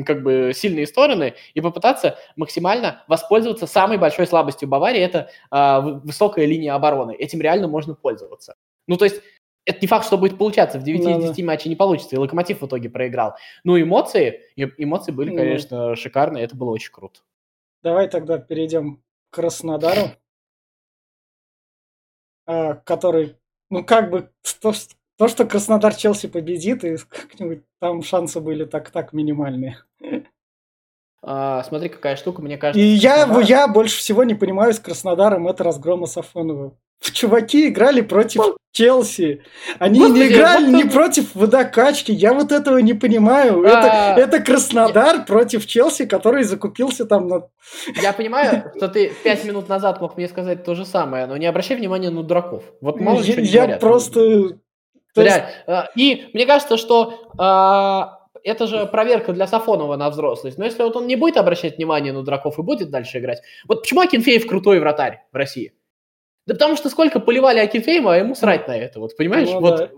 как 0.07 0.23
бы 0.23 0.53
сильные 0.55 0.87
стороны 0.87 1.35
и 1.55 1.61
попытаться 1.61 2.19
максимально 2.37 3.05
воспользоваться 3.09 3.67
самой 3.67 3.99
большой 3.99 4.27
слабостью 4.27 4.69
Баварии, 4.69 5.01
это 5.01 5.31
вы- 5.51 6.01
высокая 6.01 6.47
линия 6.47 6.75
обороны. 6.75 7.15
Этим 7.15 7.41
реально 7.41 7.69
можно 7.69 7.95
пользоваться. 7.95 8.55
Ну, 8.87 8.97
то 8.97 9.05
есть, 9.05 9.23
это 9.65 9.79
не 9.83 9.87
факт, 9.87 10.07
что 10.07 10.17
будет 10.17 10.39
получаться. 10.39 10.79
В 10.79 10.83
9 10.83 11.01
из 11.01 11.05
Да-да. 11.05 11.29
10 11.29 11.43
матчей 11.45 11.69
не 11.69 11.77
получится, 11.77 12.17
и 12.17 12.19
Локомотив 12.19 12.63
в 12.63 12.67
итоге 12.67 12.89
проиграл. 12.89 13.37
Ну, 13.65 13.81
эмоции, 13.81 14.41
эмоции 14.57 15.13
были, 15.13 15.37
конечно, 15.37 15.95
шикарные, 15.95 16.45
это 16.45 16.57
было 16.57 16.71
очень 16.71 16.91
круто. 16.91 17.21
Давай 17.83 18.09
тогда 18.09 18.39
перейдем 18.39 19.03
к 19.31 19.35
Краснодару, 19.35 20.11
а, 22.47 22.75
который, 22.77 23.37
ну, 23.71 23.85
как 23.85 24.11
бы, 24.11 24.33
то, 25.19 25.27
что- 25.27 25.27
то, 25.27 25.29
что 25.29 25.45
Краснодар 25.47 25.95
Челси 25.95 26.29
победит, 26.29 26.85
и 26.85 26.97
как-нибудь 26.97 27.63
там 27.81 28.03
шансы 28.03 28.41
были 28.41 28.65
так-так 28.65 29.13
минимальные. 29.13 29.79
А, 31.23 31.65
смотри, 31.65 31.89
какая 31.89 32.17
штука, 32.17 32.41
мне 32.43 32.57
кажется. 32.57 32.81
И 32.81 32.85
я, 32.87 33.25
Краснодар- 33.27 33.45
я 33.45 33.69
больше 33.69 33.99
всего 33.99 34.25
не 34.25 34.35
понимаю 34.35 34.73
с 34.73 34.79
Краснодаром, 34.79 35.49
это 35.49 35.65
разгрома 35.65 36.07
Сафонова. 36.07 36.75
Чуваки 37.01 37.69
играли 37.69 38.01
против 38.01 38.43
Челси. 38.73 39.43
Они 39.79 39.99
Господи, 40.01 40.19
не 40.21 40.29
играли 40.29 40.67
вот 40.67 40.85
не 40.85 40.91
против 40.91 41.35
водокачки. 41.35 42.11
Я 42.13 42.33
вот 42.35 42.51
этого 42.53 42.79
не 42.79 42.93
понимаю. 42.95 43.63
Это, 43.65 44.15
А, 44.15 44.19
это 44.19 44.41
Краснодар 44.41 45.25
против 45.25 45.67
Челси, 45.67 46.07
который 46.07 46.45
закупился 46.45 47.05
там 47.07 47.29
на... 47.29 47.49
Я 48.03 48.13
понимаю, 48.13 48.73
что 48.77 48.89
ты 48.89 49.13
пять 49.25 49.45
минут 49.45 49.69
назад 49.69 50.01
мог 50.01 50.17
мне 50.17 50.29
сказать 50.29 50.65
то 50.65 50.75
же 50.75 50.85
самое, 50.85 51.27
но 51.27 51.37
не 51.37 51.47
обращай 51.47 51.77
внимания 51.77 52.11
на 52.11 52.23
дураков. 52.23 52.63
Вот 52.81 53.01
мало 53.01 53.21
я 53.23 53.41
я 53.41 53.61
говорят. 53.63 53.81
просто... 53.81 54.59
то 55.15 55.23
есть-. 55.23 55.43
А, 55.67 55.89
И 55.97 56.31
мне 56.33 56.47
кажется, 56.47 56.77
что 56.77 57.31
а, 57.39 58.19
это 58.45 58.67
же 58.67 58.87
проверка 58.87 59.33
для 59.33 59.47
Сафонова 59.47 59.97
на 59.97 60.11
взрослость. 60.11 60.59
Но 60.59 60.65
если 60.65 60.83
вот 60.83 60.97
он 60.97 61.07
не 61.07 61.17
будет 61.17 61.37
обращать 61.37 61.77
внимание 61.77 62.13
на 62.13 62.23
дураков 62.23 62.59
и 62.59 62.63
будет 62.63 62.91
дальше 62.91 63.19
играть. 63.19 63.43
Вот 63.67 63.83
почему 63.83 64.01
Акинфеев 64.01 64.47
крутой 64.47 64.81
вратарь 64.81 65.23
в 65.33 65.37
России? 65.37 65.73
Да 66.47 66.55
потому 66.55 66.77
что 66.77 66.89
сколько 66.89 67.21
поливали 67.21 67.59
Акинфеева, 67.59 68.15
а 68.15 68.17
ему 68.17 68.35
срать 68.35 68.69
на 68.69 68.77
это. 68.77 69.01
Вот 69.01 69.17
понимаешь? 69.17 69.49
Ну 69.49 69.61
вот, 69.61 69.77
да. 69.77 69.91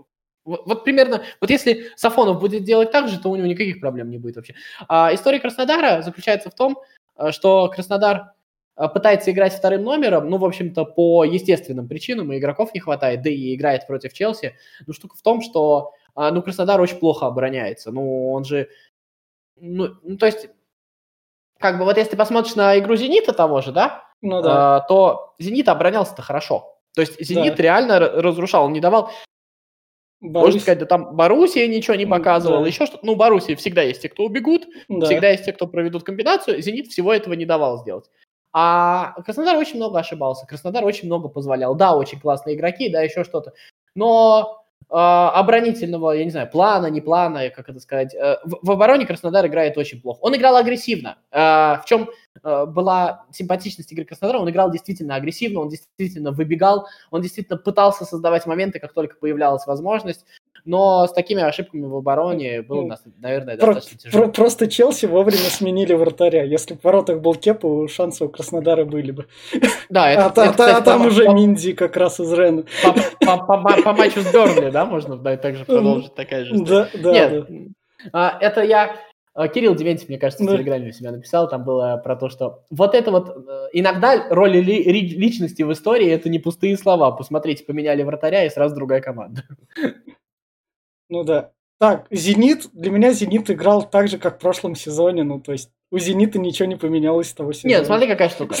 вот, 0.43 0.65
вот 0.65 0.83
примерно, 0.83 1.23
вот 1.39 1.49
если 1.49 1.91
Сафонов 1.95 2.39
будет 2.41 2.63
делать 2.63 2.91
так 2.91 3.07
же, 3.07 3.19
то 3.19 3.29
у 3.29 3.35
него 3.35 3.47
никаких 3.47 3.79
проблем 3.79 4.09
не 4.09 4.17
будет 4.17 4.35
вообще. 4.35 4.55
А 4.87 5.13
история 5.13 5.39
Краснодара 5.39 6.01
заключается 6.01 6.49
в 6.49 6.55
том, 6.55 6.77
а, 7.15 7.31
что 7.31 7.69
Краснодар 7.69 8.33
пытается 8.75 9.31
играть 9.31 9.53
вторым 9.53 9.83
номером, 9.83 10.29
ну, 10.29 10.37
в 10.37 10.45
общем-то, 10.45 10.85
по 10.85 11.23
естественным 11.23 11.87
причинам, 11.87 12.31
и 12.31 12.37
игроков 12.37 12.73
не 12.73 12.79
хватает, 12.79 13.21
да 13.21 13.29
и 13.29 13.53
играет 13.55 13.87
против 13.87 14.13
Челси. 14.13 14.55
Но 14.87 14.93
штука 14.93 15.15
в 15.17 15.21
том, 15.21 15.41
что, 15.41 15.91
а, 16.15 16.31
ну, 16.31 16.41
Краснодар 16.41 16.79
очень 16.79 16.97
плохо 16.97 17.27
обороняется. 17.27 17.91
Ну, 17.91 18.31
он 18.31 18.43
же, 18.45 18.69
ну, 19.57 19.89
ну, 20.03 20.17
то 20.17 20.25
есть, 20.25 20.49
как 21.59 21.77
бы 21.77 21.85
вот 21.85 21.97
если 21.97 22.11
ты 22.11 22.17
посмотришь 22.17 22.55
на 22.55 22.79
игру 22.79 22.95
«Зенита» 22.95 23.33
того 23.33 23.61
же, 23.61 23.71
да, 23.71 24.05
Ну 24.21 24.41
да. 24.41 24.77
а, 24.77 24.79
то 24.81 25.35
«Зенит» 25.39 25.67
оборонялся-то 25.69 26.21
хорошо. 26.21 26.77
То 26.95 27.01
есть 27.01 27.23
«Зенит» 27.23 27.55
Да. 27.55 27.63
реально 27.63 27.99
разрушал, 27.99 28.65
он 28.65 28.73
не 28.73 28.79
давал 28.79 29.11
Борусь... 30.21 30.45
Можно 30.45 30.61
сказать, 30.61 30.79
да 30.79 30.85
там 30.85 31.15
Боруссия 31.15 31.67
ничего 31.67 31.95
не 31.95 32.05
показывала, 32.05 32.61
да. 32.61 32.67
еще 32.67 32.85
что-то. 32.85 33.03
Ну, 33.03 33.15
Боруссия 33.15 33.55
всегда 33.55 33.81
есть 33.81 34.03
те, 34.03 34.09
кто 34.09 34.23
убегут, 34.23 34.67
да. 34.87 35.07
всегда 35.07 35.31
есть 35.31 35.45
те, 35.45 35.51
кто 35.51 35.65
проведут 35.65 36.03
комбинацию. 36.03 36.61
Зенит 36.61 36.87
всего 36.87 37.11
этого 37.11 37.33
не 37.33 37.45
давал 37.45 37.79
сделать. 37.79 38.05
А 38.53 39.13
Краснодар 39.25 39.57
очень 39.57 39.77
много 39.77 39.99
ошибался, 39.99 40.45
Краснодар 40.45 40.83
очень 40.83 41.07
много 41.07 41.29
позволял. 41.29 41.75
Да, 41.75 41.95
очень 41.95 42.19
классные 42.19 42.55
игроки, 42.55 42.89
да, 42.89 43.01
еще 43.01 43.23
что-то. 43.23 43.53
Но 43.95 44.65
э, 44.89 44.93
оборонительного, 44.93 46.11
я 46.11 46.25
не 46.25 46.31
знаю, 46.31 46.49
плана, 46.49 46.87
не 46.87 46.99
плана, 46.99 47.49
как 47.49 47.69
это 47.69 47.79
сказать, 47.79 48.13
э, 48.13 48.37
в, 48.43 48.59
в 48.61 48.71
обороне 48.71 49.05
Краснодар 49.05 49.45
играет 49.47 49.77
очень 49.77 50.01
плохо. 50.01 50.19
Он 50.21 50.35
играл 50.35 50.57
агрессивно. 50.57 51.17
Э, 51.31 51.77
в 51.81 51.83
чем 51.85 52.09
э, 52.43 52.65
была 52.65 53.25
симпатичность 53.31 53.91
игры 53.93 54.03
Краснодара? 54.03 54.39
Он 54.39 54.49
играл 54.49 54.69
действительно 54.69 55.15
агрессивно, 55.15 55.61
он 55.61 55.69
действительно 55.69 56.31
выбегал, 56.31 56.87
он 57.09 57.21
действительно 57.21 57.57
пытался 57.57 58.03
создавать 58.03 58.45
моменты, 58.45 58.79
как 58.79 58.93
только 58.93 59.15
появлялась 59.15 59.65
возможность 59.65 60.25
но 60.65 61.07
с 61.07 61.13
такими 61.13 61.41
ошибками 61.41 61.85
в 61.85 61.95
обороне 61.95 62.61
было, 62.61 62.81
ну, 62.83 63.11
наверное, 63.19 63.57
достаточно 63.57 63.97
про, 63.97 64.09
тяжело. 64.09 64.27
просто 64.31 64.67
Челси 64.67 65.05
вовремя 65.05 65.37
сменили 65.37 65.93
вратаря. 65.93 66.43
Если 66.43 66.73
бы 66.73 66.79
в 66.79 66.83
воротах 66.83 67.21
был 67.21 67.35
Кепу, 67.35 67.87
шансы 67.87 68.25
у 68.25 68.29
Краснодара 68.29 68.85
были 68.85 69.11
бы. 69.11 69.27
Да, 69.89 70.09
это, 70.09 70.25
а, 70.25 70.29
это, 70.29 70.43
а, 70.43 70.51
кстати, 70.51 70.77
а 70.77 70.81
там 70.81 71.03
по, 71.03 71.07
уже 71.07 71.25
по, 71.25 71.31
Минди 71.31 71.73
как 71.73 71.97
раз 71.97 72.19
из 72.19 72.31
Рена. 72.31 72.63
По, 72.83 72.93
по, 73.25 73.57
по, 73.57 73.81
по 73.81 73.93
матчу 73.93 74.21
с 74.21 74.31
Бернли, 74.31 74.69
да, 74.69 74.85
можно 74.85 75.17
да, 75.17 75.37
также 75.37 75.65
продолжить 75.65 76.15
такая 76.15 76.45
же 76.45 76.55
Да, 76.63 76.89
да. 77.01 77.11
Нет, 77.11 77.45
да. 77.47 77.55
А, 78.13 78.37
это 78.39 78.63
я 78.63 78.95
а, 79.33 79.47
Кирилл 79.47 79.75
Дементьев, 79.75 80.09
мне 80.09 80.17
кажется, 80.17 80.43
в 80.43 80.47
Телеграме 80.47 80.89
у 80.89 80.91
себя 80.91 81.11
написал, 81.11 81.47
там 81.47 81.63
было 81.63 81.99
про 82.03 82.17
то, 82.17 82.29
что 82.29 82.63
вот 82.69 82.93
это 82.93 83.11
вот, 83.11 83.29
э, 83.29 83.67
иногда 83.71 84.27
роли 84.29 84.59
ли, 84.59 84.83
личности 84.83 85.61
в 85.61 85.71
истории 85.71 86.09
это 86.09 86.27
не 86.27 86.39
пустые 86.39 86.77
слова. 86.77 87.11
Посмотрите, 87.11 87.63
поменяли 87.63 88.03
вратаря 88.03 88.45
и 88.45 88.49
сразу 88.49 88.75
другая 88.75 89.01
команда. 89.01 89.43
Ну 91.11 91.25
да. 91.25 91.51
Так, 91.77 92.07
Зенит, 92.09 92.69
для 92.71 92.89
меня 92.89 93.11
Зенит 93.11 93.51
играл 93.51 93.87
так 93.87 94.07
же, 94.07 94.17
как 94.17 94.37
в 94.37 94.39
прошлом 94.39 94.75
сезоне, 94.75 95.23
ну 95.23 95.41
то 95.41 95.51
есть 95.51 95.69
у 95.91 95.99
Зенита 95.99 96.39
ничего 96.39 96.67
не 96.67 96.77
поменялось 96.77 97.29
с 97.29 97.33
того 97.33 97.51
сезона. 97.51 97.69
Нет, 97.69 97.85
смотри, 97.85 98.07
какая 98.07 98.29
штука. 98.29 98.55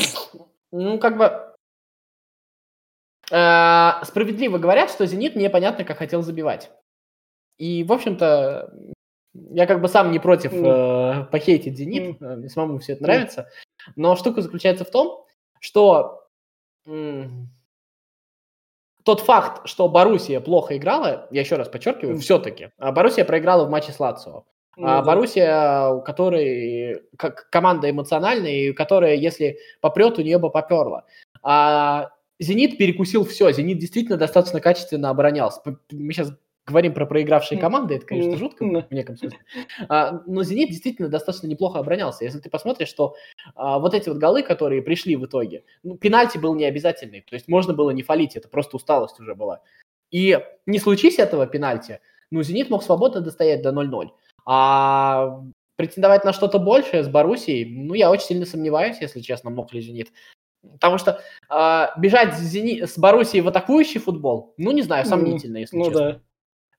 Ну, 0.71 0.99
как 0.99 1.17
бы... 1.17 1.55
Э, 3.31 4.03
справедливо 4.03 4.57
говорят, 4.57 4.89
что 4.89 5.05
Зенит 5.05 5.35
непонятно, 5.35 5.85
как 5.85 5.97
хотел 5.97 6.21
забивать. 6.21 6.71
И, 7.57 7.83
в 7.83 7.93
общем-то, 7.93 8.73
я 9.33 9.65
как 9.65 9.81
бы 9.81 9.87
сам 9.87 10.11
не 10.11 10.19
против 10.19 10.51
э, 10.53 11.25
похейтить 11.31 11.77
Зенит, 11.77 12.21
mm. 12.21 12.35
мне 12.35 12.49
самому 12.49 12.79
все 12.79 12.93
это 12.93 13.03
нравится. 13.03 13.49
Но 13.95 14.17
штука 14.17 14.41
заключается 14.41 14.83
в 14.83 14.91
том, 14.91 15.25
что 15.59 16.27
тот 19.03 19.21
факт, 19.21 19.67
что 19.67 19.87
Боруссия 19.87 20.39
плохо 20.39 20.77
играла, 20.77 21.27
я 21.31 21.41
еще 21.41 21.55
раз 21.55 21.69
подчеркиваю, 21.69 22.17
все-таки, 22.19 22.69
а 22.77 22.91
Боруссия 22.91 23.25
проиграла 23.25 23.65
в 23.65 23.69
матче 23.69 23.91
с 23.91 23.99
Лацио. 23.99 24.45
Ну, 24.77 24.87
а 24.87 24.97
да. 24.97 25.01
Боруссия, 25.03 25.89
у 25.89 26.01
которой 26.01 27.01
как 27.17 27.49
команда 27.49 27.89
эмоциональная, 27.89 28.51
и 28.51 28.73
которая, 28.73 29.15
если 29.15 29.59
попрет, 29.81 30.17
у 30.17 30.21
нее 30.21 30.39
бы 30.39 30.49
поперла. 30.49 31.05
А 31.43 32.09
Зенит 32.39 32.77
перекусил 32.77 33.25
все. 33.25 33.51
Зенит 33.51 33.79
действительно 33.79 34.17
достаточно 34.17 34.59
качественно 34.61 35.09
оборонялся. 35.09 35.61
Мы 35.91 36.13
сейчас 36.13 36.31
говорим 36.65 36.93
про 36.93 37.05
проигравшие 37.05 37.59
команды, 37.59 37.95
это, 37.95 38.05
конечно, 38.05 38.37
жутко 38.37 38.63
в 38.63 38.93
неком 38.93 39.17
смысле. 39.17 39.39
А, 39.89 40.21
но 40.25 40.43
«Зенит» 40.43 40.69
действительно 40.69 41.09
достаточно 41.09 41.47
неплохо 41.47 41.79
оборонялся. 41.79 42.23
Если 42.23 42.39
ты 42.39 42.49
посмотришь, 42.49 42.89
что 42.89 43.15
а, 43.55 43.79
вот 43.79 43.93
эти 43.93 44.09
вот 44.09 44.17
голы, 44.17 44.43
которые 44.43 44.81
пришли 44.81 45.15
в 45.15 45.25
итоге, 45.25 45.63
ну, 45.83 45.97
пенальти 45.97 46.37
был 46.37 46.55
не 46.55 46.65
обязательный, 46.65 47.21
то 47.21 47.35
есть 47.35 47.47
можно 47.47 47.73
было 47.73 47.91
не 47.91 48.03
фалить, 48.03 48.35
это 48.35 48.47
просто 48.47 48.77
усталость 48.77 49.19
уже 49.19 49.35
была. 49.35 49.61
И 50.11 50.39
не 50.65 50.79
случись 50.79 51.19
этого 51.19 51.47
пенальти, 51.47 51.99
ну, 52.31 52.43
«Зенит» 52.43 52.69
мог 52.69 52.83
свободно 52.83 53.21
достоять 53.21 53.61
до 53.61 53.71
0-0. 53.71 54.09
А 54.45 55.41
претендовать 55.75 56.23
на 56.25 56.33
что-то 56.33 56.59
большее 56.59 57.03
с 57.03 57.07
Боруссией, 57.07 57.65
ну, 57.65 57.93
я 57.93 58.11
очень 58.11 58.27
сильно 58.27 58.45
сомневаюсь, 58.45 58.97
если 59.01 59.19
честно, 59.19 59.49
мог 59.49 59.73
ли 59.73 59.81
«Зенит». 59.81 60.11
Потому 60.73 60.99
что 60.99 61.21
э, 61.49 61.87
бежать 61.97 62.35
с, 62.35 62.39
Зени... 62.39 62.85
с 62.85 62.97
Боруссией 62.97 63.41
в 63.41 63.47
атакующий 63.47 63.99
футбол, 63.99 64.53
ну, 64.57 64.71
не 64.71 64.83
знаю, 64.83 65.05
сомнительно, 65.05 65.57
если 65.57 65.75
ну, 65.75 65.85
честно. 65.85 65.99
Да. 65.99 66.21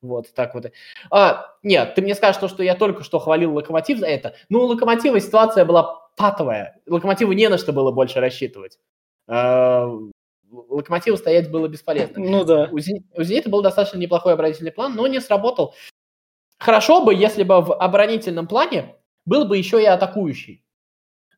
Вот 0.03 0.35
так 0.35 0.55
вот. 0.55 0.67
А, 1.11 1.55
нет, 1.63 1.95
ты 1.95 2.03
мне 2.03 2.15
скажешь, 2.17 2.41
то, 2.41 2.49
что 2.49 2.63
я 2.63 2.75
только 2.75 3.05
что 3.05 3.21
хвалил 3.21 3.55
Локомотив 3.55 3.99
за 3.99 4.07
это. 4.07 4.35
Ну, 4.49 4.65
у 4.65 4.67
Локомотива 4.67 5.21
ситуация 5.21 5.65
была 5.65 6.09
патовая. 6.17 6.81
Локомотиву 6.87 7.33
не 7.33 7.49
на 7.49 7.57
что 7.57 7.73
было 7.73 7.93
больше 7.93 8.19
рассчитывать. 8.19 8.79
А, 9.29 9.89
Локомотиву 10.51 11.17
стоять 11.17 11.51
было 11.51 11.69
бесполезно. 11.69 12.19
Ну 12.19 12.45
да. 12.45 12.69
У, 12.73 12.79
Зени... 12.81 13.05
у 13.17 13.23
Зенита 13.23 13.49
был 13.49 13.63
достаточно 13.63 13.99
неплохой 13.99 14.35
оборонительный 14.35 14.73
план, 14.73 14.95
но 14.97 15.07
не 15.07 15.21
сработал. 15.21 15.75
Хорошо 16.59 17.05
бы, 17.05 17.15
если 17.15 17.45
бы 17.45 17.61
в 17.61 17.73
оборонительном 17.73 18.49
плане 18.49 18.97
был 19.25 19.47
бы 19.47 19.57
еще 19.57 19.81
и 19.81 19.87
атакующий. 19.87 20.65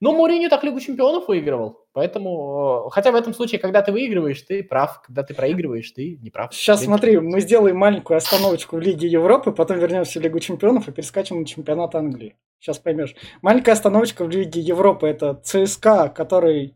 Но 0.00 0.12
Мourinho 0.12 0.48
так 0.48 0.64
Лигу 0.64 0.81
Чемпионов 0.81 1.29
выигрывал. 1.29 1.84
Поэтому, 1.94 2.88
хотя 2.90 3.12
в 3.12 3.14
этом 3.14 3.33
случае, 3.33 3.61
когда 3.61 3.80
ты 3.80 3.92
выигрываешь, 3.92 4.42
ты 4.42 4.64
прав. 4.64 5.00
Когда 5.02 5.22
ты 5.22 5.33
проигрываешь, 5.33 5.88
ты 5.92 6.18
не 6.20 6.28
прав. 6.28 6.52
Сейчас 6.52 6.80
ты 6.80 6.87
смотри, 6.87 7.20
мы 7.20 7.40
сделаем 7.40 7.76
маленькую 7.76 8.16
остановочку 8.16 8.76
в 8.76 8.80
Лиге 8.80 9.07
Европы, 9.07 9.52
потом 9.52 9.78
вернемся 9.78 10.18
в 10.18 10.22
Лигу 10.22 10.40
Чемпионов 10.40 10.88
и 10.88 10.92
перескачем 10.92 11.38
на 11.38 11.46
чемпионат 11.46 11.94
Англии. 11.94 12.37
Сейчас 12.59 12.80
поймешь. 12.80 13.14
Маленькая 13.42 13.72
остановочка 13.72 14.24
в 14.24 14.28
Лиге 14.28 14.61
Европы 14.61 15.07
это 15.07 15.35
ЦСКА, 15.35 16.09
который 16.09 16.74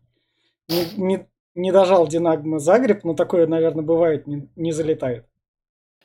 не, 0.69 0.85
не, 0.95 1.27
не 1.53 1.73
дожал 1.73 2.07
Динагма 2.07 2.59
Загреб, 2.59 3.03
но 3.03 3.13
такое, 3.13 3.45
наверное, 3.45 3.83
бывает, 3.83 4.25
не, 4.25 4.47
не 4.55 4.71
залетает. 4.71 5.25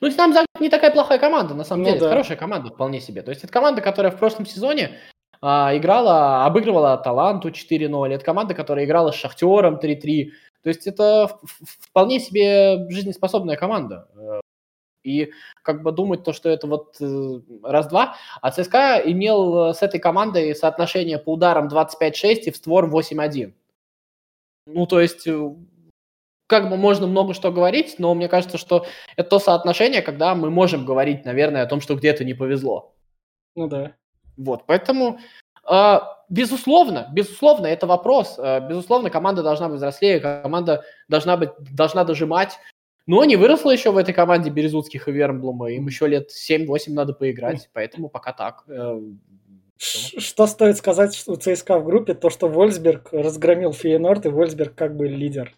Ну, 0.01 0.11
там 0.11 0.33
Загреб 0.33 0.59
не 0.59 0.69
такая 0.69 0.91
плохая 0.91 1.19
команда, 1.19 1.53
на 1.53 1.63
самом 1.63 1.83
ну, 1.83 1.89
деле. 1.89 2.01
Да. 2.01 2.09
хорошая 2.09 2.37
команда 2.37 2.69
вполне 2.69 2.99
себе. 2.99 3.21
То 3.21 3.29
есть 3.29 3.45
это 3.45 3.53
команда, 3.53 3.81
которая 3.81 4.11
в 4.11 4.19
прошлом 4.19 4.45
сезоне 4.45 4.97
а, 5.41 5.75
играла, 5.75 6.45
обыгрывала 6.45 6.97
Таланту 6.97 7.49
4-0. 7.49 8.13
Это 8.13 8.23
команда, 8.23 8.53
которая 8.53 8.85
играла 8.85 9.11
с 9.11 9.15
Шахтером 9.15 9.75
3-3. 9.75 10.31
То 10.63 10.69
есть 10.69 10.87
это 10.87 11.39
вполне 11.89 12.19
себе 12.19 12.89
жизнеспособная 12.89 13.55
команда. 13.55 14.07
Э, 14.15 14.39
и 15.03 15.31
как 15.61 15.83
бы 15.83 15.91
думать 15.91 16.23
то, 16.23 16.33
что 16.33 16.49
это 16.49 16.67
вот 16.67 16.95
э, 16.99 17.39
раз-два. 17.63 18.15
А 18.41 18.51
ЦСКА 18.51 19.01
имел 19.05 19.73
с 19.73 19.83
этой 19.83 19.99
командой 19.99 20.55
соотношение 20.55 21.19
по 21.19 21.33
ударам 21.33 21.67
25-6 21.67 22.11
и 22.45 22.51
в 22.51 22.55
створ 22.55 22.89
8-1. 22.89 23.53
Ну, 24.67 24.87
то 24.87 24.99
есть 24.99 25.27
э, 25.27 25.55
как 26.47 26.69
бы 26.69 26.77
можно 26.77 27.07
много 27.07 27.33
что 27.33 27.51
говорить, 27.51 27.95
но 27.99 28.13
мне 28.13 28.27
кажется, 28.27 28.57
что 28.57 28.85
это 29.15 29.29
то 29.29 29.39
соотношение, 29.39 30.01
когда 30.01 30.35
мы 30.35 30.49
можем 30.49 30.85
говорить, 30.85 31.25
наверное, 31.25 31.63
о 31.63 31.67
том, 31.67 31.81
что 31.81 31.95
где-то 31.95 32.23
не 32.23 32.33
повезло. 32.33 32.95
Ну 33.55 33.67
да. 33.67 33.95
Вот, 34.37 34.65
поэтому, 34.65 35.19
э, 35.69 35.99
безусловно, 36.29 37.07
безусловно, 37.13 37.67
это 37.67 37.87
вопрос. 37.87 38.35
Э, 38.37 38.67
безусловно, 38.67 39.09
команда 39.09 39.43
должна 39.43 39.69
быть 39.69 39.77
взрослее, 39.77 40.19
команда 40.19 40.83
должна 41.07 41.37
быть, 41.37 41.49
должна 41.59 42.03
дожимать. 42.03 42.57
Но 43.07 43.23
не 43.23 43.35
выросла 43.35 43.71
еще 43.71 43.91
в 43.91 43.97
этой 43.97 44.13
команде 44.13 44.49
Березутских 44.49 45.07
и 45.07 45.11
Вермблума. 45.11 45.69
Им 45.71 45.85
еще 45.87 46.07
лет 46.07 46.29
7-8 46.31 46.91
надо 46.93 47.13
поиграть, 47.13 47.69
поэтому 47.73 48.09
пока 48.09 48.33
так. 48.33 48.63
Э, 48.67 48.99
что 49.77 50.47
стоит 50.47 50.77
сказать 50.77 51.21
у 51.27 51.35
ЦСКА 51.35 51.79
в 51.79 51.85
группе? 51.85 52.13
То, 52.13 52.29
что 52.29 52.47
Вольсберг 52.47 53.09
разгромил 53.11 53.73
Фейенорд, 53.73 54.25
и 54.25 54.29
Вольсберг 54.29 54.73
как 54.73 54.95
бы 54.95 55.07
лидер. 55.07 55.53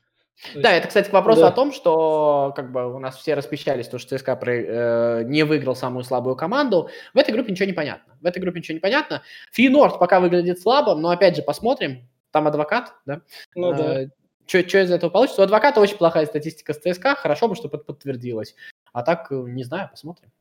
Да, 0.56 0.71
это, 0.71 0.88
кстати, 0.88 1.10
к 1.10 1.13
вопросу 1.13 1.41
да. 1.41 1.47
о 1.47 1.52
том, 1.52 1.71
что 1.71 2.54
как 2.56 2.71
бы 2.71 2.93
у 2.93 3.00
нас 3.00 3.17
все 3.17 3.34
распищались, 3.34 3.88
то, 3.88 3.97
что 3.97 4.17
ЦСКА 4.17 4.39
э, 4.45 5.23
не 5.23 5.43
выиграл 5.43 5.76
самую 5.76 6.04
слабую 6.04 6.36
команду. 6.36 6.89
В 7.13 7.17
этой 7.17 7.34
группе 7.34 7.52
ничего 7.52 7.65
не 7.65 7.73
понятно. 7.73 8.15
В 8.21 8.26
этой 8.26 8.39
группе 8.39 8.60
ничего 8.60 8.76
не 8.76 8.80
понятно. 8.80 9.23
Финорд 9.52 10.00
пока 10.00 10.19
выглядит 10.19 10.60
слабо, 10.60 10.95
но 10.95 11.10
опять 11.10 11.36
же 11.36 11.41
посмотрим. 11.41 12.08
Там 12.32 12.47
адвокат, 12.47 12.93
да? 13.06 13.21
Ну 13.56 13.73
да. 13.73 14.04
Э, 14.04 14.08
что 14.45 14.60
из 14.60 14.91
этого 14.91 15.10
получится? 15.10 15.41
У 15.41 15.43
адвоката 15.43 15.82
очень 15.82 15.97
плохая 15.97 16.26
статистика 16.26 16.73
с 16.73 16.80
ЦСКА. 16.80 17.15
Хорошо 17.15 17.47
бы, 17.47 17.56
чтобы 17.56 17.78
это 17.78 17.86
подтвердилось. 17.86 18.56
А 18.93 19.04
так, 19.04 19.32
э, 19.32 19.36
не 19.36 19.63
знаю, 19.63 19.89
посмотрим. 19.89 20.32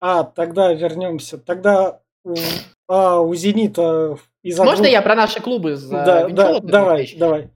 А, 0.00 0.24
тогда 0.24 0.72
вернемся. 0.72 1.38
Тогда 1.38 2.00
а, 2.86 3.20
у 3.20 3.34
«Зенита» 3.34 4.16
из 4.42 4.58
Можно 4.58 4.86
я 4.86 5.02
про 5.02 5.14
наши 5.14 5.40
клубы 5.40 5.76
за 5.76 6.04
да, 6.04 6.28
да, 6.28 6.60
давай, 6.60 7.14
давай. 7.16 7.50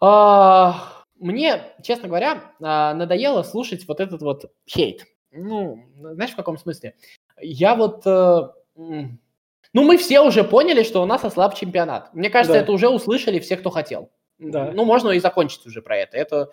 А, 0.00 1.02
мне, 1.18 1.62
честно 1.82 2.08
говоря, 2.08 2.52
а, 2.60 2.94
надоело 2.94 3.42
слушать 3.42 3.86
вот 3.88 4.00
этот 4.00 4.22
вот 4.22 4.52
хейт. 4.68 5.06
Ну, 5.30 5.84
знаешь, 5.98 6.32
в 6.32 6.36
каком 6.36 6.58
смысле? 6.58 6.94
Я 7.40 7.74
вот... 7.74 8.06
Э, 8.06 8.48
ну, 8.76 9.84
мы 9.84 9.98
все 9.98 10.20
уже 10.20 10.44
поняли, 10.44 10.82
что 10.82 11.02
у 11.02 11.06
нас 11.06 11.24
ослаб 11.24 11.54
чемпионат. 11.54 12.14
Мне 12.14 12.30
кажется, 12.30 12.54
да. 12.54 12.60
это 12.60 12.72
уже 12.72 12.88
услышали 12.88 13.38
все, 13.38 13.56
кто 13.56 13.70
хотел. 13.70 14.10
Да. 14.38 14.72
Ну, 14.72 14.84
можно 14.84 15.10
и 15.10 15.20
закончить 15.20 15.66
уже 15.66 15.82
про 15.82 15.96
это. 15.98 16.16
Это 16.16 16.52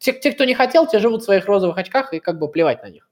те, 0.00 0.12
те, 0.12 0.32
кто 0.32 0.44
не 0.44 0.54
хотел, 0.54 0.86
те 0.86 0.98
живут 0.98 1.22
в 1.22 1.24
своих 1.24 1.46
розовых 1.46 1.76
очках 1.78 2.12
и 2.12 2.20
как 2.20 2.38
бы 2.38 2.50
плевать 2.50 2.82
на 2.82 2.88
них. 2.88 3.08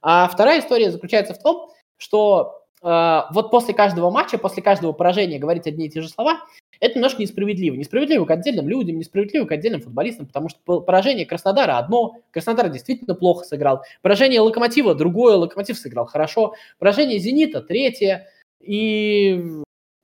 А 0.00 0.28
вторая 0.28 0.60
история 0.60 0.90
заключается 0.90 1.34
в 1.34 1.42
том, 1.42 1.70
что 1.98 2.59
э, 2.82 3.20
вот 3.32 3.50
после 3.50 3.74
каждого 3.74 4.10
матча, 4.10 4.38
после 4.38 4.62
каждого 4.62 4.92
поражения 4.92 5.38
говорить 5.38 5.66
одни 5.66 5.86
и 5.86 5.90
те 5.90 6.00
же 6.00 6.08
слова, 6.08 6.40
это 6.80 6.94
немножко 6.94 7.22
несправедливо. 7.22 7.74
Несправедливо 7.74 8.24
к 8.24 8.30
отдельным 8.30 8.68
людям, 8.68 8.98
несправедливо 8.98 9.44
к 9.44 9.52
отдельным 9.52 9.82
футболистам, 9.82 10.26
потому 10.26 10.48
что 10.48 10.80
поражение 10.80 11.26
Краснодара 11.26 11.78
одно, 11.78 12.16
Краснодар 12.30 12.70
действительно 12.70 13.14
плохо 13.14 13.44
сыграл, 13.44 13.82
поражение 14.02 14.40
Локомотива 14.40 14.94
другое, 14.94 15.36
Локомотив 15.36 15.78
сыграл 15.78 16.06
хорошо, 16.06 16.54
поражение 16.78 17.18
Зенита 17.18 17.60
третье, 17.60 18.28
и, 18.60 19.42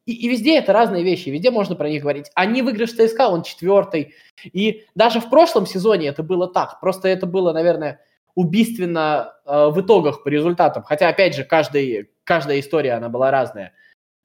и, 0.07 0.13
и 0.13 0.29
везде 0.29 0.59
это 0.59 0.73
разные 0.73 1.03
вещи, 1.03 1.31
везде 1.31 1.51
можно 1.51 1.77
про 1.77 1.89
них 1.89 2.03
говорить. 2.03 2.31
А 2.35 2.45
не 2.47 2.63
выигрыш 2.63 2.93
ЦСКА, 2.93 3.29
он 3.29 3.43
четвертый. 3.43 4.15
И 4.45 4.85
даже 4.95 5.21
в 5.21 5.31
прошлом 5.31 5.67
сезоне 5.67 6.09
это 6.09 6.23
было 6.23 6.47
так, 6.47 6.81
просто 6.81 7.09
это 7.09 7.27
было, 7.27 7.53
наверное, 7.53 8.01
убийственно 8.35 9.33
э, 9.47 9.69
в 9.71 9.81
итогах 9.81 10.23
по 10.23 10.29
результатам. 10.29 10.83
Хотя, 10.83 11.09
опять 11.09 11.35
же, 11.35 11.43
каждый, 11.43 12.11
каждая 12.27 12.61
история, 12.61 12.93
она 12.93 13.09
была 13.09 13.31
разная. 13.31 13.73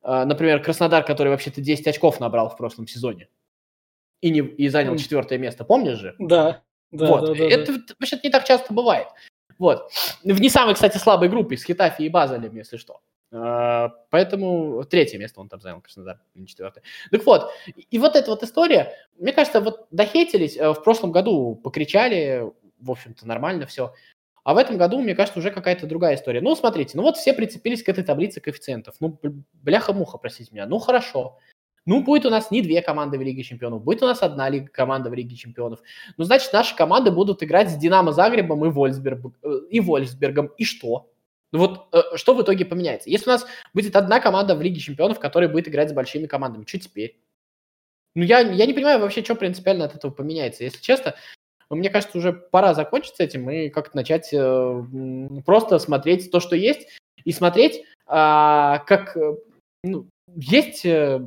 Э, 0.03 0.25
например, 0.25 0.61
Краснодар, 0.61 1.05
который 1.05 1.29
вообще-то 1.29 1.61
10 1.61 1.87
очков 1.87 2.19
набрал 2.19 2.49
в 2.49 2.57
прошлом 2.57 2.87
сезоне 2.87 3.29
и, 4.21 4.29
не, 4.29 4.39
и 4.39 4.67
занял 4.67 4.97
четвертое 4.97 5.37
место, 5.37 5.63
помнишь 5.63 5.99
же? 5.99 6.15
Да. 6.19 6.61
да 6.91 7.07
вот. 7.07 7.27
да, 7.27 7.35
да, 7.35 7.43
это 7.45 7.73
да. 7.73 7.95
вообще 7.99 8.19
не 8.23 8.29
так 8.29 8.43
часто 8.45 8.73
бывает. 8.73 9.07
Вот. 9.57 9.91
В 10.23 10.41
не 10.41 10.49
самой, 10.49 10.73
кстати, 10.73 10.97
слабой 10.97 11.29
группе, 11.29 11.55
с 11.55 11.63
Хитафи 11.63 12.01
и 12.03 12.09
Базелем, 12.09 12.55
если 12.55 12.77
что. 12.77 13.01
Э, 13.31 13.89
поэтому 14.09 14.83
третье 14.85 15.17
место 15.17 15.39
он 15.39 15.49
там 15.49 15.61
занял, 15.61 15.81
Краснодар, 15.81 16.19
не 16.33 16.47
четвертое. 16.47 16.83
Так 17.11 17.25
вот, 17.25 17.51
и 17.75 17.99
вот 17.99 18.15
эта 18.15 18.31
вот 18.31 18.43
история, 18.43 18.93
мне 19.17 19.33
кажется, 19.33 19.61
вот 19.61 19.87
дохейтились, 19.91 20.57
э, 20.57 20.71
в 20.71 20.83
прошлом 20.83 21.11
году 21.11 21.55
покричали, 21.55 22.51
в 22.79 22.91
общем-то, 22.91 23.27
нормально 23.27 23.65
все. 23.65 23.93
А 24.43 24.53
в 24.53 24.57
этом 24.57 24.77
году, 24.77 24.99
мне 25.01 25.13
кажется, 25.13 25.39
уже 25.39 25.51
какая-то 25.51 25.85
другая 25.85 26.15
история. 26.15 26.41
Ну, 26.41 26.55
смотрите, 26.55 26.97
ну 26.97 27.03
вот 27.03 27.17
все 27.17 27.33
прицепились 27.33 27.83
к 27.83 27.89
этой 27.89 28.03
таблице 28.03 28.41
коэффициентов. 28.41 28.95
Ну, 28.99 29.19
бляха-муха, 29.53 30.17
простите 30.17 30.49
меня. 30.51 30.65
Ну, 30.65 30.79
хорошо. 30.79 31.37
Ну, 31.85 32.03
будет 32.03 32.25
у 32.25 32.29
нас 32.29 32.51
не 32.51 32.61
две 32.61 32.81
команды 32.81 33.17
в 33.17 33.21
Лиге 33.21 33.43
Чемпионов, 33.43 33.83
будет 33.83 34.03
у 34.03 34.05
нас 34.05 34.21
одна 34.21 34.49
лига, 34.49 34.67
команда 34.67 35.09
в 35.09 35.13
Лиге 35.15 35.35
Чемпионов. 35.35 35.79
Ну, 36.17 36.23
значит, 36.23 36.53
наши 36.53 36.75
команды 36.75 37.09
будут 37.09 37.41
играть 37.41 37.71
с 37.71 37.75
Динамо 37.75 38.11
Загребом 38.11 38.63
и, 38.65 38.69
Вольсберг, 38.69 39.33
э, 39.41 39.49
и 39.71 39.79
Вольсбергом. 39.79 40.51
И 40.57 40.63
что? 40.63 41.11
Ну 41.51 41.59
вот 41.59 41.87
э, 41.91 42.15
что 42.15 42.33
в 42.33 42.41
итоге 42.41 42.65
поменяется? 42.65 43.09
Если 43.09 43.29
у 43.29 43.33
нас 43.33 43.45
будет 43.73 43.95
одна 43.95 44.19
команда 44.19 44.55
в 44.55 44.61
Лиге 44.61 44.79
Чемпионов, 44.79 45.19
которая 45.19 45.49
будет 45.49 45.67
играть 45.67 45.89
с 45.89 45.93
большими 45.93 46.27
командами, 46.27 46.65
что 46.67 46.79
теперь? 46.79 47.19
Ну, 48.15 48.23
я, 48.23 48.39
я 48.39 48.65
не 48.65 48.73
понимаю 48.73 48.99
вообще, 48.99 49.23
что 49.23 49.35
принципиально 49.35 49.85
от 49.85 49.95
этого 49.95 50.11
поменяется. 50.11 50.63
Если 50.63 50.81
честно, 50.81 51.15
мне 51.75 51.89
кажется, 51.89 52.17
уже 52.17 52.33
пора 52.33 52.73
закончить 52.73 53.15
с 53.15 53.19
этим 53.19 53.49
и 53.49 53.69
как-то 53.69 53.95
начать 53.95 54.33
э, 54.33 54.83
просто 55.45 55.79
смотреть 55.79 56.31
то, 56.31 56.39
что 56.39 56.55
есть, 56.55 56.87
и 57.23 57.31
смотреть, 57.31 57.77
э, 57.77 57.83
как 58.07 59.17
ну, 59.83 60.07
есть 60.35 60.85
э, 60.85 61.21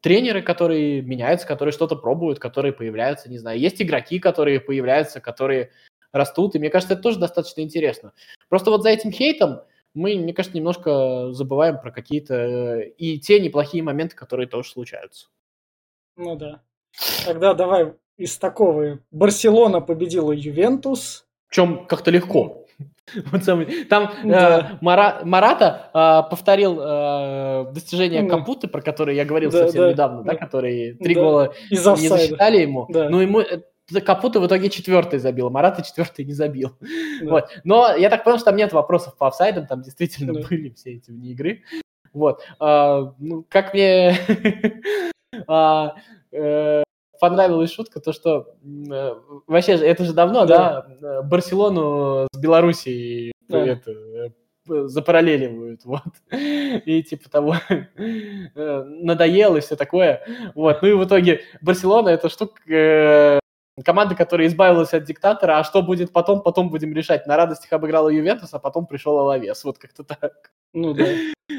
тренеры, 0.00 0.42
которые 0.42 1.02
меняются, 1.02 1.46
которые 1.46 1.72
что-то 1.72 1.96
пробуют, 1.96 2.38
которые 2.38 2.72
появляются, 2.72 3.30
не 3.30 3.38
знаю, 3.38 3.58
есть 3.58 3.80
игроки, 3.80 4.18
которые 4.18 4.60
появляются, 4.60 5.20
которые 5.20 5.70
растут, 6.12 6.54
и 6.54 6.58
мне 6.58 6.70
кажется, 6.70 6.94
это 6.94 7.02
тоже 7.02 7.18
достаточно 7.18 7.62
интересно. 7.62 8.12
Просто 8.48 8.70
вот 8.70 8.82
за 8.82 8.90
этим 8.90 9.10
хейтом 9.12 9.62
мы, 9.94 10.16
мне 10.16 10.32
кажется, 10.32 10.56
немножко 10.56 11.32
забываем 11.32 11.78
про 11.80 11.90
какие-то 11.90 12.34
э, 12.34 12.88
и 12.90 13.18
те 13.18 13.40
неплохие 13.40 13.82
моменты, 13.82 14.16
которые 14.16 14.46
тоже 14.46 14.70
случаются. 14.70 15.28
Ну 16.16 16.36
да. 16.36 16.62
Тогда 17.24 17.54
давай 17.54 17.94
из 18.22 18.38
такого. 18.38 19.00
Барселона 19.10 19.80
победила 19.80 20.32
Ювентус. 20.32 21.26
Причем 21.48 21.86
как-то 21.86 22.10
легко. 22.10 22.66
Там 23.44 24.10
да. 24.24 24.70
э, 24.72 24.78
Мара, 24.80 25.20
Марата 25.24 25.90
э, 25.92 26.30
повторил 26.30 26.78
э, 26.80 27.72
достижение 27.72 28.22
да. 28.22 28.38
Капуты, 28.38 28.68
про 28.68 28.80
которые 28.80 29.16
я 29.16 29.24
говорил 29.24 29.50
да, 29.50 29.64
совсем 29.64 29.82
да, 29.82 29.90
недавно, 29.90 30.22
да, 30.22 30.32
да, 30.32 30.38
которые 30.38 30.94
три 30.94 31.14
да. 31.14 31.20
гола 31.20 31.54
не 31.70 31.76
засчитали 31.76 32.58
ему. 32.58 32.86
Да. 32.88 33.08
Но 33.10 33.20
ему 33.20 33.40
э, 33.40 33.60
Капута 34.00 34.40
в 34.40 34.46
итоге 34.46 34.70
четвертый 34.70 35.18
забил, 35.18 35.50
Марата 35.50 35.82
четвертый 35.82 36.24
не 36.24 36.32
забил. 36.32 36.72
Да. 37.22 37.30
Вот. 37.30 37.44
Но 37.64 37.94
я 37.94 38.08
так 38.08 38.24
понял, 38.24 38.38
что 38.38 38.46
там 38.46 38.56
нет 38.56 38.72
вопросов 38.72 39.16
по 39.18 39.28
офсайдам, 39.28 39.66
там 39.66 39.82
действительно 39.82 40.32
да. 40.32 40.40
были 40.48 40.70
все 40.70 40.94
эти 40.94 41.10
вне 41.10 41.32
игры. 41.32 41.62
Вот. 42.12 42.42
А, 42.58 43.12
ну, 43.18 43.44
как 43.48 43.74
мне 43.74 44.16
а, 45.48 45.94
э, 46.30 46.82
понравилась 47.22 47.72
шутка, 47.72 48.00
то 48.00 48.12
что 48.12 48.56
э, 48.64 49.14
вообще 49.46 49.76
же 49.76 49.86
это 49.86 50.04
же 50.04 50.12
давно, 50.12 50.44
да, 50.44 50.84
да 51.00 51.20
э, 51.20 51.22
Барселону 51.22 52.26
с 52.32 52.36
Белоруссией 52.36 53.30
да. 53.48 53.64
это, 53.64 53.92
э, 53.92 54.30
запараллеливают, 54.88 55.82
вот, 55.84 56.02
и 56.32 57.00
типа 57.04 57.30
того 57.30 57.54
э, 57.68 58.82
надоело 58.82 59.58
и 59.58 59.60
все 59.60 59.76
такое, 59.76 60.26
вот, 60.56 60.82
ну 60.82 60.88
и 60.88 60.94
в 60.94 61.04
итоге 61.04 61.42
Барселона 61.60 62.08
это 62.08 62.28
штука, 62.28 63.40
команда, 63.84 64.16
которая 64.16 64.48
избавилась 64.48 64.92
от 64.92 65.04
диктатора, 65.04 65.60
а 65.60 65.64
что 65.64 65.80
будет 65.80 66.12
потом, 66.12 66.42
потом 66.42 66.70
будем 66.70 66.92
решать. 66.92 67.28
На 67.28 67.36
радостях 67.36 67.72
обыграла 67.72 68.08
Ювентус, 68.08 68.52
а 68.52 68.58
потом 68.58 68.86
пришел 68.86 69.18
Алавес. 69.18 69.64
Вот 69.64 69.78
как-то 69.78 70.04
так. 70.04 70.51
Ну 70.72 70.94
да. 70.94 71.06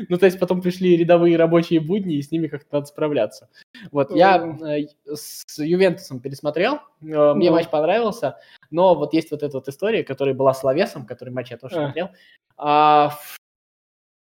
Ну, 0.10 0.18
то 0.18 0.26
есть 0.26 0.40
потом 0.40 0.62
пришли 0.62 0.98
рядовые 0.98 1.38
рабочие 1.38 1.80
будни, 1.80 2.16
и 2.16 2.22
с 2.22 2.32
ними 2.32 2.48
как-то 2.48 2.68
надо 2.72 2.86
справляться. 2.88 3.50
Вот, 3.92 4.14
я 4.16 4.38
э, 4.38 4.88
с 5.14 5.44
Ювентусом 5.60 6.20
пересмотрел, 6.20 6.80
э, 7.02 7.34
мне 7.34 7.52
матч 7.52 7.70
понравился, 7.70 8.40
но 8.72 8.96
вот 8.96 9.14
есть 9.14 9.32
вот 9.32 9.44
эта 9.44 9.58
вот 9.58 9.68
история, 9.68 10.04
которая 10.04 10.34
была 10.34 10.54
с 10.54 10.64
Лавесом, 10.64 11.06
который 11.06 11.30
матч 11.30 11.52
я 11.52 11.58
тоже 11.58 11.76
смотрел. 11.76 12.10
А, 12.58 13.12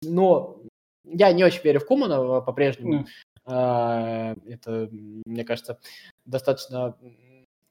но 0.04 0.62
я 1.06 1.32
не 1.32 1.43
очень 1.43 1.63
верю 1.63 1.80
в 1.80 1.86
Кумана 1.86 2.41
по-прежнему. 2.41 3.06
А, 3.45 4.36
это, 4.45 4.89
мне 4.91 5.43
кажется, 5.43 5.80
достаточно 6.25 6.95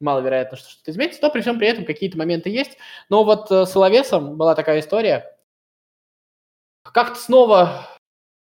маловероятно, 0.00 0.56
что 0.56 0.70
что-то 0.70 0.90
изменится, 0.90 1.20
но 1.22 1.30
при 1.30 1.42
всем 1.42 1.58
при 1.58 1.68
этом 1.68 1.84
какие-то 1.84 2.16
моменты 2.16 2.50
есть. 2.50 2.78
Но 3.08 3.24
вот 3.24 3.50
э, 3.50 3.66
с 3.66 3.70
Соловесом 3.70 4.36
была 4.36 4.54
такая 4.54 4.80
история. 4.80 5.36
Как-то 6.82 7.18
снова 7.18 7.86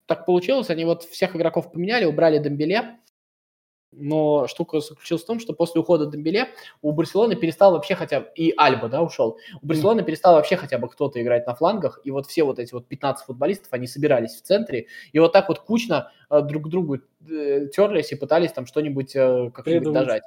так 0.06 0.25
получилось, 0.25 0.69
они 0.69 0.86
вот 0.86 1.04
всех 1.04 1.36
игроков 1.36 1.71
поменяли, 1.71 2.06
убрали 2.06 2.39
Дембеле, 2.39 2.99
но 3.91 4.47
штука 4.47 4.82
заключилась 4.82 5.23
в 5.23 5.25
том, 5.25 5.39
что 5.39 5.54
после 5.54 5.82
ухода 5.82 6.06
Дембеле 6.06 6.49
у 6.82 6.91
Барселоны 6.91 7.36
перестал 7.36 7.71
вообще 7.71 7.95
хотя 7.95 8.21
бы... 8.21 8.28
И 8.36 8.54
Альба, 8.56 8.88
да, 8.88 9.02
ушел. 9.02 9.38
У 9.62 9.65
Барселоны 9.65 10.04
перестал 10.04 10.36
вообще 10.36 10.58
хотя 10.58 10.78
бы 10.78 10.88
кто-то 10.89 11.21
играть 11.21 11.47
на 11.47 11.56
флангах. 11.56 11.99
И 12.04 12.12
вот 12.12 12.28
все 12.28 12.43
вот 12.43 12.60
эти 12.60 12.73
вот 12.73 12.88
15 12.88 13.25
футболистов, 13.25 13.69
они 13.71 13.88
собирались 13.88 14.36
в 14.36 14.41
центре. 14.43 14.88
И 15.12 15.19
вот 15.19 15.34
так 15.34 15.49
вот 15.49 15.60
кучно 15.60 16.12
э, 16.30 16.41
друг 16.41 16.65
к 16.65 16.67
другу 16.69 16.97
э, 16.97 17.67
терлись 17.75 18.12
и 18.12 18.15
пытались 18.15 18.52
там 18.52 18.67
что-нибудь 18.67 19.15
э, 19.15 19.52
как-нибудь 19.54 19.93
дожать. 19.93 20.23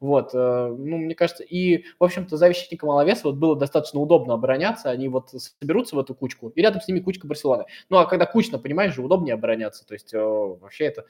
Вот, 0.00 0.30
э, 0.32 0.76
ну, 0.78 0.96
мне 0.98 1.14
кажется, 1.14 1.42
и, 1.42 1.84
в 1.98 2.04
общем-то, 2.04 2.36
за 2.36 2.46
защитником 2.46 2.90
Алавеса 2.90 3.22
вот 3.24 3.36
было 3.36 3.56
достаточно 3.56 4.00
удобно 4.00 4.34
обороняться, 4.34 4.90
они 4.90 5.08
вот 5.08 5.30
соберутся 5.30 5.96
в 5.96 5.98
эту 5.98 6.14
кучку, 6.14 6.50
и 6.50 6.62
рядом 6.62 6.80
с 6.80 6.88
ними 6.88 7.00
кучка 7.00 7.26
Барселоны. 7.26 7.64
Ну, 7.90 7.98
а 7.98 8.06
когда 8.06 8.26
кучно, 8.26 8.58
понимаешь 8.58 8.94
же, 8.94 9.02
удобнее 9.02 9.34
обороняться, 9.34 9.86
то 9.86 9.94
есть 9.94 10.14
э, 10.14 10.18
вообще 10.18 10.84
это 10.84 11.06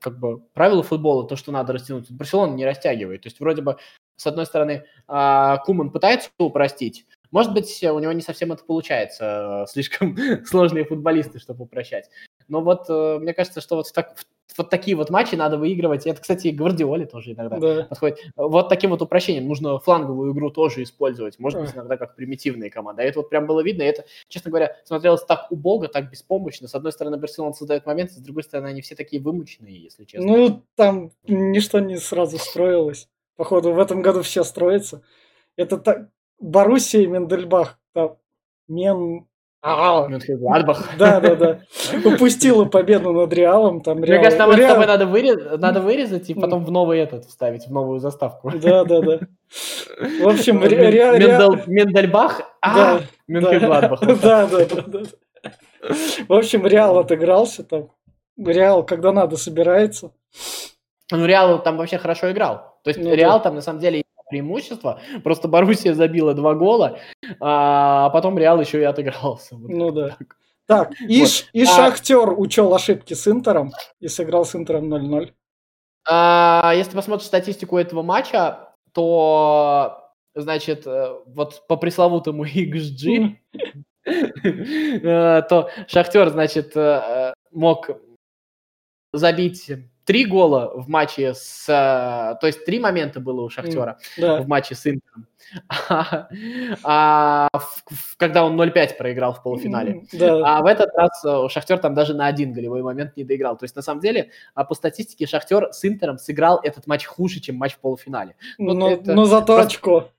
как 0.00 0.18
бы 0.18 0.40
правило 0.52 0.82
футбола, 0.82 1.26
то, 1.26 1.36
что 1.36 1.52
надо 1.52 1.72
растянуть. 1.72 2.10
Барселона 2.10 2.54
не 2.54 2.64
растягивает, 2.64 3.22
то 3.22 3.28
есть 3.28 3.40
вроде 3.40 3.62
бы, 3.62 3.78
с 4.16 4.26
одной 4.26 4.46
стороны, 4.46 4.84
а, 5.08 5.58
Куман 5.58 5.90
пытается 5.90 6.30
упростить, 6.38 7.06
может 7.32 7.54
быть, 7.54 7.82
у 7.82 7.98
него 7.98 8.12
не 8.12 8.20
совсем 8.20 8.52
это 8.52 8.62
получается, 8.62 9.64
слишком 9.68 10.16
сложные 10.44 10.84
футболисты, 10.84 11.38
чтобы 11.38 11.64
упрощать. 11.64 12.10
Но 12.52 12.60
вот 12.60 12.84
э, 12.90 13.18
мне 13.18 13.32
кажется, 13.32 13.62
что 13.62 13.76
вот, 13.76 13.90
так, 13.94 14.14
вот 14.58 14.68
такие 14.68 14.94
вот 14.94 15.08
матчи 15.08 15.34
надо 15.34 15.56
выигрывать. 15.56 16.06
Это, 16.06 16.20
кстати, 16.20 16.48
Гвардиоле 16.48 17.06
тоже 17.06 17.32
иногда 17.32 17.58
да. 17.58 17.84
подходит. 17.84 18.18
Вот 18.36 18.68
таким 18.68 18.90
вот 18.90 19.00
упрощением 19.00 19.48
нужно 19.48 19.78
фланговую 19.78 20.34
игру 20.34 20.50
тоже 20.50 20.82
использовать. 20.82 21.38
Может 21.38 21.62
быть, 21.62 21.74
иногда 21.74 21.96
как 21.96 22.14
примитивные 22.14 22.70
команды. 22.70 23.00
А 23.00 23.04
это 23.06 23.20
вот 23.20 23.30
прям 23.30 23.46
было 23.46 23.62
видно. 23.62 23.84
И 23.84 23.86
это, 23.86 24.04
честно 24.28 24.50
говоря, 24.50 24.76
смотрелось 24.84 25.24
так 25.24 25.50
убого, 25.50 25.88
так 25.88 26.10
беспомощно. 26.10 26.68
С 26.68 26.74
одной 26.74 26.92
стороны, 26.92 27.16
Барселона 27.16 27.54
создает 27.54 27.86
моменты, 27.86 28.12
с 28.12 28.18
другой 28.18 28.42
стороны, 28.42 28.66
они 28.66 28.82
все 28.82 28.94
такие 28.94 29.22
вымученные, 29.22 29.82
если 29.82 30.04
честно. 30.04 30.30
Ну, 30.30 30.62
там 30.76 31.10
ничто 31.26 31.80
не 31.80 31.96
сразу 31.96 32.36
строилось. 32.36 33.08
Походу, 33.36 33.72
в 33.72 33.78
этом 33.78 34.02
году 34.02 34.20
все 34.20 34.44
строится. 34.44 35.00
Это 35.56 35.78
так... 35.78 36.10
Боруссия 36.38 37.00
и 37.00 37.06
Мендельбах. 37.06 37.78
Там, 37.94 38.18
Мен... 38.68 39.26
Мюнхен-Гладбах. 39.64 40.96
Да, 40.98 41.20
да, 41.20 41.36
да. 41.36 41.60
Упустила 42.04 42.64
победу 42.64 43.12
над 43.12 43.32
Реалом. 43.32 43.80
Там 43.80 43.98
Мне 43.98 44.08
Реал... 44.08 44.24
кажется, 44.24 44.38
там 44.38 44.56
Реал... 44.56 44.70
с 44.70 44.72
тобой 44.72 44.86
надо, 44.86 45.06
вырез... 45.06 45.58
надо 45.58 45.80
вырезать 45.80 46.28
и 46.30 46.34
потом 46.34 46.64
в 46.64 46.70
новый 46.70 46.98
этот 46.98 47.26
вставить, 47.26 47.66
в 47.66 47.72
новую 47.72 48.00
заставку. 48.00 48.50
Да, 48.50 48.84
да, 48.84 49.00
да. 49.00 49.18
В 50.20 50.28
общем, 50.28 50.64
Реал... 50.64 51.16
Мендел... 51.16 51.56
Мендельбах, 51.66 52.42
а, 52.60 53.00
Мюнхен-Гладбах. 53.28 54.00
Да, 54.22 54.46
да, 54.46 54.64
да. 54.86 55.00
В 56.28 56.32
общем, 56.32 56.66
Реал 56.66 56.98
отыгрался 56.98 57.62
там. 57.62 57.88
Реал, 58.36 58.84
когда 58.84 59.12
надо, 59.12 59.36
собирается. 59.36 60.10
Ну, 61.10 61.26
Реал 61.26 61.62
там 61.62 61.76
вообще 61.76 61.98
хорошо 61.98 62.32
играл. 62.32 62.78
То 62.82 62.90
есть 62.90 63.00
ну, 63.00 63.14
Реал 63.14 63.38
да. 63.38 63.44
там 63.44 63.54
на 63.56 63.60
самом 63.60 63.80
деле 63.80 64.02
преимущество. 64.32 65.00
Просто 65.22 65.46
Боруссия 65.48 65.94
забила 65.94 66.34
два 66.34 66.54
гола, 66.54 66.98
а 67.40 68.08
потом 68.10 68.38
Реал 68.38 68.60
еще 68.60 68.80
и 68.80 68.84
отыгрался. 68.84 69.56
Вот 69.56 69.70
ну 69.70 69.90
да. 69.90 70.16
Так. 70.18 70.36
Так, 70.66 70.92
и, 71.00 71.20
вот. 71.20 71.48
и 71.52 71.64
а... 71.64 71.66
Шахтер 71.66 72.38
учел 72.38 72.72
ошибки 72.74 73.14
с 73.14 73.28
Интером 73.28 73.72
и 74.00 74.08
сыграл 74.08 74.44
с 74.44 74.54
Интером 74.54 74.92
0-0. 74.94 75.32
А, 76.08 76.72
если 76.74 76.94
посмотришь 76.96 77.26
статистику 77.26 77.76
этого 77.76 78.02
матча, 78.02 78.74
то, 78.92 80.12
значит, 80.34 80.86
э, 80.86 81.14
вот 81.26 81.66
по 81.66 81.76
пресловутому 81.76 82.44
XG, 82.46 83.36
э, 84.06 85.42
то 85.42 85.70
Шахтер, 85.88 86.30
значит, 86.30 86.76
э, 86.76 87.34
мог 87.50 87.90
забить 89.12 89.70
три 90.04 90.24
гола 90.24 90.72
в 90.74 90.88
матче 90.88 91.34
с... 91.34 91.66
То 91.66 92.46
есть 92.46 92.64
три 92.64 92.78
момента 92.78 93.20
было 93.20 93.42
у 93.42 93.48
Шахтера 93.48 93.98
в 94.16 94.46
матче 94.46 94.74
с 94.74 94.86
Интером. 94.86 95.26
А, 95.88 96.28
а 96.82 97.48
в, 97.58 98.16
когда 98.16 98.44
он 98.44 98.58
0-5 98.58 98.96
проиграл 98.96 99.34
в 99.34 99.42
полуфинале. 99.42 100.04
Да. 100.12 100.58
А 100.58 100.62
в 100.62 100.66
этот 100.66 100.90
раз 100.94 101.22
э, 101.24 101.48
Шахтер 101.50 101.78
там 101.78 101.94
даже 101.94 102.14
на 102.14 102.26
один 102.26 102.52
голевой 102.52 102.82
момент 102.82 103.16
не 103.16 103.24
доиграл. 103.24 103.58
То 103.58 103.64
есть, 103.64 103.76
на 103.76 103.82
самом 103.82 104.00
деле, 104.00 104.30
а 104.54 104.64
по 104.64 104.74
статистике, 104.74 105.26
Шахтер 105.26 105.72
с 105.72 105.84
Интером 105.84 106.16
сыграл 106.18 106.60
этот 106.62 106.86
матч 106.86 107.04
хуже, 107.04 107.40
чем 107.40 107.56
матч 107.56 107.74
в 107.74 107.80
полуфинале. 107.80 108.36
Вот 108.58 108.74
но, 108.74 108.90
это 108.92 109.12
но 109.12 109.24
зато 109.26 109.56
просто... 109.56 109.62
очко. 109.66 110.10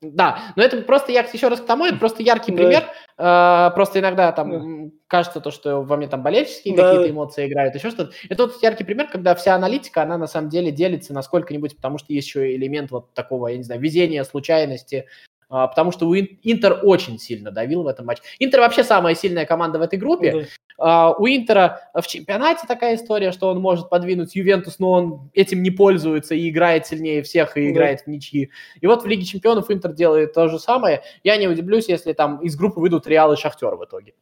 Да, 0.00 0.52
но 0.56 0.62
это 0.62 0.80
просто, 0.82 1.12
я 1.12 1.20
еще 1.20 1.48
раз 1.48 1.60
к 1.60 1.66
тому, 1.66 1.86
это 1.86 1.96
просто 1.96 2.22
яркий 2.22 2.52
да. 2.52 2.56
пример. 2.56 2.84
Э, 3.18 3.70
просто 3.74 4.00
иногда 4.00 4.32
там 4.32 4.88
да. 4.88 4.90
кажется 5.06 5.40
то, 5.40 5.50
что 5.50 5.82
во 5.82 5.96
мне 5.96 6.08
там 6.08 6.22
болельческие 6.22 6.76
да. 6.76 6.90
какие-то 6.90 7.10
эмоции 7.10 7.46
играют, 7.46 7.74
еще 7.74 7.90
что-то. 7.90 8.12
Это 8.28 8.44
вот 8.46 8.62
яркий 8.62 8.84
пример, 8.84 9.08
когда 9.10 9.34
вся 9.34 9.54
аналитика, 9.54 10.02
она 10.02 10.18
на 10.18 10.26
самом 10.26 10.48
деле 10.48 10.70
делится 10.70 11.12
на 11.12 11.22
сколько-нибудь, 11.22 11.76
потому 11.76 11.98
что 11.98 12.12
есть 12.12 12.28
еще 12.28 12.54
элемент 12.54 12.90
вот 12.90 13.12
такого, 13.14 13.48
я 13.48 13.56
не 13.56 13.62
знаю, 13.62 13.80
везения, 13.80 14.24
случайности, 14.24 15.06
потому 15.48 15.92
что 15.92 16.12
Интер 16.18 16.80
очень 16.82 17.18
сильно 17.18 17.50
давил 17.50 17.82
в 17.82 17.86
этом 17.86 18.06
матче. 18.06 18.22
Интер 18.38 18.60
вообще 18.60 18.84
самая 18.84 19.14
сильная 19.14 19.46
команда 19.46 19.78
в 19.78 19.82
этой 19.82 19.98
группе. 19.98 20.48
Да. 20.78 21.12
У 21.12 21.26
Интера 21.26 21.90
в 21.94 22.06
чемпионате 22.06 22.66
такая 22.66 22.96
история, 22.96 23.32
что 23.32 23.48
он 23.48 23.60
может 23.60 23.88
подвинуть 23.88 24.34
Ювентус, 24.34 24.78
но 24.78 24.90
он 24.90 25.30
этим 25.32 25.62
не 25.62 25.70
пользуется 25.70 26.34
и 26.34 26.50
играет 26.50 26.86
сильнее 26.86 27.22
всех, 27.22 27.56
и 27.56 27.62
да. 27.62 27.70
играет 27.70 28.02
в 28.02 28.06
ничьи. 28.08 28.50
И 28.80 28.86
вот 28.86 29.02
в 29.02 29.06
Лиге 29.06 29.24
чемпионов 29.24 29.70
Интер 29.70 29.92
делает 29.92 30.34
то 30.34 30.48
же 30.48 30.58
самое. 30.58 31.02
Я 31.22 31.36
не 31.36 31.48
удивлюсь, 31.48 31.88
если 31.88 32.12
там 32.12 32.42
из 32.42 32.56
группы 32.56 32.80
выйдут 32.80 33.06
Реал 33.06 33.32
и 33.32 33.36
Шахтер 33.36 33.76
в 33.76 33.84
итоге. 33.84 34.14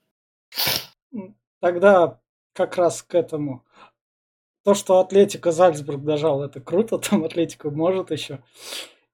Тогда 1.61 2.21
как 2.53 2.77
раз 2.77 3.03
к 3.03 3.15
этому. 3.15 3.65
То, 4.65 4.75
что 4.75 5.01
Атлетика 5.01 5.51
Зальцбург 5.53 6.03
дожал, 6.05 6.43
это 6.43 6.61
круто, 6.61 6.99
там 6.99 7.25
Атлетика 7.25 7.71
может 7.71 8.11
еще. 8.11 8.39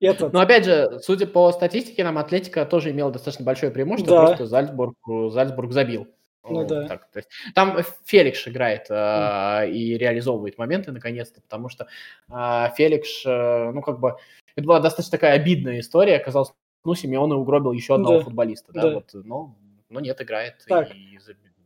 Этот... 0.01 0.33
Но 0.33 0.41
опять 0.41 0.65
же, 0.65 0.99
судя 1.03 1.27
по 1.27 1.53
статистике, 1.53 2.05
нам 2.05 2.19
Атлетика 2.19 2.65
тоже 2.65 2.91
имела 2.91 3.11
достаточно 3.11 3.45
большое 3.45 3.71
преимущество, 3.71 4.17
да. 4.17 4.27
просто 4.27 4.47
Зальцбург, 4.47 4.97
Зальцбург 5.31 5.73
забил. 5.73 6.09
Ну, 6.49 6.67
да. 6.67 6.89
Так, 6.89 7.11
то 7.11 7.19
есть, 7.19 7.29
там 7.55 7.79
Феликс 8.07 8.49
играет 8.49 8.87
э, 8.89 9.71
и 9.71 9.99
реализовывает 9.99 10.57
моменты 10.57 10.91
наконец-то, 10.91 11.43
потому 11.43 11.69
что 11.69 11.87
э, 12.31 12.69
Феликс, 12.77 13.27
э, 13.27 13.71
ну, 13.73 13.83
как 13.83 14.01
бы, 14.01 14.17
это 14.57 14.67
была 14.67 14.81
достаточно 14.81 15.19
такая 15.19 15.35
обидная 15.35 15.81
история. 15.81 16.17
Оказалось, 16.17 16.53
ну, 16.85 16.95
Симеон 16.95 17.33
угробил 17.33 17.73
еще 17.73 17.95
одного 17.95 18.19
да. 18.19 18.25
футболиста, 18.25 18.73
да, 18.73 18.83
да. 18.83 18.95
Вот, 18.95 19.11
но, 19.13 19.55
но 19.91 20.01
нет, 20.01 20.21
играет 20.23 20.65
так. 20.67 20.95
и 20.95 21.19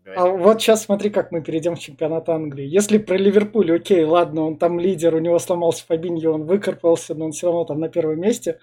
а 0.06 0.26
вот 0.26 0.60
сейчас 0.60 0.84
смотри, 0.84 1.10
как 1.10 1.32
мы 1.32 1.42
перейдем 1.42 1.76
в 1.76 1.80
чемпионат 1.80 2.28
Англии. 2.28 2.66
Если 2.66 2.98
про 2.98 3.16
Ливерпуль, 3.16 3.74
окей, 3.74 4.04
ладно, 4.04 4.42
он 4.42 4.56
там 4.56 4.78
лидер, 4.78 5.14
у 5.14 5.18
него 5.18 5.38
сломался 5.38 5.84
Фабиньо, 5.86 6.32
он 6.32 6.44
выкарпался, 6.44 7.14
но 7.14 7.26
он 7.26 7.32
все 7.32 7.46
равно 7.46 7.64
там 7.64 7.80
на 7.80 7.88
первом 7.88 8.20
месте. 8.20 8.58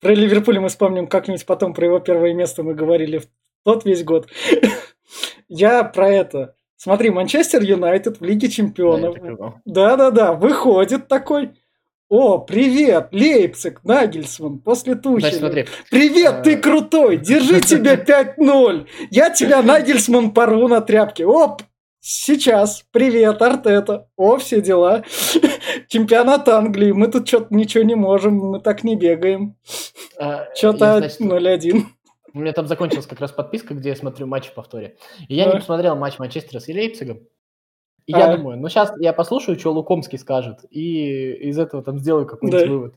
Про 0.00 0.14
Ливерпуль 0.14 0.58
мы 0.58 0.68
вспомним 0.68 1.06
как-нибудь 1.06 1.44
потом, 1.44 1.74
про 1.74 1.86
его 1.86 1.98
первое 1.98 2.32
место 2.32 2.62
мы 2.62 2.74
говорили 2.74 3.18
в 3.18 3.26
тот 3.64 3.84
весь 3.84 4.04
год. 4.04 4.28
Я 5.48 5.84
про 5.84 6.08
это. 6.08 6.54
Смотри, 6.76 7.10
Манчестер 7.10 7.62
Юнайтед 7.62 8.20
в 8.20 8.24
Лиге 8.24 8.48
Чемпионов. 8.48 9.16
Да-да-да, 9.64 10.32
выходит 10.32 11.08
такой 11.08 11.50
о, 12.08 12.38
привет, 12.38 13.08
Лейпциг, 13.10 13.82
Нагельсман, 13.82 14.60
после 14.60 14.94
Тучи. 14.94 15.26
Привет, 15.90 16.44
ты 16.44 16.54
а. 16.54 16.60
крутой, 16.60 17.16
держи 17.16 17.60
тебя 17.60 17.94
5-0. 18.38 18.86
Я 19.10 19.30
тебя, 19.30 19.60
Нагельсман, 19.60 20.30
порву 20.30 20.68
на 20.68 20.80
тряпке. 20.80 21.26
Оп, 21.26 21.62
сейчас, 22.00 22.84
привет, 22.92 23.42
Артета. 23.42 24.08
О, 24.16 24.36
все 24.36 24.60
дела. 24.60 25.02
Чемпионат 25.88 26.48
Англии, 26.48 26.92
мы 26.92 27.08
тут 27.08 27.26
что-то 27.26 27.52
ничего 27.52 27.82
не 27.82 27.96
можем, 27.96 28.36
мы 28.36 28.60
так 28.60 28.84
не 28.84 28.94
бегаем. 28.94 29.56
А, 30.16 30.46
что-то 30.54 31.10
0-1. 31.20 31.82
У 32.32 32.38
меня 32.38 32.52
там 32.52 32.68
закончилась 32.68 33.06
как 33.06 33.18
раз 33.18 33.32
подписка, 33.32 33.74
где 33.74 33.88
я 33.88 33.96
смотрю 33.96 34.28
матч 34.28 34.46
в 34.46 34.54
повторе. 34.54 34.96
И 35.26 35.34
я 35.34 35.46
не 35.46 35.58
посмотрел 35.58 35.96
матч 35.96 36.20
Манчестера 36.20 36.60
с 36.60 36.68
Лейпцигом. 36.68 37.20
И 38.06 38.12
а. 38.12 38.18
я 38.18 38.36
думаю, 38.36 38.58
ну 38.58 38.68
сейчас 38.68 38.92
я 38.98 39.12
послушаю, 39.12 39.58
что 39.58 39.72
Лукомский 39.72 40.18
скажет, 40.18 40.64
и 40.70 41.32
из 41.32 41.58
этого 41.58 41.82
там 41.82 41.98
сделаю 41.98 42.26
какой-нибудь 42.26 42.60
да. 42.60 42.70
вывод. 42.70 42.94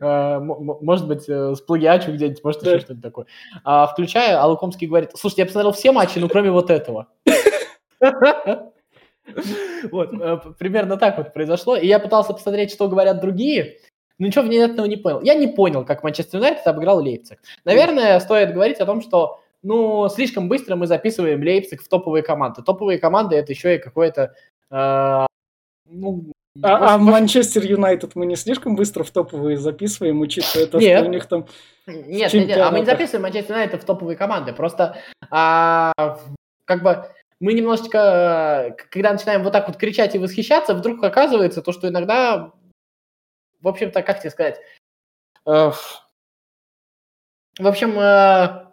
Uh, 0.00 0.78
может 0.80 1.08
быть, 1.08 1.28
uh, 1.28 1.56
сплагиачу 1.56 2.12
где-нибудь, 2.12 2.44
может, 2.44 2.62
да. 2.62 2.70
еще 2.70 2.80
что-нибудь 2.80 3.02
такое. 3.02 3.26
Uh, 3.66 3.88
включаю, 3.88 4.40
а 4.40 4.46
Лукомский 4.46 4.86
говорит, 4.86 5.10
слушайте, 5.14 5.42
я 5.42 5.46
посмотрел 5.46 5.72
все 5.72 5.90
матчи, 5.90 6.20
ну, 6.20 6.28
кроме 6.28 6.52
вот 6.52 6.70
этого. 6.70 7.08
Вот, 9.90 10.12
э, 10.12 10.38
примерно 10.58 10.96
так 10.96 11.16
вот 11.16 11.32
произошло. 11.32 11.76
И 11.76 11.86
я 11.86 11.98
пытался 11.98 12.32
посмотреть, 12.32 12.72
что 12.72 12.88
говорят 12.88 13.20
другие, 13.20 13.78
но 14.18 14.26
ничего 14.26 14.44
внятного 14.44 14.86
не 14.86 14.96
понял. 14.96 15.20
Я 15.22 15.34
не 15.34 15.46
понял, 15.46 15.84
как 15.84 16.02
Манчестер 16.02 16.38
Юнайтед 16.38 16.66
обыграл 16.66 17.00
Лейпциг. 17.00 17.38
Наверное, 17.64 18.18
стоит 18.20 18.52
говорить 18.52 18.78
о 18.78 18.86
том, 18.86 19.00
что 19.00 19.40
ну, 19.62 20.08
слишком 20.08 20.48
быстро 20.48 20.76
мы 20.76 20.86
записываем 20.86 21.42
Лейпциг 21.42 21.82
в 21.82 21.88
топовые 21.88 22.22
команды. 22.22 22.62
Топовые 22.62 22.98
команды 22.98 23.36
это 23.36 23.52
еще 23.52 23.76
и 23.76 23.78
какое-то 23.78 24.34
а, 24.70 25.26
ну, 25.86 26.32
а, 26.62 26.94
а 26.94 26.98
Манчестер 26.98 27.64
Юнайтед 27.64 28.14
мы 28.14 28.26
не 28.26 28.36
слишком 28.36 28.76
быстро 28.76 29.04
в 29.04 29.10
топовые 29.10 29.56
записываем, 29.56 30.20
учитывая 30.20 30.66
то, 30.66 30.78
нет. 30.78 30.98
что 30.98 31.08
у 31.08 31.12
них 31.12 31.26
там... 31.26 31.46
Нет, 31.86 32.32
нет, 32.32 32.48
нет, 32.48 32.58
а 32.58 32.70
мы 32.70 32.80
не 32.80 32.86
записываем 32.86 33.22
Манчестер 33.22 33.54
Юнайтед 33.54 33.82
в 33.82 33.86
топовые 33.86 34.16
команды. 34.16 34.52
Просто 34.52 34.98
а, 35.30 35.92
как 36.64 36.82
бы 36.82 37.06
мы 37.40 37.54
немножечко, 37.54 38.76
когда 38.90 39.12
начинаем 39.12 39.42
вот 39.42 39.52
так 39.52 39.66
вот 39.66 39.76
кричать 39.76 40.14
и 40.14 40.18
восхищаться, 40.18 40.74
вдруг 40.74 41.02
оказывается 41.02 41.62
то, 41.62 41.72
что 41.72 41.88
иногда, 41.88 42.52
в 43.60 43.68
общем-то, 43.68 44.02
как 44.02 44.20
тебе 44.20 44.30
сказать, 44.30 44.60
э, 45.46 45.72
в 47.58 47.66
общем, 47.66 47.98
э, 47.98 48.71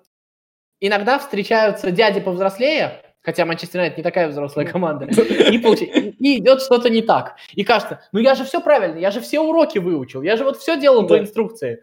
иногда 0.80 1.20
встречаются 1.20 1.92
дяди 1.92 2.20
повзрослее, 2.20 3.02
хотя 3.22 3.46
Манчестер 3.46 3.80
Юнайтед 3.80 3.98
не 3.98 4.04
такая 4.04 4.28
взрослая 4.30 4.66
команда, 4.66 5.06
и, 5.52 5.58
получ... 5.58 5.82
и 5.82 6.40
идет 6.40 6.62
что-то 6.62 6.90
не 6.90 7.02
так. 7.02 7.36
И 7.54 7.64
кажется, 7.64 8.02
ну 8.12 8.20
я 8.20 8.36
же 8.36 8.44
все 8.44 8.62
правильно, 8.62 8.98
я 8.98 9.12
же 9.12 9.22
все 9.22 9.40
уроки 9.40 9.78
выучил, 9.78 10.22
я 10.22 10.38
же 10.38 10.44
вот 10.44 10.58
все 10.58 10.80
делал 10.80 11.08
по 11.08 11.20
инструкции. 11.20 11.82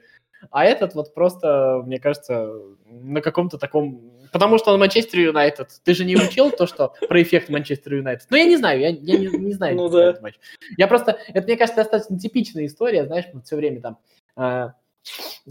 А 0.50 0.64
этот 0.64 0.94
вот 0.94 1.14
просто, 1.14 1.82
мне 1.84 1.98
кажется, 1.98 2.52
на 2.86 3.20
каком-то 3.20 3.58
таком... 3.58 4.12
Потому 4.32 4.58
что 4.58 4.72
он 4.72 4.80
Манчестер 4.80 5.20
Юнайтед. 5.20 5.70
Ты 5.82 5.94
же 5.94 6.04
не 6.04 6.14
учил 6.14 6.50
то, 6.50 6.66
что 6.66 6.92
про 7.08 7.22
эффект 7.22 7.48
Манчестер 7.48 7.94
Юнайтед? 7.94 8.26
Ну, 8.30 8.36
я 8.36 8.44
не 8.44 8.56
знаю, 8.56 8.80
я, 8.80 8.88
я 8.88 9.18
не, 9.18 9.26
не 9.26 9.52
знаю. 9.52 9.76
Ну, 9.76 9.88
да. 9.88 10.16
матч. 10.20 10.34
Я 10.76 10.88
просто... 10.88 11.18
Это, 11.28 11.46
мне 11.46 11.56
кажется, 11.56 11.82
достаточно 11.82 12.18
типичная 12.18 12.66
история, 12.66 13.06
знаешь, 13.06 13.24
все 13.44 13.56
время 13.56 13.80
там... 13.80 13.98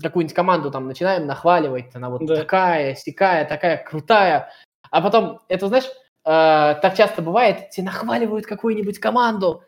Какую-нибудь 0.01 0.35
команду 0.35 0.71
там 0.71 0.87
начинаем 0.87 1.25
нахваливать, 1.25 1.95
она 1.95 2.09
вот 2.09 2.25
да. 2.25 2.35
такая, 2.35 2.95
сякая, 2.95 3.45
такая 3.45 3.83
крутая, 3.83 4.51
а 4.91 5.01
потом, 5.01 5.41
это, 5.49 5.67
знаешь, 5.67 5.85
э, 5.85 6.79
так 6.81 6.95
часто 6.95 7.21
бывает, 7.21 7.69
тебе 7.69 7.85
нахваливают 7.85 8.45
какую-нибудь 8.45 8.99
команду. 8.99 9.63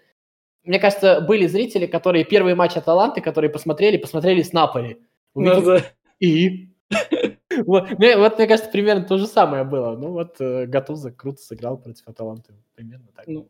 Мне 0.64 0.80
кажется, 0.80 1.22
были 1.22 1.48
зрители, 1.48 1.86
которые 1.86 2.26
первый 2.26 2.56
матч 2.56 2.76
Аталанты, 2.76 3.22
которые 3.22 3.50
посмотрели, 3.50 3.98
посмотрели 3.98 4.42
с 4.42 4.54
Наполи. 4.54 5.02
Ну, 5.34 5.62
да. 5.62 5.82
И? 6.20 6.70
вот, 7.66 7.92
мне, 7.98 8.18
вот, 8.18 8.38
мне 8.38 8.48
кажется, 8.48 8.72
примерно 8.72 9.06
то 9.06 9.18
же 9.18 9.28
самое 9.28 9.64
было. 9.64 9.96
Ну 9.96 10.12
вот, 10.12 10.40
э, 10.40 10.66
Гатуза 10.66 11.12
круто 11.12 11.42
сыграл 11.42 11.78
против 11.78 12.08
Аталанты. 12.08 12.54
Примерно 12.76 13.08
так. 13.16 13.28
Ну, 13.28 13.50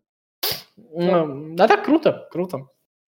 ну, 0.76 1.56
а 1.60 1.68
так 1.68 1.86
круто, 1.86 2.28
круто. 2.32 2.68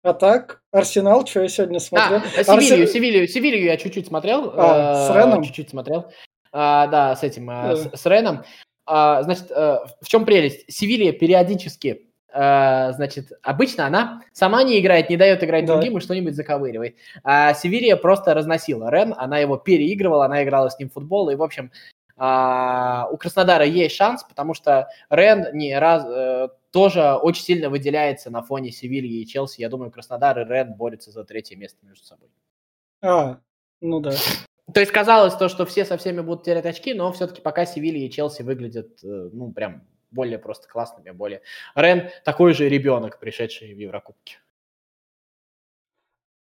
А 0.04 0.12
так, 0.12 0.60
Арсенал, 0.70 1.26
что 1.26 1.40
я 1.40 1.48
сегодня 1.48 1.80
смотрел? 1.80 2.20
А, 2.36 2.44
Севилью, 2.44 2.82
Арсен... 2.82 2.88
Севилью, 2.88 3.26
Севилью 3.26 3.64
я 3.64 3.78
чуть-чуть 3.78 4.06
смотрел. 4.06 4.52
А, 4.54 4.92
э, 4.92 5.08
с 5.08 5.16
Реном? 5.16 5.42
Чуть-чуть 5.42 5.70
смотрел. 5.70 6.12
А, 6.52 6.86
да, 6.88 7.16
с 7.16 7.22
этим, 7.22 7.48
а, 7.48 7.74
с, 7.74 7.88
с 7.90 8.04
Реном. 8.04 8.44
А, 8.84 9.22
значит, 9.22 9.50
а, 9.50 9.86
в 10.02 10.06
чем 10.06 10.26
прелесть? 10.26 10.70
Севилья 10.70 11.14
периодически, 11.14 12.02
значит, 12.30 13.30
обычно 13.42 13.86
она 13.86 14.20
сама 14.34 14.62
не 14.62 14.78
играет, 14.78 15.08
не 15.08 15.16
дает 15.16 15.42
играть 15.42 15.64
да. 15.64 15.74
другим 15.74 15.96
и 15.96 16.00
что-нибудь 16.00 16.34
заковыривает. 16.34 16.96
А 17.22 17.54
Севилья 17.54 17.96
просто 17.96 18.34
разносила 18.34 18.90
Рен, 18.90 19.14
она 19.16 19.38
его 19.38 19.56
переигрывала, 19.56 20.26
она 20.26 20.42
играла 20.42 20.68
с 20.68 20.78
ним 20.78 20.90
в 20.90 20.94
футбол, 20.94 21.30
и, 21.30 21.36
в 21.36 21.42
общем, 21.42 21.70
а, 22.18 23.08
у 23.10 23.16
Краснодара 23.16 23.64
есть 23.64 23.96
шанс, 23.96 24.22
потому 24.24 24.52
что 24.52 24.88
Рен 25.08 25.46
не 25.54 25.78
раз, 25.78 26.04
тоже 26.74 27.14
очень 27.14 27.44
сильно 27.44 27.70
выделяется 27.70 28.30
на 28.30 28.42
фоне 28.42 28.72
Севильи 28.72 29.22
и 29.22 29.26
Челси. 29.26 29.60
Я 29.60 29.68
думаю, 29.68 29.92
Краснодар 29.92 30.40
и 30.40 30.44
Рен 30.44 30.74
борются 30.74 31.12
за 31.12 31.22
третье 31.22 31.54
место 31.54 31.78
между 31.86 32.04
собой. 32.04 32.28
А, 33.00 33.38
ну 33.80 34.00
да. 34.00 34.10
То 34.72 34.80
есть 34.80 34.90
казалось 34.90 35.36
то, 35.36 35.48
что 35.48 35.66
все 35.66 35.84
со 35.84 35.96
всеми 35.96 36.20
будут 36.20 36.42
терять 36.42 36.66
очки, 36.66 36.92
но 36.92 37.12
все-таки 37.12 37.40
пока 37.40 37.64
Севилья 37.64 38.04
и 38.04 38.10
Челси 38.10 38.42
выглядят, 38.42 39.04
э, 39.04 39.30
ну, 39.32 39.52
прям 39.52 39.86
более 40.10 40.40
просто 40.40 40.66
классными, 40.68 41.12
более... 41.12 41.42
Рен 41.76 42.10
такой 42.24 42.54
же 42.54 42.68
ребенок, 42.68 43.20
пришедший 43.20 43.72
в 43.72 43.78
Еврокубке. 43.78 44.38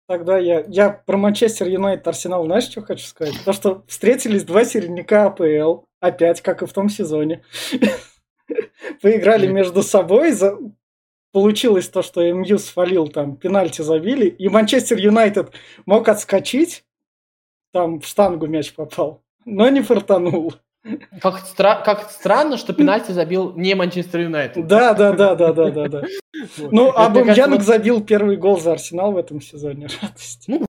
Тогда 0.08 0.36
я, 0.36 0.64
я 0.66 0.90
про 0.90 1.16
Манчестер 1.16 1.68
Юнайтед 1.68 2.08
Арсенал, 2.08 2.44
знаешь, 2.44 2.64
что 2.64 2.82
хочу 2.82 3.06
сказать? 3.06 3.36
То, 3.44 3.52
что 3.52 3.84
встретились 3.86 4.42
два 4.42 4.64
середняка 4.64 5.26
АПЛ, 5.26 5.84
опять, 6.00 6.40
как 6.40 6.62
и 6.62 6.66
в 6.66 6.72
том 6.72 6.88
сезоне. 6.88 7.44
Поиграли 9.02 9.46
между 9.46 9.82
собой, 9.82 10.32
за... 10.32 10.58
получилось 11.32 11.88
то, 11.88 12.02
что 12.02 12.22
МЮ 12.32 12.58
свалил, 12.58 13.08
там, 13.08 13.36
пенальти 13.36 13.82
забили, 13.82 14.26
и 14.26 14.48
Манчестер 14.48 14.98
Юнайтед 14.98 15.52
мог 15.86 16.08
отскочить, 16.08 16.84
там 17.72 18.00
в 18.00 18.06
штангу 18.06 18.46
мяч 18.46 18.72
попал, 18.72 19.22
но 19.44 19.68
не 19.68 19.82
фартанул. 19.82 20.54
Как, 21.20 21.42
стра- 21.44 21.82
как 21.84 22.10
странно, 22.10 22.56
что 22.56 22.72
пенальти 22.72 23.10
забил 23.10 23.52
не 23.54 23.74
Манчестер 23.74 24.20
Юнайтед. 24.20 24.66
Да, 24.66 24.94
да, 24.94 25.12
да, 25.12 25.34
да, 25.34 25.52
да, 25.52 25.70
да, 25.70 25.88
да. 25.88 26.02
Ну, 26.70 26.90
Абамьянг 26.90 27.62
забил 27.62 28.02
первый 28.02 28.36
гол 28.36 28.60
за 28.60 28.72
Арсенал 28.72 29.12
в 29.12 29.18
этом 29.18 29.40
сезоне. 29.40 29.88
Ну, 30.46 30.64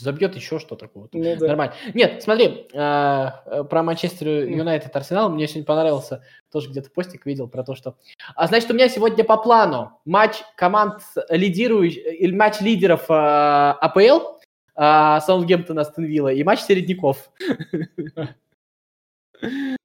забьет 0.00 0.34
еще 0.34 0.58
что 0.58 0.76
такое. 0.76 1.08
Ну, 1.12 1.36
да. 1.36 1.46
Нормально. 1.46 1.74
Нет, 1.94 2.22
смотри, 2.22 2.68
а, 2.74 3.42
э, 3.46 3.64
про 3.64 3.82
Манчестер 3.82 4.28
Юнайтед 4.48 4.94
Арсенал 4.94 5.30
мне 5.30 5.46
сегодня 5.46 5.66
понравился, 5.66 6.24
тоже 6.50 6.70
где-то 6.70 6.90
постик 6.90 7.26
видел 7.26 7.48
про 7.48 7.62
то, 7.62 7.74
что... 7.74 7.96
А 8.34 8.46
значит, 8.46 8.70
у 8.70 8.74
меня 8.74 8.88
сегодня 8.88 9.24
по 9.24 9.36
плану 9.36 9.92
матч 10.04 10.36
команд 10.56 11.02
лидирующих, 11.28 12.04
или 12.06 12.34
матч 12.34 12.60
лидеров 12.60 13.04
а, 13.08 13.72
АПЛ, 13.80 14.38
а, 14.74 15.20
Саутгемптон 15.20 15.78
Астон 15.78 16.04
Вилла 16.04 16.32
и 16.32 16.42
матч 16.42 16.60
середняков. 16.60 17.30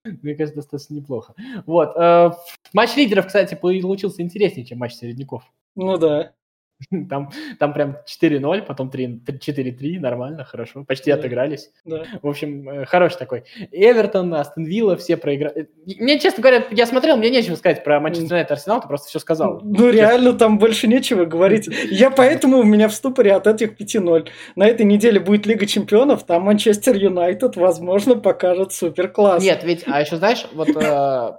Мне 0.03 0.36
кажется, 0.36 0.55
достаточно 0.55 0.95
неплохо. 0.95 1.34
Вот. 1.66 1.95
Э, 1.95 2.32
матч 2.74 2.95
лидеров, 2.95 3.28
кстати, 3.28 3.55
получился 3.55 4.22
интереснее, 4.22 4.66
чем 4.66 4.80
матч 4.80 4.93
середняков. 4.93 5.43
Ну 5.76 5.97
да. 5.97 6.34
Там, 7.09 7.32
там 7.59 7.73
прям 7.73 7.97
4-0, 8.05 8.61
потом 8.63 8.89
4-3, 8.89 9.99
нормально, 9.99 10.43
хорошо, 10.43 10.84
почти 10.84 11.11
да. 11.11 11.17
отыгрались. 11.17 11.71
Да. 11.86 12.03
В 12.21 12.28
общем, 12.28 12.67
э, 12.67 12.86
хороший 12.86 13.17
такой. 13.17 13.43
Эвертон, 13.71 14.34
Астон 14.34 14.65
Вилла, 14.65 14.97
все 14.97 15.17
проиграли. 15.17 15.69
Мне, 15.86 16.19
честно 16.19 16.41
говоря, 16.41 16.65
я 16.71 16.86
смотрел, 16.86 17.17
мне 17.17 17.30
нечего 17.30 17.55
сказать 17.55 17.84
про 17.84 17.99
Манчестер 17.99 18.34
Юнайтед 18.34 18.51
Арсенал, 18.51 18.82
ты 18.82 18.88
просто 18.88 19.07
все 19.07 19.19
сказал. 19.19 19.61
Ну, 19.63 19.76
честно. 19.76 19.91
реально, 19.91 20.34
там 20.34 20.57
больше 20.59 20.88
нечего 20.88 21.26
говорить. 21.26 21.67
Я 21.89 22.11
поэтому 22.11 22.59
у 22.59 22.63
меня 22.63 22.88
в 22.88 22.93
ступоре 22.93 23.34
от 23.34 23.47
этих 23.47 23.80
5-0. 23.80 24.28
На 24.55 24.67
этой 24.67 24.86
неделе 24.86 25.19
будет 25.19 25.45
Лига 25.45 25.65
Чемпионов, 25.65 26.26
там 26.26 26.43
Манчестер 26.43 26.95
Юнайтед, 26.95 27.55
возможно, 27.55 28.15
покажет 28.15 28.73
супер 28.73 29.09
класс. 29.09 29.43
Нет, 29.43 29.63
ведь, 29.63 29.84
а 29.88 30.01
еще 30.01 30.17
знаешь, 30.17 30.45
вот 30.53 30.69
э, 30.69 31.32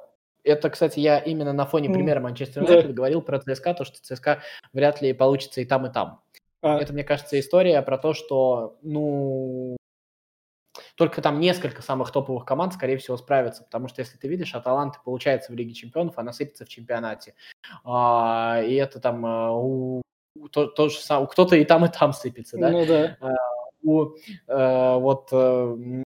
это, 0.47 0.71
кстати, 0.71 1.01
я 1.01 1.19
именно 1.19 1.53
на 1.53 1.67
фоне 1.67 1.91
примера 1.91 2.21
Манчестер 2.21 2.63
Юнайтед 2.63 2.89
да. 2.89 2.93
говорил 2.93 3.21
про 3.21 3.41
ЦСКА, 3.41 3.75
то, 3.75 3.85
что 3.85 3.99
ЦСКА 4.01 4.43
вряд 4.73 5.03
ли 5.03 5.13
получится 5.13 5.61
и 5.61 5.65
там, 5.65 5.87
и 5.87 5.93
там. 5.93 6.21
А. 6.63 6.81
Это, 6.81 6.93
мне 6.93 7.05
кажется, 7.05 7.39
история 7.39 7.83
про 7.83 7.99
то, 7.99 8.15
что, 8.15 8.79
ну, 8.83 9.77
только 10.95 11.21
там 11.21 11.41
несколько 11.41 11.83
самых 11.83 12.11
топовых 12.13 12.45
команд, 12.45 12.75
скорее 12.75 12.97
всего, 12.97 13.17
справятся, 13.17 13.65
потому 13.65 13.89
что, 13.89 14.01
если 14.01 14.17
ты 14.17 14.29
видишь, 14.29 14.55
Аталанта 14.55 15.01
получается 15.05 15.53
в 15.53 15.55
Лиге 15.55 15.75
Чемпионов, 15.75 16.15
она 16.17 16.33
сыпется 16.33 16.65
в 16.65 16.69
чемпионате. 16.69 17.35
А, 17.85 18.63
и 18.65 18.75
это 18.75 19.01
там 19.01 19.27
а, 19.27 19.53
у, 19.53 20.03
то, 20.51 20.67
то 20.67 20.89
же 20.89 20.99
самое, 20.99 21.29
кто-то 21.29 21.57
и 21.57 21.65
там, 21.65 21.85
и 21.85 21.89
там 21.89 22.13
сыпется, 22.13 22.57
да? 22.57 22.71
Ну 22.71 22.87
да. 22.87 23.17
А, 23.21 23.35
у, 23.83 24.15
а, 24.49 24.99
вот 24.99 25.29
э, 25.33 26.03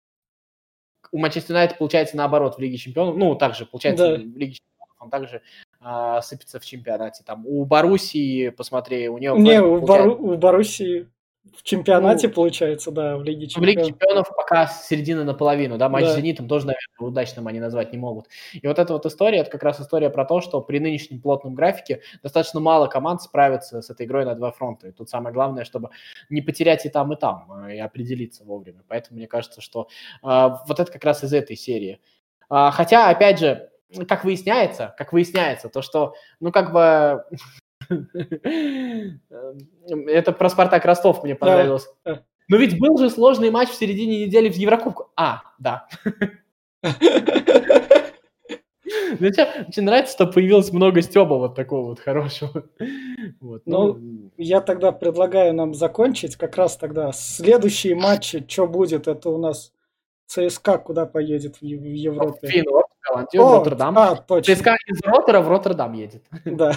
у 1.12 1.18
Манчестер 1.18 1.54
Юнайтед 1.54 1.78
получается 1.78 2.16
наоборот 2.16 2.56
в 2.56 2.60
Лиге 2.60 2.76
Чемпионов. 2.76 3.16
Ну, 3.16 3.34
также 3.34 3.66
получается 3.66 4.16
да. 4.16 4.22
в 4.22 4.36
Лиге 4.36 4.54
Чемпионов, 4.54 4.96
он 5.00 5.10
также 5.10 5.42
а, 5.80 6.20
сыпется 6.22 6.60
в 6.60 6.64
чемпионате. 6.64 7.22
Там 7.24 7.46
у 7.46 7.64
Боруссии, 7.64 8.50
посмотри, 8.50 9.08
у 9.08 9.18
нее... 9.18 9.34
Не, 9.38 9.62
у. 9.62 9.80
Бору, 9.80 10.16
у 10.16 10.36
Боруссии 10.36 11.08
в 11.54 11.62
чемпионате, 11.62 12.28
ну, 12.28 12.34
получается, 12.34 12.90
да, 12.90 13.16
в 13.16 13.22
Лиге 13.22 13.46
Чемпионов. 13.46 13.74
В 13.74 13.78
Лиге 13.78 13.88
Чемпионов 13.90 14.28
пока 14.36 14.66
середина 14.66 15.24
наполовину, 15.24 15.78
да, 15.78 15.88
матч 15.88 16.04
да. 16.04 16.12
с 16.12 16.16
Зенитом 16.16 16.48
тоже, 16.48 16.66
наверное, 16.66 17.08
удачным 17.08 17.46
они 17.48 17.60
назвать 17.60 17.92
не 17.92 17.98
могут. 17.98 18.26
И 18.52 18.66
вот 18.66 18.78
эта 18.78 18.92
вот 18.92 19.06
история, 19.06 19.38
это 19.38 19.50
как 19.50 19.62
раз 19.62 19.80
история 19.80 20.10
про 20.10 20.24
то, 20.24 20.40
что 20.40 20.60
при 20.60 20.78
нынешнем 20.78 21.20
плотном 21.20 21.54
графике 21.54 22.02
достаточно 22.22 22.60
мало 22.60 22.86
команд 22.86 23.22
справится 23.22 23.82
с 23.82 23.90
этой 23.90 24.06
игрой 24.06 24.24
на 24.24 24.34
два 24.34 24.50
фронта. 24.52 24.88
И 24.88 24.92
тут 24.92 25.08
самое 25.08 25.32
главное, 25.32 25.64
чтобы 25.64 25.90
не 26.30 26.42
потерять 26.42 26.86
и 26.86 26.88
там, 26.88 27.12
и 27.12 27.16
там, 27.16 27.46
а, 27.50 27.72
и 27.72 27.78
определиться 27.78 28.44
вовремя. 28.44 28.82
Поэтому 28.88 29.18
мне 29.18 29.26
кажется, 29.26 29.60
что 29.60 29.88
а, 30.22 30.62
вот 30.66 30.80
это 30.80 30.90
как 30.90 31.04
раз 31.04 31.24
из 31.24 31.32
этой 31.32 31.56
серии. 31.56 32.00
А, 32.48 32.70
хотя, 32.70 33.08
опять 33.08 33.38
же, 33.38 33.70
как 34.08 34.24
выясняется, 34.24 34.94
как 34.96 35.12
выясняется, 35.12 35.68
то, 35.68 35.82
что, 35.82 36.14
ну, 36.40 36.52
как 36.52 36.72
бы 36.72 37.24
Это 40.06 40.32
про 40.32 40.48
Спартак 40.48 40.84
Ростов 40.84 41.22
мне 41.24 41.34
понравилось. 41.34 41.88
Но 42.48 42.56
ведь 42.56 42.78
был 42.78 42.96
же 42.98 43.10
сложный 43.10 43.50
матч 43.50 43.70
в 43.70 43.74
середине 43.74 44.24
недели 44.26 44.48
в 44.48 44.54
Еврокубку. 44.54 45.10
А, 45.16 45.42
да. 45.58 45.88
Мне 49.18 49.32
нравится, 49.76 50.12
что 50.12 50.26
появилось 50.26 50.72
много 50.72 51.02
стеба 51.02 51.34
вот 51.34 51.54
такого 51.54 51.88
вот 51.88 52.00
хорошего. 52.00 52.64
Вот, 53.40 53.62
ну, 53.66 53.94
ну, 53.94 54.30
я 54.36 54.60
тогда 54.60 54.92
предлагаю 54.92 55.54
нам 55.54 55.74
закончить 55.74 56.36
как 56.36 56.56
раз 56.56 56.76
тогда. 56.76 57.12
Следующие 57.12 57.94
матчи, 57.94 58.44
что 58.46 58.66
будет, 58.66 59.08
это 59.08 59.30
у 59.30 59.38
нас 59.38 59.72
ЦСКА 60.26 60.78
куда 60.78 61.06
поедет 61.06 61.56
в, 61.56 61.64
Европе? 61.64 62.46
Финланд, 62.46 62.86
Голландию, 63.02 63.42
О, 63.42 63.58
Роттердам. 63.58 63.98
А, 63.98 64.16
точно. 64.16 64.54
ЦСКА 64.54 64.76
из 64.86 65.00
Роттера 65.02 65.40
в 65.40 65.48
Роттердам 65.48 65.92
едет. 65.92 66.24
Да. 66.44 66.72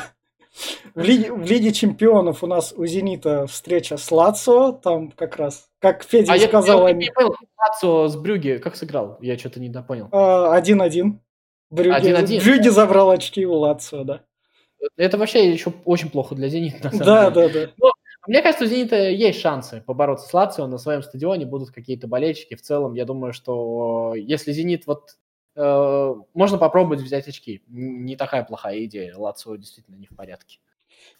В 0.95 1.01
Лиге, 1.01 1.31
в 1.31 1.45
Лиге 1.45 1.71
Чемпионов 1.71 2.43
у 2.43 2.47
нас 2.47 2.73
у 2.75 2.85
Зенита 2.85 3.45
встреча 3.47 3.97
с 3.97 4.11
Лацо, 4.11 4.73
там 4.73 5.11
как 5.11 5.37
раз, 5.37 5.69
как 5.79 6.03
Федя 6.03 6.33
а 6.33 6.39
сказал... 6.39 6.81
Я, 6.83 6.89
я 6.89 6.93
не 6.93 7.11
понял, 7.11 7.35
Лацо 7.57 8.07
с 8.07 8.15
Брюги 8.15 8.57
как 8.57 8.75
сыграл? 8.75 9.17
Я 9.21 9.37
что-то 9.37 9.59
не 9.59 9.69
допонял. 9.69 10.09
А, 10.11 10.53
один-один. 10.53 11.21
Брюги, 11.69 12.43
Брюги 12.43 12.69
забрал 12.69 13.11
очки 13.11 13.45
у 13.45 13.53
Лацо, 13.53 14.03
да. 14.03 14.21
Это 14.97 15.17
вообще 15.17 15.51
еще 15.51 15.73
очень 15.85 16.09
плохо 16.09 16.35
для 16.35 16.47
Зенита, 16.47 16.85
на 16.85 16.91
самом 16.91 17.05
да, 17.05 17.31
деле. 17.31 17.47
Да, 17.47 17.53
да, 17.53 17.71
да. 17.77 17.89
Мне 18.27 18.41
кажется, 18.41 18.65
у 18.65 18.67
Зенита 18.67 19.09
есть 19.09 19.39
шансы 19.39 19.81
побороться 19.85 20.27
с 20.27 20.33
Лацио 20.33 20.67
на 20.67 20.77
своем 20.77 21.03
стадионе, 21.03 21.45
будут 21.45 21.71
какие-то 21.71 22.07
болельщики. 22.07 22.55
В 22.55 22.61
целом, 22.61 22.93
я 22.93 23.05
думаю, 23.05 23.33
что 23.33 24.13
если 24.15 24.51
Зенит 24.51 24.87
вот 24.87 25.17
Э, 25.55 26.15
можно 26.33 26.57
попробовать 26.57 27.01
взять 27.01 27.27
очки. 27.27 27.63
Не 27.67 28.15
такая 28.15 28.43
плохая 28.43 28.85
идея. 28.85 29.15
Лацио 29.15 29.55
действительно 29.55 29.95
не 29.95 30.07
в 30.07 30.15
порядке. 30.15 30.59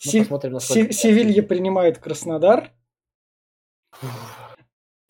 Ну, 0.05 0.19
посмотрим, 0.19 0.53
насколько... 0.53 0.93
Севилья 0.93 1.43
принимает 1.43 1.99
Краснодар. 1.99 2.71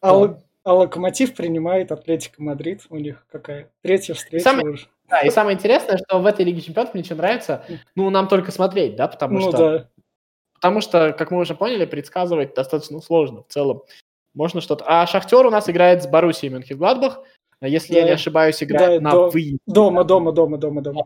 А, 0.01 0.39
а 0.63 0.73
Локомотив 0.73 1.35
принимает 1.35 1.91
Атлетико 1.91 2.41
Мадрид. 2.41 2.85
У 2.89 2.97
них 2.97 3.25
какая? 3.31 3.71
Третья 3.81 4.13
встреча 4.13 4.43
самое, 4.43 4.69
уже. 4.69 4.87
Да, 5.07 5.21
и 5.21 5.29
самое 5.29 5.55
интересное, 5.55 5.97
что 5.97 6.19
в 6.19 6.25
этой 6.25 6.45
Лиге 6.45 6.61
Чемпионов 6.61 6.93
мне 6.93 7.03
что 7.03 7.15
нравится, 7.15 7.65
ну, 7.95 8.09
нам 8.09 8.27
только 8.27 8.51
смотреть, 8.51 8.95
да, 8.95 9.07
потому 9.07 9.39
ну, 9.39 9.49
что... 9.49 9.57
Да. 9.57 9.89
Потому 10.53 10.81
что, 10.81 11.13
как 11.13 11.31
мы 11.31 11.39
уже 11.39 11.55
поняли, 11.55 11.85
предсказывать 11.85 12.53
достаточно 12.53 12.99
сложно 12.99 13.43
в 13.43 13.47
целом. 13.47 13.83
Можно 14.33 14.59
что-то... 14.59 14.83
А 14.87 15.07
Шахтер 15.07 15.45
у 15.45 15.49
нас 15.49 15.69
играет 15.69 16.03
с 16.03 16.07
Боруссией 16.07 16.53
Мюнхен-Гладбах. 16.53 17.23
А 17.61 17.67
если 17.67 17.93
да. 17.93 17.99
я 17.99 18.05
не 18.05 18.11
ошибаюсь, 18.11 18.63
играет 18.63 19.01
да, 19.03 19.09
на 19.09 19.11
до, 19.11 19.29
выезде. 19.29 19.59
Дома, 19.65 20.03
дома, 20.03 20.31
дома, 20.31 20.57
дома, 20.57 20.81
дома. 20.81 21.05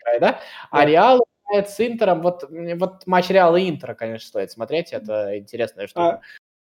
Играет, 0.00 0.20
да? 0.20 0.40
А 0.70 0.84
Реал 0.84 1.26
играет 1.44 1.70
с 1.70 1.80
Интером. 1.80 2.22
Вот, 2.22 2.44
вот 2.50 3.06
матч 3.06 3.30
Реала 3.30 3.56
и 3.56 3.68
Интера, 3.68 3.94
конечно, 3.94 4.28
стоит 4.28 4.50
смотреть. 4.50 4.92
Это 4.92 5.36
интересная 5.38 5.86
штука. 5.86 6.08
А, 6.08 6.20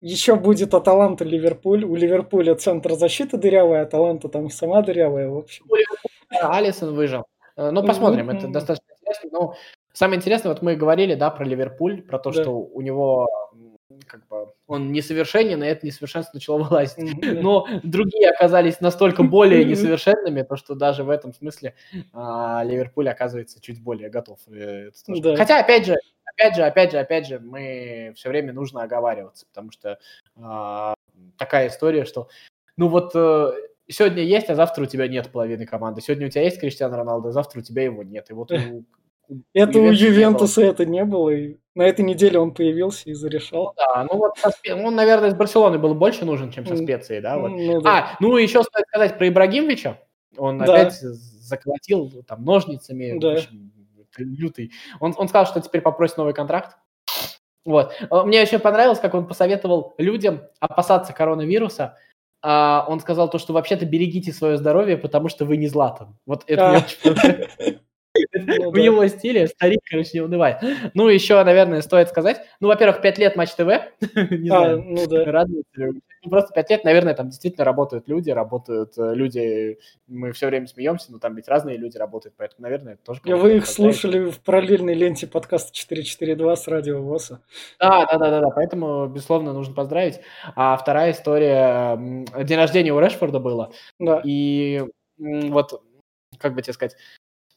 еще 0.01 0.35
будет 0.35 0.73
Аталанта 0.73 1.25
Ливерпуль. 1.25 1.83
У 1.83 1.95
Ливерпуля 1.95 2.55
центр 2.55 2.93
защиты 2.93 3.37
дырявая, 3.37 3.83
Аталанта 3.83 4.29
там 4.29 4.49
сама 4.49 4.81
дырявая, 4.81 5.29
в 5.29 5.37
общем. 5.37 5.65
Алисон 6.29 6.95
выжил. 6.95 7.25
Э, 7.55 7.71
ну, 7.71 7.85
посмотрим, 7.85 8.29
это 8.29 8.47
достаточно 8.47 8.93
интересно. 8.93 9.29
Но 9.31 9.55
самое 9.93 10.17
интересное, 10.17 10.53
вот 10.53 10.61
мы 10.61 10.75
говорили, 10.75 11.15
да, 11.15 11.29
про 11.29 11.43
Ливерпуль, 11.43 12.01
про 12.01 12.17
то, 12.17 12.31
да. 12.31 12.41
что 12.41 12.51
у 12.51 12.81
него 12.81 13.27
как 14.07 14.25
бы 14.27 14.38
он 14.69 14.91
несовершенен, 14.91 15.63
и 15.63 15.67
это 15.67 15.85
несовершенство 15.85 16.35
начало 16.35 16.63
вылазить. 16.63 16.97
Но 17.43 17.67
другие 17.83 18.29
оказались 18.29 18.79
настолько 18.79 19.23
более 19.23 19.65
несовершенными, 19.65 20.43
то 20.43 20.55
что 20.55 20.75
даже 20.75 21.03
в 21.03 21.09
этом 21.09 21.33
смысле 21.33 21.73
а, 22.13 22.63
Ливерпуль 22.63 23.09
оказывается 23.09 23.59
чуть 23.59 23.81
более 23.81 24.09
готов. 24.09 24.39
Да. 24.47 25.35
Хотя, 25.35 25.59
опять 25.59 25.87
же, 25.87 25.95
опять 26.23 26.55
же, 26.55 26.63
опять 26.63 26.91
же, 26.91 26.99
опять 26.99 27.27
же, 27.27 27.39
мы 27.39 28.13
все 28.15 28.29
время 28.29 28.53
нужно 28.53 28.83
оговариваться, 28.83 29.47
потому 29.47 29.71
что 29.71 29.97
а, 30.37 30.93
такая 31.37 31.69
история, 31.69 32.05
что 32.05 32.29
ну 32.77 32.89
вот 32.89 33.11
э, 33.15 33.51
сегодня 33.87 34.23
есть, 34.23 34.49
а 34.49 34.55
завтра 34.55 34.83
у 34.83 34.85
тебя 34.85 35.07
нет 35.07 35.31
половины 35.31 35.65
команды. 35.65 35.99
Сегодня 35.99 36.27
у 36.27 36.29
тебя 36.29 36.43
есть 36.43 36.59
Криштиану 36.59 36.95
Роналдо, 36.95 37.29
а 37.29 37.31
завтра 37.31 37.59
у 37.59 37.63
тебя 37.63 37.83
его 37.83 38.03
нет. 38.03 38.29
И 38.29 38.33
вот 38.33 38.51
у 38.51 38.83
Это 39.53 39.79
у 39.79 39.91
Ювентуса 39.91 40.63
это 40.63 40.85
не 40.85 41.05
было, 41.05 41.29
и 41.29 41.57
на 41.75 41.83
этой 41.83 42.03
неделе 42.03 42.39
он 42.39 42.53
появился 42.53 43.09
и 43.09 43.13
зарешал. 43.13 43.65
Ну 43.65 43.73
да, 43.77 44.03
ну 44.03 44.17
вот 44.17 44.33
он, 44.85 44.95
наверное, 44.95 45.29
из 45.29 45.35
Барселоны 45.35 45.77
был 45.77 45.93
больше 45.95 46.25
нужен, 46.25 46.51
чем 46.51 46.65
со 46.65 46.75
специей, 46.75 47.21
да? 47.21 47.37
Вот. 47.37 47.49
Ну, 47.49 47.81
да. 47.81 47.97
А, 47.97 48.17
ну 48.19 48.35
еще 48.37 48.63
стоит 48.63 48.85
сказать 48.87 49.17
про 49.17 49.27
Ибрагимовича. 49.27 49.99
Он 50.37 50.57
да. 50.57 50.65
опять 50.65 50.93
заколотил 50.93 52.23
там 52.27 52.43
ножницами, 52.43 53.17
да. 53.19 53.33
общем, 53.33 53.71
лютый. 54.17 54.71
Он, 54.99 55.13
он 55.17 55.27
сказал, 55.27 55.45
что 55.45 55.61
теперь 55.61 55.81
попросит 55.81 56.17
новый 56.17 56.33
контракт. 56.33 56.77
Вот. 57.65 57.93
А, 58.09 58.23
мне 58.23 58.41
еще 58.41 58.59
понравилось, 58.59 58.99
как 58.99 59.13
он 59.13 59.27
посоветовал 59.27 59.95
людям 59.97 60.41
опасаться 60.59 61.13
коронавируса. 61.13 61.97
А 62.41 62.85
он 62.87 63.01
сказал 63.01 63.29
то, 63.29 63.37
что 63.37 63.53
вообще-то 63.53 63.85
берегите 63.85 64.31
свое 64.31 64.57
здоровье, 64.57 64.97
потому 64.97 65.27
что 65.27 65.45
вы 65.45 65.57
не 65.57 65.67
Златан. 65.67 66.17
Вот 66.25 66.43
это 66.47 66.69
а. 66.69 66.71
мне 66.71 66.79
очень. 66.79 66.97
Ну 67.03 67.78
в 68.15 68.75
его 68.75 69.07
стиле 69.07 69.47
старик, 69.47 69.81
короче, 69.89 70.11
не 70.15 70.21
унывает. 70.21 70.57
Ну, 70.93 71.07
еще, 71.07 71.41
наверное, 71.43 71.81
стоит 71.81 72.09
сказать, 72.09 72.41
ну, 72.59 72.67
во-первых, 72.67 73.01
5 73.01 73.17
лет 73.19 73.35
Матч 73.35 73.51
ТВ, 73.51 73.67
не 74.31 74.49
а, 74.49 74.59
знаю, 74.59 74.83
ну 74.83 75.07
да. 75.07 75.45
ну, 75.47 76.29
просто 76.29 76.53
5 76.53 76.69
лет, 76.71 76.83
наверное, 76.83 77.13
там 77.13 77.29
действительно 77.29 77.65
работают 77.65 78.07
люди, 78.07 78.31
работают 78.31 78.97
э, 78.97 79.13
люди, 79.13 79.77
мы 80.07 80.31
все 80.31 80.47
время 80.47 80.67
смеемся, 80.67 81.11
но 81.11 81.19
там 81.19 81.35
ведь 81.35 81.47
разные 81.47 81.77
люди 81.77 81.97
работают, 81.97 82.35
поэтому, 82.37 82.63
наверное, 82.63 82.93
это 82.93 83.03
тоже... 83.03 83.21
Вы 83.23 83.57
их 83.57 83.67
слушали 83.67 84.29
в 84.29 84.39
параллельной 84.39 84.95
ленте 84.95 85.27
подкаста 85.27 85.71
442 85.73 86.55
с 86.55 86.67
радио 86.67 87.01
ВОСа. 87.01 87.41
Да, 87.79 88.05
да, 88.05 88.17
да, 88.17 88.29
да, 88.31 88.41
да, 88.41 88.49
поэтому, 88.49 89.07
безусловно, 89.07 89.53
нужно 89.53 89.75
поздравить. 89.75 90.19
А 90.55 90.75
вторая 90.77 91.11
история, 91.11 91.95
день 92.43 92.57
рождения 92.57 92.91
у 92.91 92.99
Решфорда 92.99 93.39
было, 93.39 93.71
да. 93.99 94.21
и 94.23 94.83
вот, 95.17 95.83
как 96.37 96.55
бы 96.55 96.61
тебе 96.61 96.73
сказать, 96.73 96.95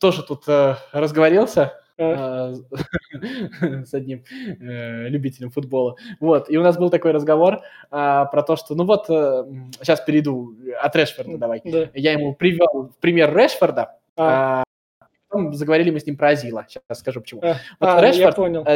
тоже 0.03 0.25
тут 0.25 0.49
э, 0.49 0.75
разговорился 0.91 1.79
э, 1.97 2.55
с 3.87 3.95
одним 3.95 4.25
э, 4.61 5.09
любителем 5.09 5.51
футбола. 5.53 5.95
Вот, 6.19 6.51
и 6.51 6.59
у 6.59 6.63
нас 6.63 6.77
был 6.77 6.91
такой 6.91 7.13
разговор 7.13 7.55
э, 7.55 7.61
про 7.91 8.43
то, 8.43 8.57
что, 8.57 8.75
ну 8.75 8.85
вот, 8.85 9.09
э, 9.09 9.45
сейчас 9.81 10.01
перейду 10.01 10.57
от 10.83 10.97
Решфорда, 10.97 11.39
давай. 11.39 11.63
Да. 11.65 11.89
Я 11.95 12.13
ему 12.13 12.35
привел 12.35 12.93
пример 13.01 13.33
Решфорда, 13.33 13.95
а. 14.17 14.65
э, 15.01 15.05
потом 15.29 15.55
заговорили 15.55 15.93
мы 15.93 16.01
с 16.01 16.07
ним 16.07 16.17
про 16.17 16.31
Азила. 16.31 16.67
Сейчас 16.69 16.99
скажу 16.99 17.21
почему. 17.21 17.41
А, 17.45 17.57
вот 17.79 17.89
а, 17.89 18.01
Решфорд, 18.01 18.19
я 18.19 18.33
понял. 18.33 18.67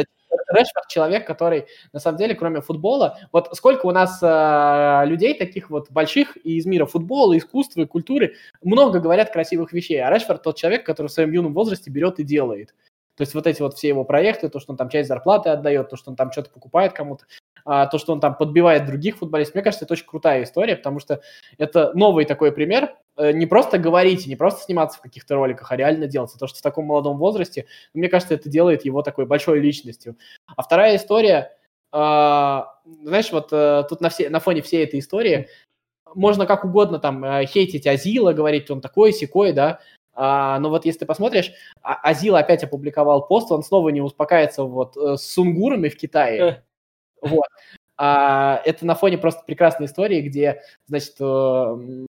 Решфорд 0.47 0.87
человек, 0.87 1.27
который, 1.27 1.65
на 1.93 1.99
самом 1.99 2.17
деле, 2.17 2.35
кроме 2.35 2.61
футбола, 2.61 3.17
вот 3.31 3.49
сколько 3.53 3.85
у 3.85 3.91
нас 3.91 4.19
э, 4.21 5.03
людей 5.05 5.33
таких 5.33 5.69
вот 5.69 5.91
больших 5.91 6.37
из 6.37 6.65
мира 6.65 6.85
футбола, 6.85 7.37
искусства 7.37 7.81
и 7.81 7.85
культуры, 7.85 8.35
много 8.61 8.99
говорят 8.99 9.31
красивых 9.31 9.73
вещей, 9.73 10.01
а 10.01 10.09
Решфорд 10.09 10.43
тот 10.43 10.57
человек, 10.57 10.85
который 10.85 11.07
в 11.07 11.11
своем 11.11 11.31
юном 11.31 11.53
возрасте 11.53 11.91
берет 11.91 12.19
и 12.19 12.23
делает. 12.23 12.73
То 13.17 13.21
есть 13.21 13.33
вот 13.33 13.47
эти 13.47 13.61
вот 13.63 13.73
все 13.73 13.87
его 13.87 14.03
проекты, 14.03 14.47
то, 14.47 14.59
что 14.59 14.71
он 14.71 14.77
там 14.77 14.89
часть 14.89 15.09
зарплаты 15.09 15.49
отдает, 15.49 15.89
то, 15.89 15.95
что 15.97 16.11
он 16.11 16.15
там 16.15 16.31
что-то 16.31 16.51
покупает 16.51 16.93
кому-то, 16.93 17.25
а, 17.65 17.87
то, 17.87 17.97
что 17.97 18.13
он 18.13 18.19
там 18.19 18.37
подбивает 18.37 18.85
других 18.85 19.17
футболистов. 19.17 19.55
Мне 19.55 19.63
кажется, 19.63 19.85
это 19.85 19.93
очень 19.93 20.05
крутая 20.05 20.43
история, 20.43 20.75
потому 20.75 20.99
что 20.99 21.21
это 21.57 21.91
новый 21.95 22.25
такой 22.25 22.51
пример. 22.51 22.95
Э, 23.17 23.31
не 23.31 23.47
просто 23.47 23.79
говорить, 23.79 24.27
не 24.27 24.35
просто 24.35 24.63
сниматься 24.63 24.99
в 24.99 25.01
каких-то 25.01 25.33
роликах, 25.33 25.71
а 25.71 25.75
реально 25.75 26.05
делать. 26.05 26.31
То, 26.37 26.45
что 26.45 26.59
в 26.59 26.61
таком 26.61 26.85
молодом 26.85 27.17
возрасте, 27.17 27.65
мне 27.95 28.07
кажется, 28.07 28.35
это 28.35 28.49
делает 28.49 28.85
его 28.85 29.01
такой 29.01 29.25
большой 29.25 29.59
личностью. 29.59 30.15
А 30.55 30.61
вторая 30.61 30.95
история, 30.95 31.57
а, 31.91 32.75
знаешь, 33.01 33.31
вот 33.31 33.49
э, 33.51 33.83
тут 33.89 33.99
на, 33.99 34.09
все, 34.09 34.29
на 34.29 34.39
фоне 34.39 34.61
всей 34.61 34.83
этой 34.83 34.99
истории 34.99 35.49
можно 36.13 36.45
как 36.45 36.65
угодно 36.65 36.99
там 36.99 37.23
э, 37.25 37.45
хейтить 37.47 37.87
Азила, 37.87 38.33
говорить, 38.33 38.69
он 38.69 38.81
такой, 38.81 39.11
секой, 39.11 39.53
да, 39.53 39.79
а, 40.19 40.57
но 40.59 40.69
вот 40.69 40.83
если 40.83 40.99
ты 40.99 41.05
посмотришь, 41.05 41.51
а, 41.83 41.93
Азил 42.01 42.35
опять 42.35 42.63
опубликовал 42.63 43.27
пост, 43.27 43.51
он 43.51 43.61
снова 43.61 43.89
не 43.89 44.01
успокаивается 44.01 44.63
вот 44.63 44.97
э, 44.97 45.15
с 45.15 45.21
сунгурами 45.21 45.89
в 45.89 45.95
Китае. 45.95 46.41
Э. 46.41 46.61
Вот. 47.21 47.45
А, 47.97 48.59
это 48.65 48.83
на 48.87 48.95
фоне 48.95 49.19
просто 49.19 49.43
прекрасной 49.45 49.85
истории, 49.85 50.21
где, 50.21 50.63
значит, 50.87 51.13
э, 51.19 52.05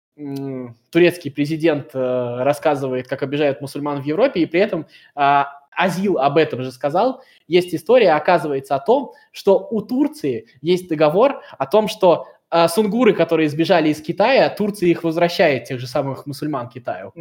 турецкий 0.91 1.31
президент 1.31 1.89
рассказывает, 1.93 3.07
как 3.07 3.23
обижают 3.23 3.59
мусульман 3.59 4.01
в 4.01 4.05
Европе, 4.05 4.41
и 4.41 4.45
при 4.45 4.61
этом 4.61 4.85
а, 5.15 5.47
Азил 5.75 6.19
об 6.19 6.37
этом 6.37 6.61
же 6.61 6.71
сказал. 6.71 7.23
Есть 7.47 7.73
история, 7.73 8.11
оказывается, 8.11 8.75
о 8.75 8.79
том, 8.79 9.13
что 9.31 9.67
у 9.71 9.81
Турции 9.81 10.47
есть 10.61 10.87
договор 10.87 11.41
о 11.57 11.65
том, 11.65 11.87
что 11.87 12.27
сунгуры, 12.69 13.13
которые 13.13 13.49
сбежали 13.49 13.89
из 13.89 14.01
Китая, 14.01 14.49
Турция 14.49 14.89
их 14.89 15.03
возвращает, 15.03 15.65
тех 15.65 15.79
же 15.79 15.87
самых 15.87 16.25
мусульман 16.25 16.69
Китаю. 16.69 17.11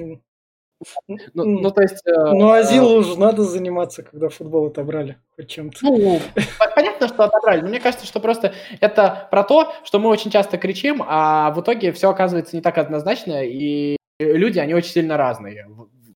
Ну, 1.07 1.45
ну, 1.45 1.71
то 1.71 1.83
есть... 1.83 2.07
Э, 2.07 2.33
ну, 2.33 2.51
Азилу 2.51 2.99
уже 2.99 3.19
надо 3.19 3.43
заниматься, 3.43 4.03
когда 4.03 4.29
футбол 4.29 4.67
отобрали 4.67 5.19
хоть 5.37 5.49
чем-то. 5.49 5.79
Ну, 5.83 6.21
понятно, 6.75 7.09
что 7.09 7.25
отобрали, 7.25 7.61
но 7.61 7.69
мне 7.69 7.81
кажется, 7.81 8.07
что 8.07 8.21
просто 8.21 8.55
это 8.81 9.29
про 9.31 9.45
то, 9.45 9.73
что 9.85 9.99
мы 9.99 10.11
очень 10.11 10.31
часто 10.31 10.59
кричим, 10.59 11.03
а 11.07 11.51
в 11.53 11.61
итоге 11.61 11.93
все 11.93 12.11
оказывается 12.11 12.57
не 12.57 12.63
так 12.63 12.79
однозначно, 12.79 13.45
и 13.45 13.97
люди, 14.19 14.59
они 14.59 14.75
очень 14.75 14.91
сильно 14.91 15.17
разные. 15.17 15.67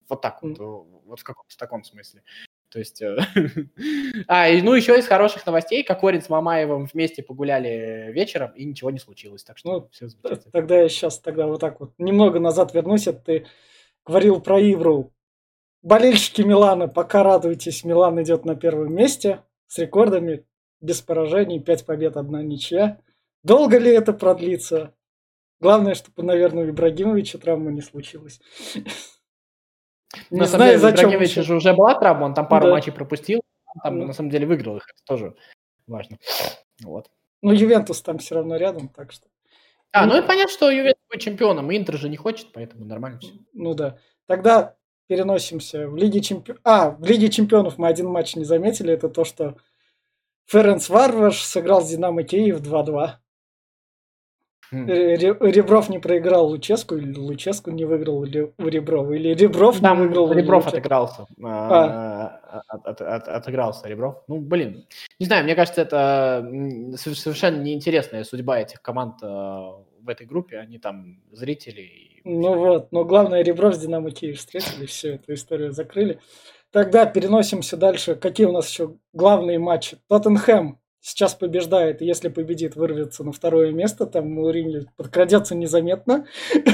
Вот 0.09 0.21
так 0.21 0.43
вот, 0.43 0.59
вот 0.59 1.21
в 1.21 1.25
каком-то 1.25 1.57
таком 1.57 1.85
смысле. 1.85 2.23
То 2.71 2.79
есть, 2.79 3.01
э, 3.01 3.17
а, 4.29 4.49
и, 4.49 4.61
ну, 4.61 4.75
еще 4.75 4.99
из 4.99 5.07
хороших 5.07 5.47
новостей, 5.47 5.83
Кокорин 5.83 6.21
с 6.21 6.29
Мамаевым 6.29 6.87
вместе 6.93 7.23
погуляли 7.23 8.13
вечером, 8.13 8.53
и 8.55 8.65
ничего 8.65 8.91
не 8.91 8.99
случилось, 8.99 9.43
так 9.43 9.57
что 9.57 9.73
ну, 9.73 9.89
все 9.91 10.09
Тогда 10.53 10.83
я 10.83 10.89
сейчас 10.89 11.19
тогда 11.19 11.47
вот 11.47 11.61
так 11.61 11.81
вот 11.81 11.93
немного 11.97 12.41
назад 12.41 12.75
вернусь, 12.75 13.07
это 13.07 13.21
ты 13.21 13.47
говорил 14.09 14.41
про 14.41 14.59
Ивру. 14.59 15.13
Болельщики 15.83 16.43
Милана, 16.43 16.89
пока 16.89 17.23
радуйтесь, 17.23 17.85
Милан 17.85 18.21
идет 18.23 18.45
на 18.45 18.57
первом 18.57 18.95
месте 18.95 19.45
с 19.69 19.79
рекордами, 19.79 20.45
без 20.81 21.03
поражений, 21.03 21.61
5 21.61 21.87
побед, 21.87 22.17
одна 22.17 22.43
ничья. 22.43 23.01
Долго 23.45 23.79
ли 23.79 23.93
это 23.93 24.13
продлится? 24.13 24.95
Главное, 25.61 25.95
чтобы, 25.95 26.23
наверное, 26.23 26.65
у 26.65 26.71
Ибрагимовича 26.71 27.39
травма 27.39 27.71
не 27.71 27.83
случилась. 27.83 28.41
Не 30.31 30.41
на 30.41 30.47
знаю, 30.47 30.73
деле, 30.73 30.79
зачем. 30.79 31.11
Ибрагимовича 31.11 31.43
же 31.43 31.55
уже 31.55 31.75
была 31.75 31.95
травма, 31.99 32.25
он 32.25 32.35
там 32.35 32.49
пару 32.49 32.67
да. 32.67 32.73
матчей 32.73 32.93
пропустил, 32.93 33.41
там 33.83 33.99
на 33.99 34.13
самом 34.15 34.31
деле 34.31 34.47
выиграл 34.47 34.79
их, 34.79 34.89
это 34.89 35.03
тоже 35.05 35.37
важно. 35.87 36.19
Вот. 36.83 37.11
Ну, 37.43 37.53
Ювентус 37.53 38.01
там 38.03 38.19
все 38.19 38.37
равно 38.37 38.57
рядом, 38.57 38.89
так 38.89 39.13
что. 39.13 39.29
А, 39.93 40.07
ну, 40.07 40.15
ну 40.15 40.23
и 40.23 40.27
понятно, 40.27 40.53
что 40.53 40.71
Ювентус 40.71 41.03
будет 41.11 41.23
чемпионом, 41.23 41.75
Интер 41.75 41.97
же 41.97 42.09
не 42.09 42.17
хочет, 42.17 42.53
поэтому 42.53 42.85
нормально 42.85 43.19
все. 43.21 43.33
Ну 43.53 43.75
да. 43.75 43.99
Тогда 44.27 44.77
переносимся 45.07 45.89
в 45.89 45.97
Лиге 45.97 46.21
Чемпионов. 46.21 46.61
А, 46.65 46.91
в 46.91 47.05
Лиге 47.05 47.31
Чемпионов 47.31 47.79
мы 47.79 47.89
один 47.89 48.09
матч 48.09 48.37
не 48.37 48.45
заметили, 48.45 48.93
это 48.93 49.09
то, 49.09 49.25
что 49.25 49.57
Ференц 50.47 50.89
Варваш 50.89 51.43
сыграл 51.43 51.83
с 51.83 51.89
Динамо 51.91 52.23
Киев 52.23 52.61
2-2. 52.61 53.13
Хм. 54.71 54.87
Ребров 54.87 55.89
не 55.89 55.99
проиграл 55.99 56.49
Луческу, 56.49 56.97
или 56.97 57.17
Луческу 57.17 57.71
не 57.71 57.85
выиграл 57.85 58.25
Ребров, 58.25 59.11
или 59.11 59.35
Ребров 59.35 59.81
Там 59.81 59.99
не 59.99 60.07
выиграл 60.07 60.33
Ребров 60.33 60.67
отыгрался. 60.67 61.27
А. 61.43 62.41
а. 62.51 62.63
От, 62.69 62.87
от, 62.87 63.01
от, 63.01 63.29
отыгрался 63.29 63.89
Ребров. 63.89 64.23
Ну, 64.27 64.41
блин. 64.41 64.87
Не 65.19 65.27
знаю, 65.27 65.45
мне 65.45 65.55
кажется, 65.55 65.83
это 65.83 66.47
совершенно 66.97 67.63
неинтересная 67.63 68.25
судьба 68.25 68.61
этих 68.61 68.81
команд 68.81 69.23
э, 69.23 69.27
в 69.27 70.09
этой 70.09 70.27
группе. 70.27 70.59
Они 70.59 70.79
там 70.79 71.21
зрители. 71.33 72.21
Ну 72.25 72.55
вот, 72.55 72.93
но 72.93 73.05
главное, 73.05 73.43
Ребров 73.43 73.75
с 73.75 73.79
Динамо 73.79 74.11
Киев 74.11 74.39
встретили, 74.39 74.87
все, 74.87 75.15
эту 75.15 75.35
историю 75.35 75.73
закрыли. 75.73 76.21
Тогда 76.71 77.07
переносимся 77.07 77.77
дальше. 77.77 78.15
Какие 78.15 78.47
у 78.47 78.53
нас 78.53 78.69
еще 78.69 78.97
главные 79.13 79.59
матчи? 79.59 79.97
Тоттенхэм 80.09 80.79
сейчас 81.01 81.35
побеждает, 81.35 82.01
если 82.01 82.29
победит, 82.29 82.77
вырвется 82.77 83.25
на 83.25 83.33
второе 83.33 83.73
место, 83.73 84.07
там 84.07 84.33
Мауриньо 84.33 84.87
подкрадется 84.97 85.55
незаметно. 85.55 86.27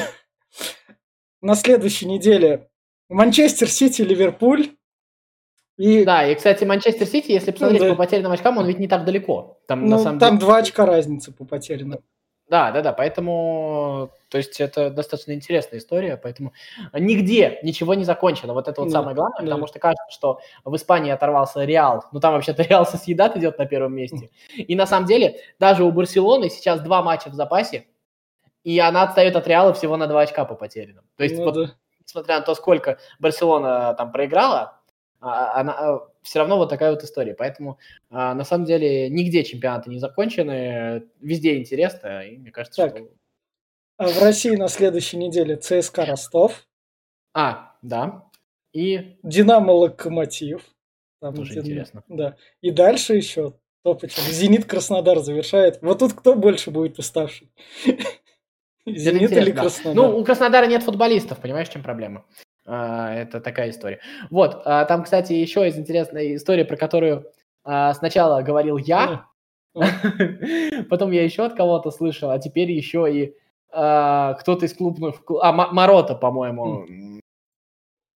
На 1.41 1.55
следующей 1.55 2.07
неделе 2.07 2.71
Манчестер 3.11 3.69
Сити, 3.69 4.03
Ливерпуль. 4.03 4.77
И... 5.77 6.05
Да, 6.05 6.27
и, 6.27 6.35
кстати, 6.35 6.65
Манчестер 6.65 7.07
Сити, 7.07 7.33
если 7.33 7.51
посмотреть 7.51 7.83
да. 7.83 7.91
по 7.91 7.97
потерянным 7.97 8.33
очкам, 8.33 8.59
он 8.59 8.67
ведь 8.67 8.79
не 8.79 8.89
так 8.89 9.05
далеко. 9.05 9.61
Там, 9.67 9.83
ну, 9.83 9.91
на 9.91 9.99
самом 9.99 10.19
там 10.21 10.31
деле... 10.31 10.41
два 10.41 10.59
очка 10.59 10.87
разницы 10.87 11.33
по 11.33 11.45
потерянным. 11.45 12.01
Да, 12.49 12.71
да, 12.73 12.83
да, 12.83 12.93
поэтому, 12.93 14.11
то 14.29 14.37
есть 14.37 14.61
это 14.61 14.91
достаточно 14.91 15.33
интересная 15.33 15.79
история, 15.79 16.19
поэтому 16.19 16.53
нигде 16.93 17.59
ничего 17.63 17.95
не 17.95 18.05
закончено, 18.05 18.53
вот 18.53 18.69
это 18.69 18.83
вот 18.83 18.91
да, 18.91 18.99
самое 18.99 19.17
главное, 19.17 19.39
да. 19.41 19.45
потому 19.47 19.67
что 19.67 19.79
кажется, 19.79 20.05
что 20.11 20.41
в 20.63 20.77
Испании 20.77 21.11
оторвался 21.11 21.65
Реал, 21.65 22.05
ну 22.13 22.21
там 22.21 22.35
вообще-то 22.35 22.63
Реал 22.69 22.85
Соседат 22.85 23.37
идет 23.39 23.59
на 23.59 23.65
первом 23.65 23.95
месте, 23.95 24.29
и 24.55 24.77
на 24.77 24.87
самом 24.87 25.07
деле 25.07 25.41
даже 25.59 25.85
у 25.85 25.91
Барселоны 25.91 26.51
сейчас 26.51 26.81
два 26.81 27.03
матча 27.03 27.31
в 27.31 27.35
запасе, 27.35 27.87
и 28.63 28.79
она 28.79 29.05
отстает 29.05 29.37
от 29.37 29.47
Реала 29.49 29.73
всего 29.73 29.97
на 29.97 30.07
два 30.07 30.21
очка 30.21 30.45
по 30.45 30.55
потерянным, 30.55 31.05
то 31.17 31.25
есть 31.25 31.39
ну, 31.39 31.45
вот, 31.45 31.55
да. 31.55 31.75
несмотря 32.07 32.41
на 32.41 32.45
то, 32.45 32.55
сколько 32.55 32.99
Барселона 33.21 33.95
там 33.95 34.13
проиграла, 34.13 34.81
она, 35.25 35.73
а, 35.73 36.09
все 36.23 36.39
равно 36.39 36.57
вот 36.57 36.69
такая 36.69 36.91
вот 36.91 37.03
история. 37.03 37.35
Поэтому 37.35 37.79
а, 38.11 38.35
на 38.35 38.45
самом 38.45 38.65
деле 38.65 39.09
нигде 39.09 39.45
чемпионаты 39.45 39.91
не 39.91 39.99
закончены, 39.99 41.05
везде 41.21 41.59
интересно, 41.59 42.27
и 42.27 42.37
мне 42.37 42.51
кажется, 42.51 42.89
так. 42.89 42.97
что... 42.97 43.09
А 43.97 44.09
в 44.09 44.21
России 44.21 44.57
на 44.57 44.69
следующей 44.69 45.17
неделе 45.17 45.57
ЦСКА 45.57 46.05
Ростов. 46.05 46.67
А, 47.33 47.77
да. 47.83 48.25
И 48.73 49.17
Динамо 49.23 49.71
Локомотив. 49.71 50.65
Там 51.21 51.35
Тоже 51.35 51.55
Дин- 51.55 51.63
интересно. 51.63 52.03
Да. 52.09 52.37
И 52.61 52.71
дальше 52.71 53.15
еще 53.15 53.55
топочек. 53.85 54.19
Зенит 54.25 54.65
Краснодар 54.65 55.21
завершает. 55.21 55.81
Вот 55.81 56.01
тут 56.01 56.13
кто 56.15 56.35
больше 56.35 56.71
будет 56.71 56.99
уставший? 56.99 57.53
Зенит 58.87 59.31
или. 59.33 59.53
Краснодар? 59.53 59.95
Ну, 59.95 60.19
у 60.19 60.25
Краснодара 60.25 60.67
нет 60.67 60.83
футболистов, 60.83 61.39
понимаешь, 61.39 61.69
в 61.69 61.73
чем 61.73 61.83
проблема? 61.83 62.25
А, 62.67 63.15
это 63.15 63.41
такая 63.41 63.71
история. 63.71 64.01
Вот, 64.31 64.63
а, 64.65 64.85
там, 64.85 65.05
кстати, 65.05 65.33
еще 65.33 65.65
есть 65.65 65.79
интересная 65.79 66.35
история, 66.37 66.65
про 66.65 66.77
которую 66.77 67.27
а, 67.65 67.93
сначала 67.95 68.43
говорил 68.43 68.77
я, 68.79 69.27
потом 70.89 71.11
я 71.11 71.25
еще 71.25 71.45
от 71.45 71.55
кого-то 71.55 71.91
слышал, 71.91 72.31
а 72.31 72.39
теперь 72.39 72.71
еще 72.71 73.07
и 73.13 73.35
кто-то 73.71 74.67
из 74.67 74.75
клубных... 74.75 75.25
клу- 75.29 75.41
А, 75.43 75.53
Марота, 75.53 76.15
по-моему. 76.15 76.87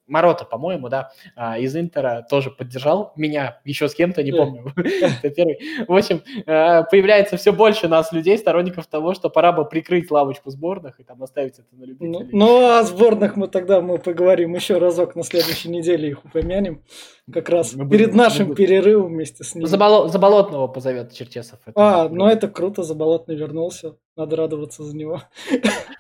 Марота, 0.08 0.44
по-моему, 0.44 0.88
да, 0.88 1.10
а, 1.36 1.58
из 1.58 1.76
Интера 1.76 2.26
тоже 2.28 2.50
поддержал 2.50 3.12
меня, 3.16 3.60
еще 3.64 3.88
с 3.88 3.94
кем-то, 3.94 4.22
не 4.22 4.32
помню. 4.32 4.64
Это 4.76 5.30
первый. 5.30 5.58
В 5.86 5.94
общем, 5.94 6.22
а, 6.46 6.82
появляется 6.82 7.36
все 7.36 7.52
больше 7.52 7.88
нас, 7.88 8.10
людей, 8.12 8.36
сторонников 8.38 8.86
того, 8.86 9.14
что 9.14 9.30
пора 9.30 9.52
бы 9.52 9.64
прикрыть 9.64 10.10
лавочку 10.10 10.50
сборных 10.50 10.98
и 11.00 11.04
там 11.04 11.22
оставить 11.22 11.54
это 11.58 11.68
на 11.72 11.80
Ну, 11.80 11.86
любителей. 11.86 12.28
ну, 12.32 12.78
о 12.78 12.82
сборных 12.82 13.36
мы 13.36 13.48
тогда 13.48 13.80
мы 13.80 13.98
поговорим 13.98 14.54
еще 14.54 14.78
разок 14.78 15.14
на 15.14 15.22
следующей 15.22 15.68
неделе, 15.70 16.08
их 16.08 16.24
упомянем. 16.24 16.82
Как 17.30 17.50
раз 17.50 17.74
перед 17.90 18.14
нашим 18.14 18.54
перерывом 18.54 19.12
вместе 19.12 19.44
с 19.44 19.54
ним. 19.54 19.66
Заболо- 19.66 20.08
Заболотного 20.08 20.66
позовет 20.66 21.12
Черчесов. 21.12 21.58
А, 21.74 22.08
ну 22.08 22.26
это 22.26 22.48
круто, 22.48 22.82
Заболотный 22.82 23.36
вернулся. 23.36 23.96
Надо 24.16 24.34
радоваться 24.36 24.82
за 24.82 24.96
него. 24.96 25.22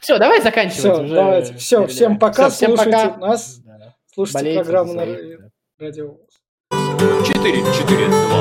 Все, 0.00 0.18
давай 0.18 0.40
заканчивать 0.40 0.78
Все, 0.80 1.14
давайте. 1.14 1.54
Все, 1.54 1.86
всем 1.86 2.18
пока. 2.18 2.50
Слушайте 2.50 3.14
нас. 3.20 3.60
Слушайте 4.18 4.38
Болейте 4.40 4.64
программу 4.64 4.94
на 4.94 5.02
своих, 5.04 5.38
да. 5.38 5.50
радио. 5.78 6.16
4, 6.72 7.56
4, 7.72 8.08
2. 8.08 8.28